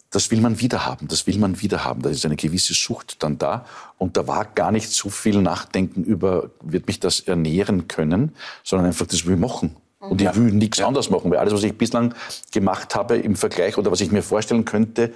das 0.10 0.32
will 0.32 0.42
man 0.42 0.60
wieder 0.60 0.86
haben, 0.86 1.08
das 1.08 1.28
will 1.28 1.38
man 1.38 1.62
wieder 1.62 1.84
haben. 1.84 2.02
Da 2.02 2.10
ist 2.10 2.26
eine 2.26 2.36
gewisse 2.36 2.74
Sucht 2.74 3.22
dann 3.24 3.38
da. 3.38 3.66
Und 3.98 4.18
da 4.18 4.28
war 4.28 4.46
gar 4.46 4.72
nicht 4.72 4.90
so 4.90 5.10
viel 5.10 5.42
Nachdenken 5.42 6.04
über, 6.04 6.50
wird 6.62 6.88
mich 6.88 7.00
das 7.00 7.22
ernähren 7.22 7.88
können, 7.88 8.34
sondern 8.64 8.88
einfach, 8.88 9.08
das 9.08 9.26
will 9.26 9.36
ich 9.36 9.40
machen. 9.40 9.76
Und 10.00 10.22
ich 10.22 10.36
will 10.36 10.54
nichts 10.54 10.80
anderes 10.82 11.10
machen, 11.10 11.32
weil 11.32 11.40
alles, 11.40 11.54
was 11.54 11.64
ich 11.64 11.78
bislang 11.78 12.14
gemacht 12.52 12.96
habe 12.96 13.18
im 13.18 13.36
Vergleich 13.36 13.78
oder 13.78 13.92
was 13.92 14.02
ich 14.02 14.12
mir 14.12 14.22
vorstellen 14.22 14.64
könnte, 14.64 15.12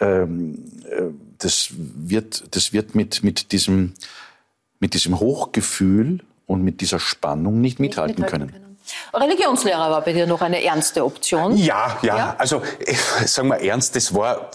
ähm, 0.00 0.64
äh, 0.90 1.02
das 1.38 1.70
wird, 1.76 2.54
das 2.56 2.72
wird 2.72 2.94
mit, 2.94 3.22
mit, 3.22 3.52
diesem, 3.52 3.92
mit 4.78 4.94
diesem 4.94 5.20
Hochgefühl 5.20 6.20
und 6.46 6.62
mit 6.62 6.80
dieser 6.80 6.98
Spannung 6.98 7.60
nicht 7.60 7.80
mithalten, 7.80 8.24
können. 8.24 8.69
Religionslehrer 9.14 9.90
war 9.90 10.02
bei 10.02 10.12
dir 10.12 10.26
noch 10.26 10.40
eine 10.40 10.62
ernste 10.62 11.04
Option. 11.04 11.56
Ja, 11.56 11.98
ja, 12.02 12.16
Ja? 12.16 12.34
also 12.38 12.62
sagen 13.24 13.48
wir 13.48 13.60
ernst, 13.60 13.96
das 13.96 14.14
war, 14.14 14.50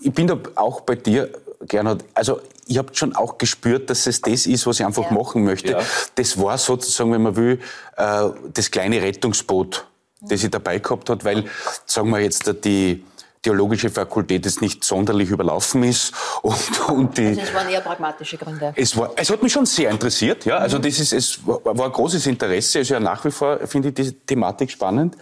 ich 0.00 0.12
bin 0.12 0.26
da 0.26 0.38
auch 0.54 0.82
bei 0.82 0.94
dir, 0.96 1.30
Gernot, 1.66 2.04
also 2.14 2.40
ich 2.66 2.78
habe 2.78 2.94
schon 2.94 3.14
auch 3.14 3.38
gespürt, 3.38 3.90
dass 3.90 4.06
es 4.06 4.20
das 4.20 4.46
ist, 4.46 4.66
was 4.66 4.80
ich 4.80 4.86
einfach 4.86 5.10
machen 5.10 5.44
möchte. 5.44 5.72
Ja. 5.72 5.80
Das 6.14 6.40
war 6.40 6.58
sozusagen, 6.58 7.12
wenn 7.12 7.22
man 7.22 7.36
will, 7.36 7.60
äh, 7.96 8.28
das 8.52 8.70
kleine 8.70 9.02
Rettungsboot, 9.02 9.84
das 10.20 10.42
ich 10.44 10.50
dabei 10.50 10.78
gehabt 10.78 11.10
hat, 11.10 11.24
weil, 11.24 11.44
sagen 11.86 12.10
wir 12.10 12.20
jetzt, 12.20 12.50
die 12.64 13.04
theologische 13.42 13.90
Fakultät 13.90 14.44
jetzt 14.44 14.62
nicht 14.62 14.84
sonderlich 14.84 15.30
überlaufen 15.30 15.82
ist 15.82 16.14
und, 16.42 16.88
und 16.88 17.18
die... 17.18 17.26
Also 17.26 17.40
es 17.40 17.54
waren 17.54 17.68
eher 17.68 17.80
pragmatische 17.80 18.38
Gründe. 18.38 18.72
Es, 18.76 18.96
war, 18.96 19.10
es 19.16 19.30
hat 19.30 19.42
mich 19.42 19.52
schon 19.52 19.66
sehr 19.66 19.90
interessiert, 19.90 20.44
ja. 20.44 20.58
Also 20.58 20.78
das 20.78 21.00
ist, 21.00 21.12
es 21.12 21.46
war, 21.46 21.60
war 21.64 21.86
ein 21.86 21.92
großes 21.92 22.26
Interesse. 22.26 22.78
Also 22.78 22.94
ja, 22.94 23.00
nach 23.00 23.24
wie 23.24 23.30
vor 23.30 23.66
finde 23.66 23.88
ich 23.88 23.94
diese 23.94 24.14
Thematik 24.14 24.70
spannend. 24.70 25.16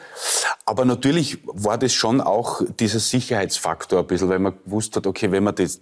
Aber 0.67 0.85
natürlich 0.85 1.39
war 1.45 1.79
das 1.79 1.95
schon 1.95 2.21
auch 2.21 2.61
dieser 2.79 3.01
Sicherheitsfaktor 3.01 4.01
ein 4.01 4.07
bisschen, 4.07 4.29
weil 4.29 4.39
man 4.39 4.55
gewusst 4.65 4.95
hat, 4.97 5.07
okay, 5.07 5.33
wenn 5.33 5.45
man 5.45 5.55
das, 5.55 5.81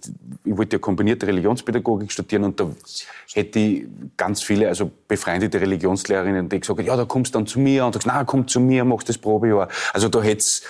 ich 0.49 0.57
wollte 0.57 0.75
ja 0.77 0.79
kombinierte 0.79 1.27
Religionspädagogik 1.27 2.11
studieren 2.11 2.43
und 2.45 2.59
da 2.59 2.69
hätte 3.33 3.59
ich 3.59 3.85
ganz 4.17 4.41
viele, 4.41 4.67
also 4.67 4.89
befreundete 5.07 5.61
Religionslehrerinnen, 5.61 6.49
die 6.49 6.59
gesagt 6.59 6.79
haben, 6.79 6.87
ja, 6.87 6.95
da 6.95 7.05
kommst 7.05 7.35
du 7.35 7.39
dann 7.39 7.47
zu 7.47 7.59
mir 7.59 7.85
und 7.85 7.93
sagst, 7.93 8.07
na, 8.07 8.23
komm 8.23 8.47
zu 8.47 8.59
mir, 8.59 8.83
mach 8.83 9.03
das 9.03 9.17
Probejahr. 9.17 9.67
Also 9.93 10.09
da 10.09 10.21
hätte 10.23 10.37
es 10.39 10.63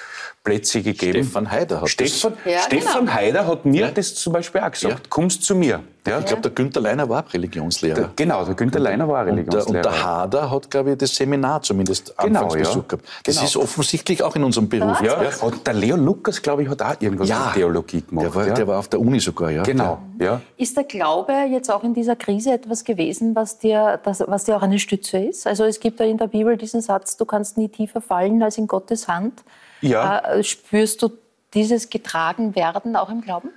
Plätze 0.44 0.82
gegeben. 0.82 1.24
Stefan 1.24 1.50
Haider 1.50 1.82
hat 1.82 1.90
Stefan, 1.90 2.34
das- 2.44 2.54
Ja, 2.54 2.60
Stefan 2.62 3.06
genau. 3.06 3.14
Haider 3.14 3.48
hat 3.48 3.66
mir 3.66 3.82
Ja. 3.82 3.92
das 3.92 4.16
zum 4.16 4.34
Beispiel 4.34 4.62
auch 4.62 4.72
gesagt, 4.72 4.94
Ja. 4.94 5.00
kommst 5.10 5.44
zu 5.44 5.56
mir. 5.56 5.82
Ja, 6.10 6.20
Ich 6.20 6.26
glaube, 6.26 6.42
der 6.42 6.52
Günther 6.52 6.82
Leiner 6.82 7.08
war 7.10 7.24
auch 7.26 7.34
Religionslehrer. 7.34 7.96
der, 7.96 8.10
genau, 8.16 8.44
der 8.46 8.56
Günther 8.56 8.80
Leiner 8.80 9.08
war 9.08 9.22
Und 9.22 9.28
der, 9.28 9.36
Religionslehrer. 9.36 9.78
und 9.88 9.96
der 9.96 10.04
Hader 10.06 10.52
hat, 10.52 10.70
glaube 10.72 10.92
ich, 10.92 10.98
das 10.98 11.16
Seminar 11.16 11.62
zumindest 11.62 12.14
Genau, 12.18 12.40
anfangs 12.42 12.54
ja. 12.56 12.60
besucht 12.62 12.90
gehabt. 12.90 13.06
Das 13.24 13.36
Genau. 13.36 13.46
ist 13.48 13.58
offensichtlich 13.58 14.24
auch 14.24 14.36
in 14.36 14.44
unserem 14.44 14.68
Beruf. 14.70 15.02
ja, 15.02 15.16
Und 15.42 15.66
der 15.68 15.74
Leo 15.74 15.96
Lukas, 15.96 16.42
glaube 16.42 16.64
ich, 16.64 16.70
hat 16.70 16.82
auch 16.82 16.96
irgendwas 17.00 17.30
Ja. 17.30 17.46
mit 17.46 17.54
Theologie 17.56 18.02
gemacht. 18.02 18.26
Der, 18.26 18.36
war, 18.36 18.48
ja. 18.48 18.54
der 18.54 18.68
war 18.68 18.80
auf 18.80 18.88
der 18.88 19.00
Uni 19.00 19.20
sogar, 19.20 19.52
ja. 19.52 19.64
genau, 19.64 20.00
ja. 20.20 20.42
Ist 20.58 20.76
der 20.76 20.84
Glaube 20.84 21.34
jetzt 21.50 21.70
auch 21.72 21.84
in 21.84 21.94
dieser 21.94 22.16
Krise 22.16 22.52
etwas 22.54 22.84
gewesen, 22.84 23.36
was 23.36 23.60
dir, 23.60 24.00
das, 24.04 24.24
was 24.28 24.46
dir 24.46 24.58
auch 24.58 24.62
eine 24.64 24.80
Stütze 24.80 25.18
ist? 25.20 25.46
Also 25.48 25.64
es 25.66 25.80
gibt 25.80 26.00
ja 26.00 26.06
in 26.06 26.18
der 26.18 26.28
Bibel 26.28 26.58
diesen 26.58 26.82
Satz, 26.82 27.16
du 27.18 27.26
kannst 27.26 27.58
nie 27.58 27.70
tiefer 27.70 28.02
fallen 28.02 28.42
als 28.44 28.58
in 28.58 28.68
Gottes 28.68 29.08
Hand. 29.08 29.44
Ja. 29.82 30.20
Äh, 30.20 30.44
spürst 30.44 31.02
du 31.02 31.10
dieses 31.54 31.90
getragen 31.90 32.56
werden 32.56 32.96
auch 32.96 33.10
im 33.10 33.22
Glauben? 33.22 33.50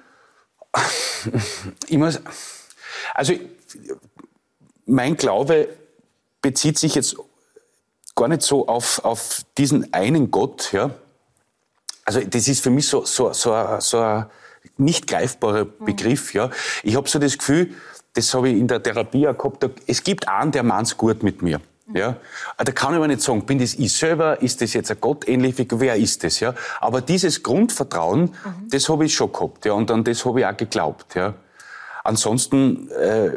Ich 1.88 1.98
muss, 1.98 2.20
also 3.14 3.34
mein 4.86 5.16
Glaube 5.16 5.68
bezieht 6.40 6.78
sich 6.78 6.94
jetzt 6.94 7.16
gar 8.16 8.28
nicht 8.28 8.42
so 8.42 8.66
auf, 8.66 9.04
auf 9.04 9.42
diesen 9.56 9.92
einen 9.92 10.30
Gott, 10.30 10.72
ja. 10.72 10.90
Also 12.04 12.20
das 12.20 12.48
ist 12.48 12.62
für 12.62 12.70
mich 12.70 12.88
so, 12.88 13.04
so, 13.04 13.32
so, 13.32 13.52
ein- 13.52 13.80
so 13.80 13.98
ein 14.00 14.26
nicht 14.76 15.06
greifbarer 15.06 15.64
Begriff, 15.64 16.34
ja. 16.34 16.50
Ich 16.82 16.96
habe 16.96 17.08
so 17.08 17.18
das 17.18 17.38
Gefühl, 17.38 17.74
das 18.14 18.32
habe 18.34 18.48
ich 18.50 18.56
in 18.58 18.68
der 18.68 18.82
Therapie 18.82 19.26
auch 19.28 19.36
gehabt, 19.38 19.64
es 19.86 20.02
gibt 20.02 20.28
einen, 20.28 20.50
der 20.52 20.62
meint's 20.62 20.96
gut 20.96 21.22
mit 21.22 21.42
mir. 21.42 21.60
Ja, 21.94 22.16
da 22.58 22.72
kann 22.72 22.92
ich 22.92 22.96
aber 22.96 23.08
nicht 23.08 23.22
sagen, 23.22 23.44
bin 23.44 23.58
das 23.58 23.74
ich 23.74 23.92
selber, 23.92 24.40
ist 24.40 24.60
das 24.60 24.72
jetzt 24.72 24.90
ein 24.90 25.00
gottähnliche 25.00 25.56
Figur, 25.56 25.80
wer 25.80 25.96
ist 25.96 26.22
das, 26.22 26.38
ja? 26.40 26.54
Aber 26.80 27.00
dieses 27.00 27.42
Grundvertrauen, 27.42 28.34
das 28.68 28.88
habe 28.88 29.04
ich 29.04 29.14
schon 29.14 29.32
gehabt, 29.32 29.64
ja, 29.64 29.72
und 29.72 29.90
an 29.90 30.04
das 30.04 30.24
habe 30.24 30.40
ich 30.40 30.46
auch 30.46 30.56
geglaubt, 30.56 31.14
ja. 31.16 31.34
Ansonsten 32.04 32.88
äh, 32.90 33.32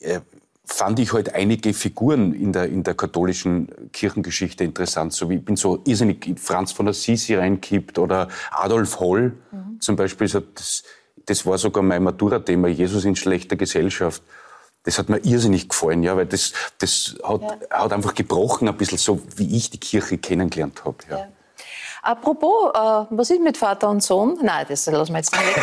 äh, 0.00 0.20
fand 0.64 0.98
ich 0.98 1.12
halt 1.12 1.34
einige 1.34 1.74
Figuren 1.74 2.32
in 2.32 2.52
der, 2.52 2.66
in 2.66 2.82
der 2.82 2.94
katholischen 2.94 3.68
Kirchengeschichte 3.92 4.64
interessant. 4.64 5.12
So 5.12 5.28
wie 5.28 5.36
ich 5.36 5.44
bin 5.44 5.56
so 5.56 5.82
irrsinnig 5.84 6.26
in 6.26 6.36
Franz 6.38 6.72
von 6.72 6.88
Assisi 6.88 7.34
reinkippt 7.34 7.98
oder 7.98 8.28
Adolf 8.50 9.00
Holl 9.00 9.32
zum 9.80 9.96
Beispiel. 9.96 10.28
So, 10.28 10.40
das, 10.40 10.84
das 11.26 11.44
war 11.44 11.58
sogar 11.58 11.82
mein 11.82 12.02
Matura-Thema, 12.02 12.68
Jesus 12.68 13.04
in 13.04 13.16
schlechter 13.16 13.56
Gesellschaft. 13.56 14.22
Das 14.84 14.98
hat 14.98 15.08
mir 15.08 15.18
irrsinnig 15.18 15.68
gefallen, 15.68 16.02
ja, 16.02 16.16
weil 16.16 16.26
das, 16.26 16.52
das 16.78 17.16
hat, 17.22 17.42
hat 17.70 17.92
einfach 17.92 18.14
gebrochen 18.14 18.68
ein 18.68 18.76
bisschen 18.76 18.98
so, 18.98 19.22
wie 19.36 19.56
ich 19.56 19.70
die 19.70 19.78
Kirche 19.78 20.18
kennengelernt 20.18 20.84
habe. 20.84 20.96
Ja. 21.08 21.28
Apropos, 22.04 22.70
äh, 22.74 22.78
was 23.10 23.30
ist 23.30 23.40
mit 23.40 23.56
Vater 23.56 23.88
und 23.88 24.02
Sohn? 24.02 24.36
Nein, 24.42 24.66
das 24.68 24.86
lassen 24.86 25.12
wir 25.12 25.18
jetzt 25.18 25.32
nicht 25.32 25.56
weg. 25.56 25.62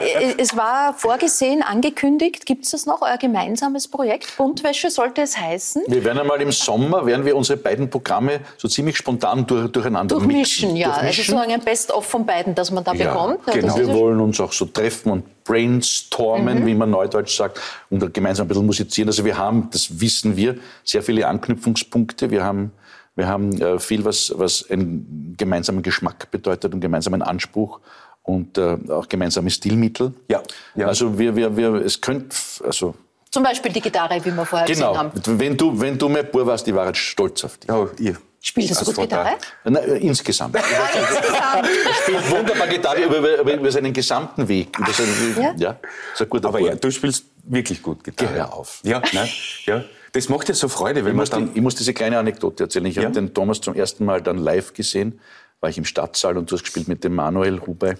äh, 0.00 0.34
es 0.36 0.56
war 0.56 0.92
vorgesehen, 0.92 1.62
angekündigt. 1.62 2.46
Gibt 2.46 2.64
es 2.64 2.72
das 2.72 2.84
noch, 2.84 3.00
euer 3.00 3.16
gemeinsames 3.16 3.86
Projekt? 3.86 4.36
Buntwäsche 4.36 4.90
sollte 4.90 5.22
es 5.22 5.38
heißen? 5.38 5.84
Wir 5.86 6.02
werden 6.04 6.18
einmal 6.18 6.40
im 6.42 6.50
Sommer, 6.50 7.06
werden 7.06 7.24
wir 7.24 7.36
unsere 7.36 7.58
beiden 7.58 7.88
Programme 7.88 8.40
so 8.56 8.66
ziemlich 8.66 8.96
spontan 8.96 9.46
durch, 9.46 9.70
durcheinander 9.70 10.16
Durchmischen, 10.16 10.72
mixen. 10.72 10.76
ja. 10.76 10.88
Also 10.88 11.00
Durchmischen. 11.02 11.24
sozusagen 11.34 11.52
ein 11.52 11.60
Best-of 11.64 12.04
von 12.04 12.26
beiden, 12.26 12.56
das 12.56 12.72
man 12.72 12.82
da 12.82 12.92
Ja, 12.94 13.12
bekommt. 13.12 13.46
Ja, 13.46 13.52
genau. 13.52 13.68
ist 13.68 13.78
Wir 13.78 13.86
ja 13.86 13.94
wollen 13.94 14.18
uns 14.18 14.40
auch 14.40 14.52
so 14.52 14.64
treffen 14.64 15.12
und 15.12 15.44
brainstormen, 15.44 16.62
Mhm. 16.62 16.66
wie 16.66 16.74
man 16.74 16.90
neudeutsch 16.90 17.36
sagt, 17.36 17.60
und 17.88 18.12
gemeinsam 18.12 18.46
ein 18.46 18.48
bisschen 18.48 18.66
musizieren. 18.66 19.08
Also 19.08 19.24
wir 19.24 19.38
haben, 19.38 19.68
das 19.72 20.00
wissen 20.00 20.36
wir, 20.36 20.56
sehr 20.82 21.04
viele 21.04 21.28
Anknüpfungspunkte. 21.28 22.30
Wir 22.30 22.42
haben, 22.42 22.72
wir 23.18 23.26
haben 23.26 23.60
äh, 23.60 23.80
viel, 23.80 24.04
was, 24.04 24.32
was 24.36 24.70
einen 24.70 25.34
gemeinsamen 25.36 25.82
Geschmack 25.82 26.30
bedeutet, 26.30 26.72
einen 26.72 26.80
gemeinsamen 26.80 27.20
Anspruch 27.20 27.80
und 28.22 28.56
äh, 28.56 28.78
auch 28.90 29.08
gemeinsame 29.08 29.50
Stilmittel. 29.50 30.14
Ja, 30.28 30.40
ja. 30.76 30.86
Also 30.86 31.18
wir, 31.18 31.34
wir, 31.34 31.56
wir, 31.56 31.74
es 31.84 32.00
könnte, 32.00 32.36
also 32.64 32.94
Zum 33.30 33.42
Beispiel 33.42 33.72
die 33.72 33.80
Gitarre, 33.80 34.24
wie 34.24 34.30
wir 34.30 34.46
vorher 34.46 34.68
genau, 34.68 34.92
gesehen 34.92 34.98
haben. 34.98 35.40
wenn 35.40 35.56
du, 35.56 35.80
wenn 35.80 35.98
du 35.98 36.08
mein 36.08 36.30
Bub 36.30 36.46
warst, 36.46 36.68
ich 36.68 36.74
war 36.74 36.86
jetzt 36.86 36.98
stolz 36.98 37.42
auf 37.42 37.58
dich. 37.58 37.68
Ja, 37.68 37.88
ihr. 37.98 38.16
Spielst 38.40 38.80
du 38.80 38.84
so 38.84 38.92
gut. 38.92 39.02
Gitarre? 39.08 39.32
Na, 39.64 39.80
äh, 39.80 39.98
insgesamt. 39.98 40.54
Insgesamt. 40.56 41.66
Er 41.66 41.94
spielt 42.02 42.30
wunderbar 42.30 42.68
Gitarre 42.68 43.02
über, 43.02 43.40
über, 43.40 43.54
über 43.54 43.72
seinen 43.72 43.92
gesamten 43.92 44.46
Weg. 44.46 44.78
Über 44.78 44.92
seinen, 44.92 45.36
Ja? 45.42 45.54
ja, 45.56 45.76
ist 46.14 46.22
ein 46.22 46.28
guter 46.30 46.48
Aber 46.48 46.60
Bub. 46.60 46.68
ja, 46.68 46.76
du 46.76 46.88
spielst 46.88 47.24
wirklich 47.42 47.82
gut 47.82 48.04
Gitarre. 48.04 48.32
Geh 48.32 48.40
auf. 48.42 48.80
Ja, 48.84 49.02
ne? 49.12 49.28
ja. 49.66 49.82
Das 50.12 50.28
macht 50.28 50.48
ja 50.48 50.54
so 50.54 50.68
Freude, 50.68 51.04
wenn 51.04 51.12
ich 51.12 51.16
man 51.16 51.22
muss, 51.22 51.30
dann... 51.30 51.50
ich 51.54 51.60
muss 51.60 51.74
diese 51.74 51.92
kleine 51.94 52.18
Anekdote 52.18 52.64
erzählen. 52.64 52.86
Ich 52.86 52.96
Ja? 52.96 53.02
habe 53.04 53.12
den 53.12 53.34
Thomas 53.34 53.60
zum 53.60 53.74
ersten 53.74 54.04
Mal 54.04 54.22
dann 54.22 54.38
live 54.38 54.72
gesehen, 54.74 55.20
war 55.60 55.70
ich 55.70 55.78
im 55.78 55.84
Stadtsaal 55.84 56.36
und 56.38 56.50
du 56.50 56.54
hast 56.56 56.62
gespielt 56.62 56.88
mit 56.88 57.04
dem 57.04 57.14
Manuel 57.14 57.60
Hubei 57.66 57.96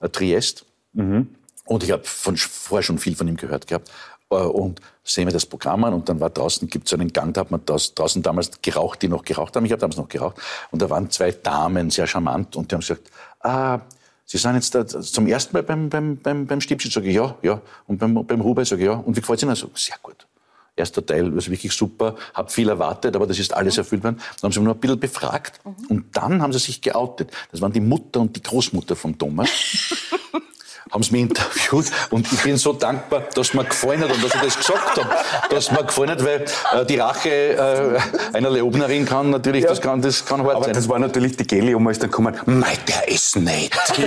äh, 0.00 0.08
Triest. 0.08 0.64
Und 0.94 1.84
ich 1.84 1.90
habe 1.92 2.04
von, 2.04 2.36
vorher 2.36 2.82
schon 2.82 2.98
viel 2.98 3.14
von 3.16 3.28
ihm 3.28 3.36
gehört 3.36 3.66
gehabt. 3.66 3.90
Äh, 4.30 4.34
Und 4.34 4.80
sehen 5.04 5.26
wir 5.26 5.32
das 5.32 5.46
Programm 5.46 5.84
an 5.84 5.94
und 5.94 6.08
dann 6.08 6.20
war 6.20 6.30
draußen, 6.30 6.68
gibt 6.68 6.86
es 6.86 6.90
so 6.90 6.96
einen 6.96 7.12
Gang, 7.12 7.32
da 7.34 7.42
hat 7.42 7.50
man 7.50 7.60
das, 7.66 7.94
draußen 7.94 8.22
damals 8.22 8.50
geraucht, 8.62 9.02
die 9.02 9.08
noch 9.08 9.24
geraucht 9.24 9.54
haben. 9.56 9.64
Ich 9.64 9.72
habe 9.72 9.80
damals 9.80 9.96
noch 9.96 10.08
geraucht. 10.08 10.36
Und 10.70 10.82
da 10.82 10.90
waren 10.90 11.10
zwei 11.10 11.30
Damen, 11.32 11.90
sehr 11.90 12.06
charmant, 12.06 12.56
und 12.56 12.70
die 12.70 12.74
haben 12.74 12.80
gesagt, 12.80 13.10
ah, 13.40 13.80
Sie 14.24 14.38
sind 14.38 14.54
jetzt 14.54 14.74
da 14.74 14.86
zum 14.86 15.26
ersten 15.26 15.54
Mal 15.54 15.62
beim, 15.62 15.90
beim, 15.90 16.16
beim, 16.16 16.46
beim 16.46 16.60
Stiebchen, 16.62 16.90
sage 16.90 17.08
ich 17.08 17.16
ja, 17.16 17.34
ja. 17.42 17.60
Und 17.86 17.98
beim, 17.98 18.14
beim 18.26 18.42
Hubei 18.42 18.64
sage 18.64 18.80
ich 18.82 18.86
ja. 18.86 18.94
Und 18.94 19.14
wie 19.14 19.20
gefällt 19.20 19.38
es 19.38 19.42
Ihnen? 19.42 19.54
So, 19.54 19.70
sehr 19.74 19.96
gut. 20.02 20.26
Erster 20.74 21.04
Teil, 21.04 21.32
also 21.32 21.50
wirklich 21.50 21.72
super, 21.72 22.16
habe 22.32 22.50
viel 22.50 22.68
erwartet, 22.68 23.14
aber 23.14 23.26
das 23.26 23.38
ist 23.38 23.52
alles 23.52 23.76
erfüllt 23.76 24.02
worden. 24.04 24.16
Dann 24.16 24.48
haben 24.48 24.52
sie 24.52 24.60
mich 24.60 24.64
nur 24.64 24.74
ein 24.74 24.80
bisschen 24.80 25.00
befragt 25.00 25.60
und 25.88 26.16
dann 26.16 26.40
haben 26.40 26.52
sie 26.52 26.58
sich 26.58 26.80
geoutet. 26.80 27.30
Das 27.50 27.60
waren 27.60 27.72
die 27.72 27.80
Mutter 27.80 28.20
und 28.20 28.34
die 28.36 28.42
Großmutter 28.42 28.96
von 28.96 29.18
Thomas. 29.18 29.50
haben 30.90 31.02
sie 31.02 31.12
mich 31.12 31.22
interviewt 31.22 31.86
und 32.10 32.30
ich 32.32 32.42
bin 32.42 32.56
so 32.56 32.72
dankbar, 32.72 33.22
dass 33.34 33.54
mir 33.54 33.64
gefallen 33.64 34.02
hat 34.02 34.10
und 34.10 34.22
dass 34.24 34.34
ich 34.34 34.40
das 34.40 34.56
gesagt 34.56 34.98
habe, 34.98 35.08
dass 35.50 35.70
mir 35.70 35.84
gefallen 35.84 36.10
hat, 36.10 36.24
weil 36.24 36.44
äh, 36.74 36.84
die 36.86 36.98
Rache 36.98 37.30
äh, 37.30 38.36
einer 38.36 38.50
Leobnerin 38.50 39.04
kann 39.04 39.30
natürlich, 39.30 39.64
das 39.64 39.80
kann, 39.80 40.02
das 40.02 40.24
kann 40.24 40.42
hart 40.44 40.56
Aber 40.56 40.64
sein. 40.64 40.74
das 40.74 40.88
war 40.88 40.98
natürlich 40.98 41.36
die 41.36 41.46
Geli, 41.46 41.74
um 41.74 41.88
ist 41.88 42.02
dann 42.02 42.10
gekommen, 42.10 42.34
mei, 42.46 42.76
der 42.88 43.08
ist 43.08 43.36
nett. 43.36 43.70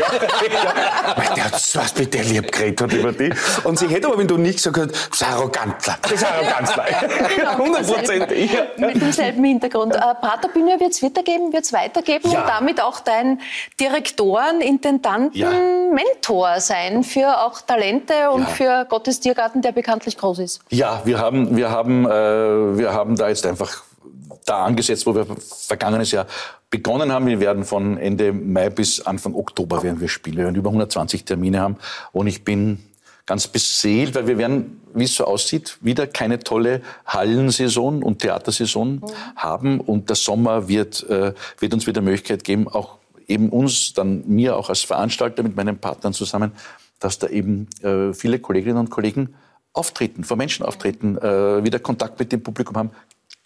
mei, 1.17 1.30
der 1.36 1.45
hat 1.45 1.59
so 1.59 1.80
was 1.80 1.95
mit 1.97 2.13
der 2.13 2.23
lieb 2.23 2.51
geredet 2.51 2.82
hat 2.82 2.93
über 2.93 3.11
die. 3.11 3.32
Und 3.63 3.78
sie 3.80 3.88
hätte 3.88 4.07
aber, 4.07 4.17
wenn 4.17 4.28
du 4.28 4.38
nicht 4.38 4.57
gesagt 4.63 4.78
hast, 4.78 4.91
das 4.91 5.09
ist 5.11 5.23
ein 5.23 5.34
Arrogantler. 5.34 5.97
Das 6.01 6.11
ist 6.11 6.23
ein 6.23 6.34
Arrogantler. 6.34 6.86
Genau, 7.36 7.51
100 7.51 7.88
Prozent. 7.88 8.30
Mit 8.78 9.01
demselben 9.01 9.43
Hintergrund. 9.43 9.95
Äh, 9.95 9.99
Praterbühne 9.99 10.80
wird 10.80 10.91
es 10.91 11.03
weitergeben, 11.03 11.51
wird 11.53 11.65
es 11.65 11.73
weitergeben 11.73 12.32
Ja. 12.32 12.41
und 12.41 12.47
damit 12.49 12.82
auch 12.82 12.99
dein 12.99 13.41
Direktoren, 13.80 14.61
Intendanten, 14.61 15.38
Ja. 15.39 15.49
Sein 16.68 17.03
für 17.03 17.43
auch 17.45 17.61
Talente 17.61 18.30
und 18.32 18.41
Ja. 18.43 18.47
für 18.47 18.86
Gottes 18.89 19.20
Tiergarten, 19.20 19.61
der 19.61 19.72
bekanntlich 19.72 20.18
groß 20.18 20.39
ist. 20.39 20.61
Ja, 20.70 21.01
wir 21.05 21.20
haben, 21.20 21.55
wir 21.55 21.70
haben, 21.70 22.05
äh, 22.05 22.09
wir 22.78 22.93
haben 22.93 23.16
da 23.16 23.30
jetzt 23.30 23.45
einfach 23.45 23.84
da 24.45 24.66
angesetzt, 24.66 25.05
wo 25.05 25.16
wir 25.16 25.26
vergangenes 25.68 26.11
Jahr 26.11 26.28
begonnen 26.70 27.11
haben. 27.11 27.26
Wir 27.28 27.39
werden 27.39 27.63
von 27.63 27.97
Ende 27.97 28.32
Mai 28.34 28.70
bis 28.70 29.01
Anfang 29.01 29.34
Oktober 29.34 29.82
werden 29.84 29.99
wir 29.99 30.09
spielen. 30.09 30.38
Wir 30.38 30.43
werden 30.45 30.55
über 30.55 30.70
120 30.70 31.26
Termine 31.26 31.59
haben 31.59 31.78
und 32.11 32.28
ich 32.28 32.43
bin 32.43 32.84
ganz 33.26 33.47
beseelt, 33.47 34.13
weil 34.13 34.28
wir 34.28 34.38
werden, 34.38 34.82
wie 34.93 35.05
es 35.05 35.16
so 35.16 35.26
aussieht, 35.26 35.78
wieder 35.82 36.05
keine 36.05 36.38
tolle 36.39 36.82
Hallensaison 37.07 38.03
und 38.03 38.20
Theatersaison 38.20 39.01
haben 39.36 39.80
und 39.80 40.09
der 40.09 40.16
Sommer 40.16 40.68
wird, 40.68 41.09
äh, 41.09 41.34
wird 41.59 41.74
uns 41.74 41.88
wieder 41.88 42.01
Möglichkeit 42.01 42.43
geben, 42.43 42.68
auch 42.68 42.97
eben 43.28 43.49
uns, 43.49 43.93
dann 43.93 44.28
mir 44.28 44.55
auch 44.55 44.69
als 44.69 44.82
Veranstalter 44.82 45.43
mit 45.43 45.55
meinen 45.55 45.78
Partnern 45.78 46.13
zusammen, 46.13 46.51
dass 46.99 47.19
da 47.19 47.28
eben 47.28 47.67
äh, 47.82 48.13
viele 48.13 48.39
Kolleginnen 48.39 48.78
und 48.78 48.89
Kollegen 48.89 49.36
auftreten, 49.73 50.23
vor 50.23 50.38
Menschen 50.38 50.65
auftreten, 50.65 51.17
äh, 51.17 51.63
wieder 51.63 51.80
Kontakt 51.80 52.19
mit 52.19 52.32
dem 52.32 52.41
Publikum 52.41 52.78
haben, 52.78 52.91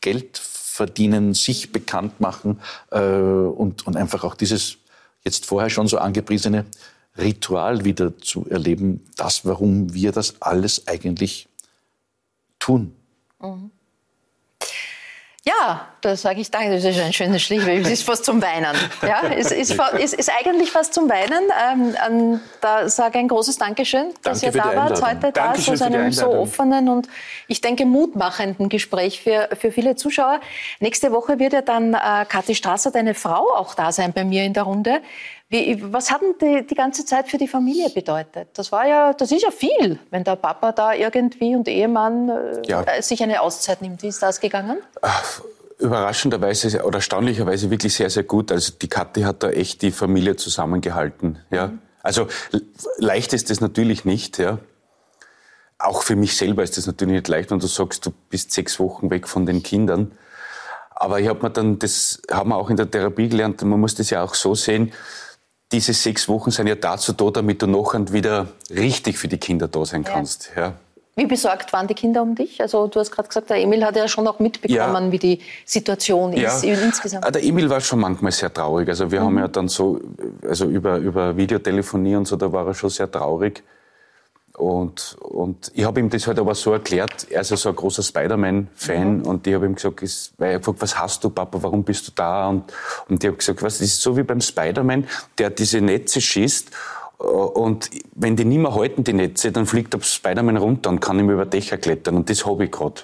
Geld 0.01 0.38
verdienen, 0.38 1.34
sich 1.34 1.71
bekannt 1.71 2.19
machen 2.19 2.59
äh, 2.91 2.99
und, 2.99 3.86
und 3.88 3.97
einfach 3.97 4.23
auch 4.23 4.36
dieses 4.36 4.77
jetzt 5.25 5.45
vorher 5.45 5.69
schon 5.69 5.88
so 5.88 5.97
angepriesene 5.97 6.65
Ritual 7.17 7.84
wieder 7.84 8.17
zu 8.17 8.47
erleben, 8.49 9.05
das, 9.17 9.45
warum 9.45 9.93
wir 9.93 10.11
das 10.11 10.41
alles 10.41 10.88
eigentlich 10.88 11.49
tun. 12.59 12.95
Ja, 15.50 15.88
da 16.02 16.16
sage 16.16 16.41
ich 16.41 16.52
danke. 16.52 16.76
Das 16.76 16.84
ist 16.84 17.00
ein 17.00 17.14
schönes 17.14 17.41
Stichwort. 17.41 17.80
Es 17.80 17.89
ist 17.89 18.04
fast 18.04 18.24
zum 18.24 18.41
Weinen. 18.41 18.76
Ja, 19.02 19.24
es 19.36 19.52
ist, 19.52 19.76
es 20.00 20.14
ist 20.14 20.32
eigentlich 20.32 20.72
fast 20.72 20.93
zum 20.93 21.10
Weinen. 21.10 21.43
Ähm, 21.72 21.95
ähm, 22.08 22.39
da 22.62 22.88
sage 22.88 23.18
ich 23.18 23.24
ein 23.24 23.28
großes 23.28 23.58
Dankeschön, 23.58 24.14
dass 24.22 24.41
Danke 24.41 24.58
ihr 24.58 24.64
da 24.64 24.76
wart 24.76 25.02
heute, 25.02 25.32
da 25.32 25.56
so 25.56 25.74
die 25.74 25.82
einem 25.82 26.12
so 26.12 26.28
offenen 26.28 26.89
und 26.89 27.08
ich 27.47 27.62
denke 27.62 27.86
mutmachenden 27.86 28.70
Gespräch 28.70 29.22
für, 29.22 29.50
für 29.60 29.72
viele 29.72 29.95
Zuschauer. 29.95 30.39
Nächste 30.80 31.12
Woche 31.12 31.39
wird 31.39 31.54
ja 31.54 31.62
dann 31.62 31.93
äh, 31.93 32.26
Kathi 32.28 32.54
Strasser, 32.54 32.91
deine 32.91 33.16
Frau, 33.16 33.50
auch 33.56 33.74
da 33.74 33.91
sein 33.91 34.14
bei 34.14 34.24
mir 34.24 34.43
in 34.43 34.54
der 34.54 34.64
Runde. 34.64 35.02
Wie, 35.52 35.82
was 35.91 36.12
hat 36.12 36.22
denn 36.22 36.36
die, 36.39 36.68
die 36.68 36.76
ganze 36.76 37.06
Zeit 37.06 37.28
für 37.28 37.39
die 37.39 37.47
Familie 37.47 37.89
bedeutet? 37.89 38.50
Das 38.54 38.72
war 38.72 38.88
ja, 38.88 39.14
das 39.14 39.32
ist 39.32 39.41
ja 39.41 39.50
viel, 39.50 39.97
wenn 40.12 40.24
der 40.24 40.36
Papa 40.36 40.72
da 40.72 40.93
irgendwie 40.93 41.56
und 41.56 41.68
Ehemann 41.68 42.30
äh, 42.30 42.62
Ja. 42.68 42.84
äh, 42.84 43.02
sich 43.02 43.24
eine 43.24 43.41
Auszeit 43.41 43.82
nimmt. 43.82 44.04
Wie 44.04 44.08
ist 44.08 44.22
das 44.22 44.39
gegangen? 44.39 44.78
Überraschenderweise 45.80 46.84
oder 46.84 46.97
erstaunlicherweise 47.00 47.72
wirklich 47.72 47.95
sehr, 47.95 48.12
sehr 48.12 48.24
gut. 48.24 48.52
Also 48.52 48.74
die 48.80 48.88
Kathi 48.89 49.22
hat 49.22 49.41
da 49.41 49.50
echt 49.50 49.82
die 49.82 49.89
Familie 49.91 50.36
zusammengehalten. 50.36 51.39
Ja? 51.50 51.72
Also 52.04 52.28
le- 52.52 52.62
leicht 52.97 53.34
ist 53.34 53.50
das 53.50 53.60
natürlich 53.60 54.06
nicht. 54.06 54.38
Ja? 54.38 54.60
Auch 55.80 56.04
für 56.04 56.16
mich 56.16 56.38
selber 56.38 56.62
ist 56.62 56.78
das 56.78 56.86
natürlich 56.86 57.16
nicht 57.16 57.28
leicht, 57.28 57.50
wenn 57.50 57.60
du 57.60 57.66
sagst, 57.68 58.06
du 58.06 58.12
bist 58.30 58.52
sechs 58.52 58.80
Wochen 58.80 59.10
weg 59.10 59.28
von 59.28 59.47
den 59.47 59.64
Kindern. 59.64 60.12
Aber 60.91 61.20
ich 61.20 61.28
habe 61.28 61.41
mir 61.41 61.50
dann, 61.50 61.80
das 61.80 62.22
haben 62.30 62.50
wir 62.50 62.58
auch 62.58 62.70
in 62.70 62.76
der 62.78 62.91
Therapie 62.91 63.30
gelernt, 63.30 63.64
man 63.64 63.80
muss 63.80 63.95
das 63.95 64.10
ja 64.12 64.22
auch 64.22 64.36
so 64.36 64.54
sehen, 64.54 64.91
diese 65.72 65.93
sechs 65.93 66.28
Wochen 66.28 66.51
sind 66.51 66.67
ja 66.67 66.76
dazu 66.76 67.13
da, 67.13 67.30
damit 67.30 67.61
du 67.61 67.67
nachher 67.67 68.11
wieder 68.11 68.47
richtig 68.70 69.17
für 69.17 69.28
die 69.28 69.38
Kinder 69.38 69.67
da 69.67 69.86
sein 69.86 70.03
Ja. 70.03 70.11
kannst. 70.13 70.51
Ja. 70.55 70.74
Wie 71.15 71.26
besorgt 71.26 71.74
waren 71.74 71.86
die 71.86 71.93
Kinder 71.95 72.22
um 72.22 72.34
dich? 72.34 72.61
Also 72.61 72.88
du 72.88 72.99
hast 72.99 73.11
gerade 73.11 73.28
gesagt, 73.28 73.49
der 73.49 73.57
Emil 73.57 73.84
hat 73.84 73.95
ja 73.97 74.07
schon 74.07 74.26
auch 74.26 74.39
mitbekommen, 74.39 75.05
Ja. 75.05 75.11
wie 75.11 75.20
die 75.20 75.39
Situation 75.65 76.32
ist 76.34 76.63
Ja. 76.63 76.74
insgesamt. 76.76 77.26
Ah, 77.26 77.32
Der 77.32 77.43
Emil 77.43 77.70
war 77.70 77.82
schon 77.82 77.99
manchmal 77.99 78.32
sehr 78.32 78.53
traurig. 78.53 78.88
Also 78.88 79.11
wir 79.11 79.22
haben 79.22 79.38
ja 79.38 79.47
dann 79.49 79.67
so, 79.67 79.99
also 80.47 80.65
über, 80.65 80.97
über 80.97 81.36
Videotelefonie 81.36 82.15
und 82.15 82.26
so, 82.26 82.38
da 82.38 82.51
war 82.51 82.65
er 82.67 82.74
schon 82.74 82.89
sehr 82.89 83.11
traurig. 83.11 83.61
Und, 84.60 85.16
und 85.22 85.72
ich 85.74 85.86
habe 85.86 86.01
ihm 86.01 86.10
das 86.10 86.28
halt 86.28 86.38
aber 86.38 86.53
so 86.53 86.74
erklärt, 86.74 87.28
er 87.30 87.39
ist 87.39 87.51
ja 87.51 87.55
so 87.55 87.70
ein 87.70 87.76
großer 87.78 88.03
Spider-Man-Fan 88.03 89.22
und 89.22 89.47
ich 89.47 89.53
habe 89.53 89.66
ihm 89.66 89.76
gesagt, 89.76 90.01
ist, 90.01 90.34
weil 90.38 90.51
er 90.51 90.60
gefragt, 90.60 90.82
was 90.82 90.99
hast 90.99 91.24
du, 91.24 91.30
Papa, 91.30 91.60
warum 91.62 91.86
bist 91.86 92.10
du 92.10 92.12
da? 92.14 92.49
Und, 92.49 92.66
und 93.07 93.24
ich 93.24 93.28
habe 93.30 93.38
gesagt, 93.38 93.64
was, 93.64 93.78
das 93.78 93.88
ist 93.88 94.01
so 94.01 94.18
wie 94.18 94.24
beim 94.24 94.41
Spider-Man, 94.41 95.07
der 95.38 95.49
diese 95.51 95.80
Netze 95.80 96.20
schießt 96.20 96.72
äh, 97.22 97.24
und 97.24 97.89
wenn 98.16 98.36
die 98.36 98.43
nicht 98.43 98.57
mehr 98.57 98.76
halten, 98.76 99.05
die 99.05 99.14
Netze, 99.14 99.53
dann 99.53 99.66
fliegt 99.66 99.93
der 99.93 100.01
Spider-Man 100.01 100.57
runter 100.57 100.89
und 100.89 100.99
kann 100.99 101.16
mehr 101.26 101.36
über 101.36 101.45
Dächer 101.45 101.78
klettern 101.78 102.18
und 102.18 102.30
das 102.30 102.45
habe 102.45 102.66
ich 102.66 102.72
gerade. 102.72 103.03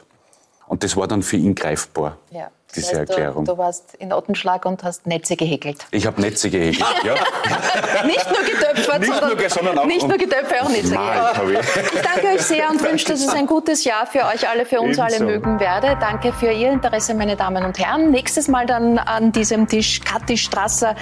Und 0.67 0.83
das 0.83 0.97
war 0.97 1.07
dann 1.07 1.21
für 1.21 1.37
ihn 1.37 1.55
greifbar, 1.55 2.17
ja. 2.31 2.51
Das 2.75 2.83
diese 2.89 2.99
heißt, 3.01 3.09
Erklärung. 3.11 3.45
Du, 3.45 3.53
du 3.53 3.57
warst 3.57 3.95
in 3.95 4.11
Ottenschlag 4.13 4.65
und 4.65 4.83
hast 4.83 5.07
Netze 5.07 5.35
gehäkelt. 5.35 5.85
Ich 5.91 6.05
habe 6.05 6.21
Netze 6.21 6.49
gehegt, 6.49 6.83
ja. 7.03 7.13
Nicht 8.05 8.27
nur 8.29 8.39
getöpfert, 8.43 8.99
Nicht 9.01 9.13
sondern, 9.13 9.37
nur, 9.37 9.49
sondern 9.49 9.79
auch- 9.79 9.85
nicht 9.85 10.07
nur 10.07 10.17
getöpfert, 10.17 10.61
auch 10.61 10.69
Netze 10.69 10.95
gehäkelt. 10.95 11.65
ich. 11.93 12.01
Danke 12.01 12.27
euch 12.35 12.41
sehr 12.41 12.69
und 12.69 12.81
wünsche, 12.83 13.05
dass 13.07 13.21
es 13.21 13.29
ein 13.29 13.45
gutes 13.47 13.83
Jahr 13.83 14.05
für 14.07 14.25
euch 14.25 14.47
alle, 14.47 14.65
für 14.65 14.81
uns 14.81 14.99
alle 14.99 15.15
Ebenso. 15.15 15.25
mögen 15.33 15.59
werde. 15.59 15.97
Danke 15.99 16.33
für 16.33 16.51
Ihr 16.51 16.71
Interesse, 16.71 17.13
meine 17.13 17.35
Damen 17.35 17.63
und 17.65 17.77
Herren. 17.79 18.11
Nächstes 18.11 18.47
Mal 18.47 18.65
dann 18.65 18.97
an 18.99 19.31
diesem 19.31 19.67
Tisch 19.67 20.01
Kathi 20.01 20.37
Strasser. 20.37 20.95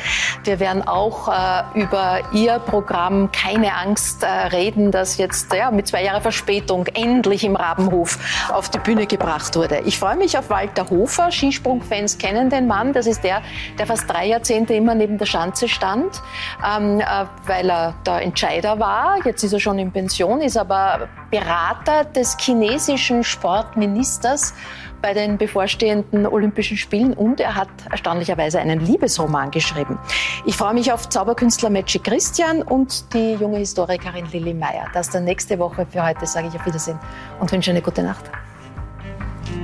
Wir 0.43 0.59
werden 0.59 0.87
auch 0.87 1.27
äh, 1.29 1.79
über 1.79 2.19
Ihr 2.33 2.59
Programm 2.59 3.31
Keine 3.31 3.73
Angst 3.75 4.23
äh, 4.23 4.27
reden, 4.27 4.91
das 4.91 5.17
jetzt 5.17 5.51
ja, 5.53 5.71
mit 5.71 5.87
zwei 5.87 6.03
Jahren 6.03 6.21
Verspätung 6.21 6.85
endlich 6.87 7.43
im 7.43 7.55
Rabenhof 7.55 8.17
auf 8.51 8.69
die 8.69 8.79
Bühne 8.79 9.07
gebracht 9.07 9.55
wurde. 9.55 9.79
Ich 9.85 9.97
freue 9.99 10.15
mich 10.15 10.37
auf 10.37 10.49
Walter 10.49 10.89
Hofer. 10.89 11.31
Skisprungfans 11.63 12.17
kennen 12.17 12.49
den 12.49 12.67
Mann. 12.67 12.93
Das 12.93 13.07
ist 13.07 13.23
der, 13.23 13.41
der 13.79 13.87
fast 13.87 14.09
drei 14.09 14.27
Jahrzehnte 14.27 14.73
immer 14.73 14.95
neben 14.95 15.17
der 15.17 15.25
Schanze 15.25 15.67
stand, 15.67 16.21
ähm, 16.65 16.99
äh, 16.99 17.05
weil 17.45 17.69
er 17.69 17.93
der 18.05 18.21
Entscheider 18.21 18.79
war. 18.79 19.17
Jetzt 19.25 19.43
ist 19.43 19.53
er 19.53 19.59
schon 19.59 19.79
in 19.79 19.91
Pension, 19.91 20.41
ist 20.41 20.57
aber 20.57 21.07
Berater 21.31 22.03
des 22.05 22.37
chinesischen 22.39 23.23
Sportministers 23.23 24.53
bei 25.01 25.13
den 25.13 25.37
bevorstehenden 25.37 26.25
Olympischen 26.25 26.77
Spielen 26.77 27.13
und 27.13 27.41
er 27.41 27.55
hat 27.55 27.67
erstaunlicherweise 27.91 28.59
einen 28.59 28.79
Liebesroman 28.79 29.51
geschrieben. 29.51 29.99
Ich 30.45 30.55
freue 30.55 30.73
mich 30.73 30.93
auf 30.93 31.09
Zauberkünstler 31.09 31.69
Magic 31.69 32.05
Christian 32.05 32.61
und 32.61 33.13
die 33.13 33.33
junge 33.33 33.57
Historikerin 33.57 34.25
Lilly 34.31 34.53
Meyer. 34.53 34.87
Das 34.93 35.09
dann 35.09 35.25
nächste 35.25 35.59
Woche. 35.59 35.85
Für 35.89 36.05
heute 36.05 36.25
sage 36.25 36.47
ich 36.47 36.55
auf 36.55 36.65
Wiedersehen 36.65 36.99
und 37.39 37.51
wünsche 37.51 37.71
eine 37.71 37.81
gute 37.81 38.01
Nacht. 38.01 38.31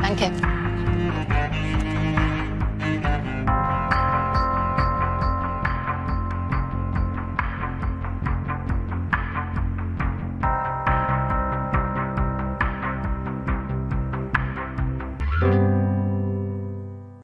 Danke. 0.02 0.30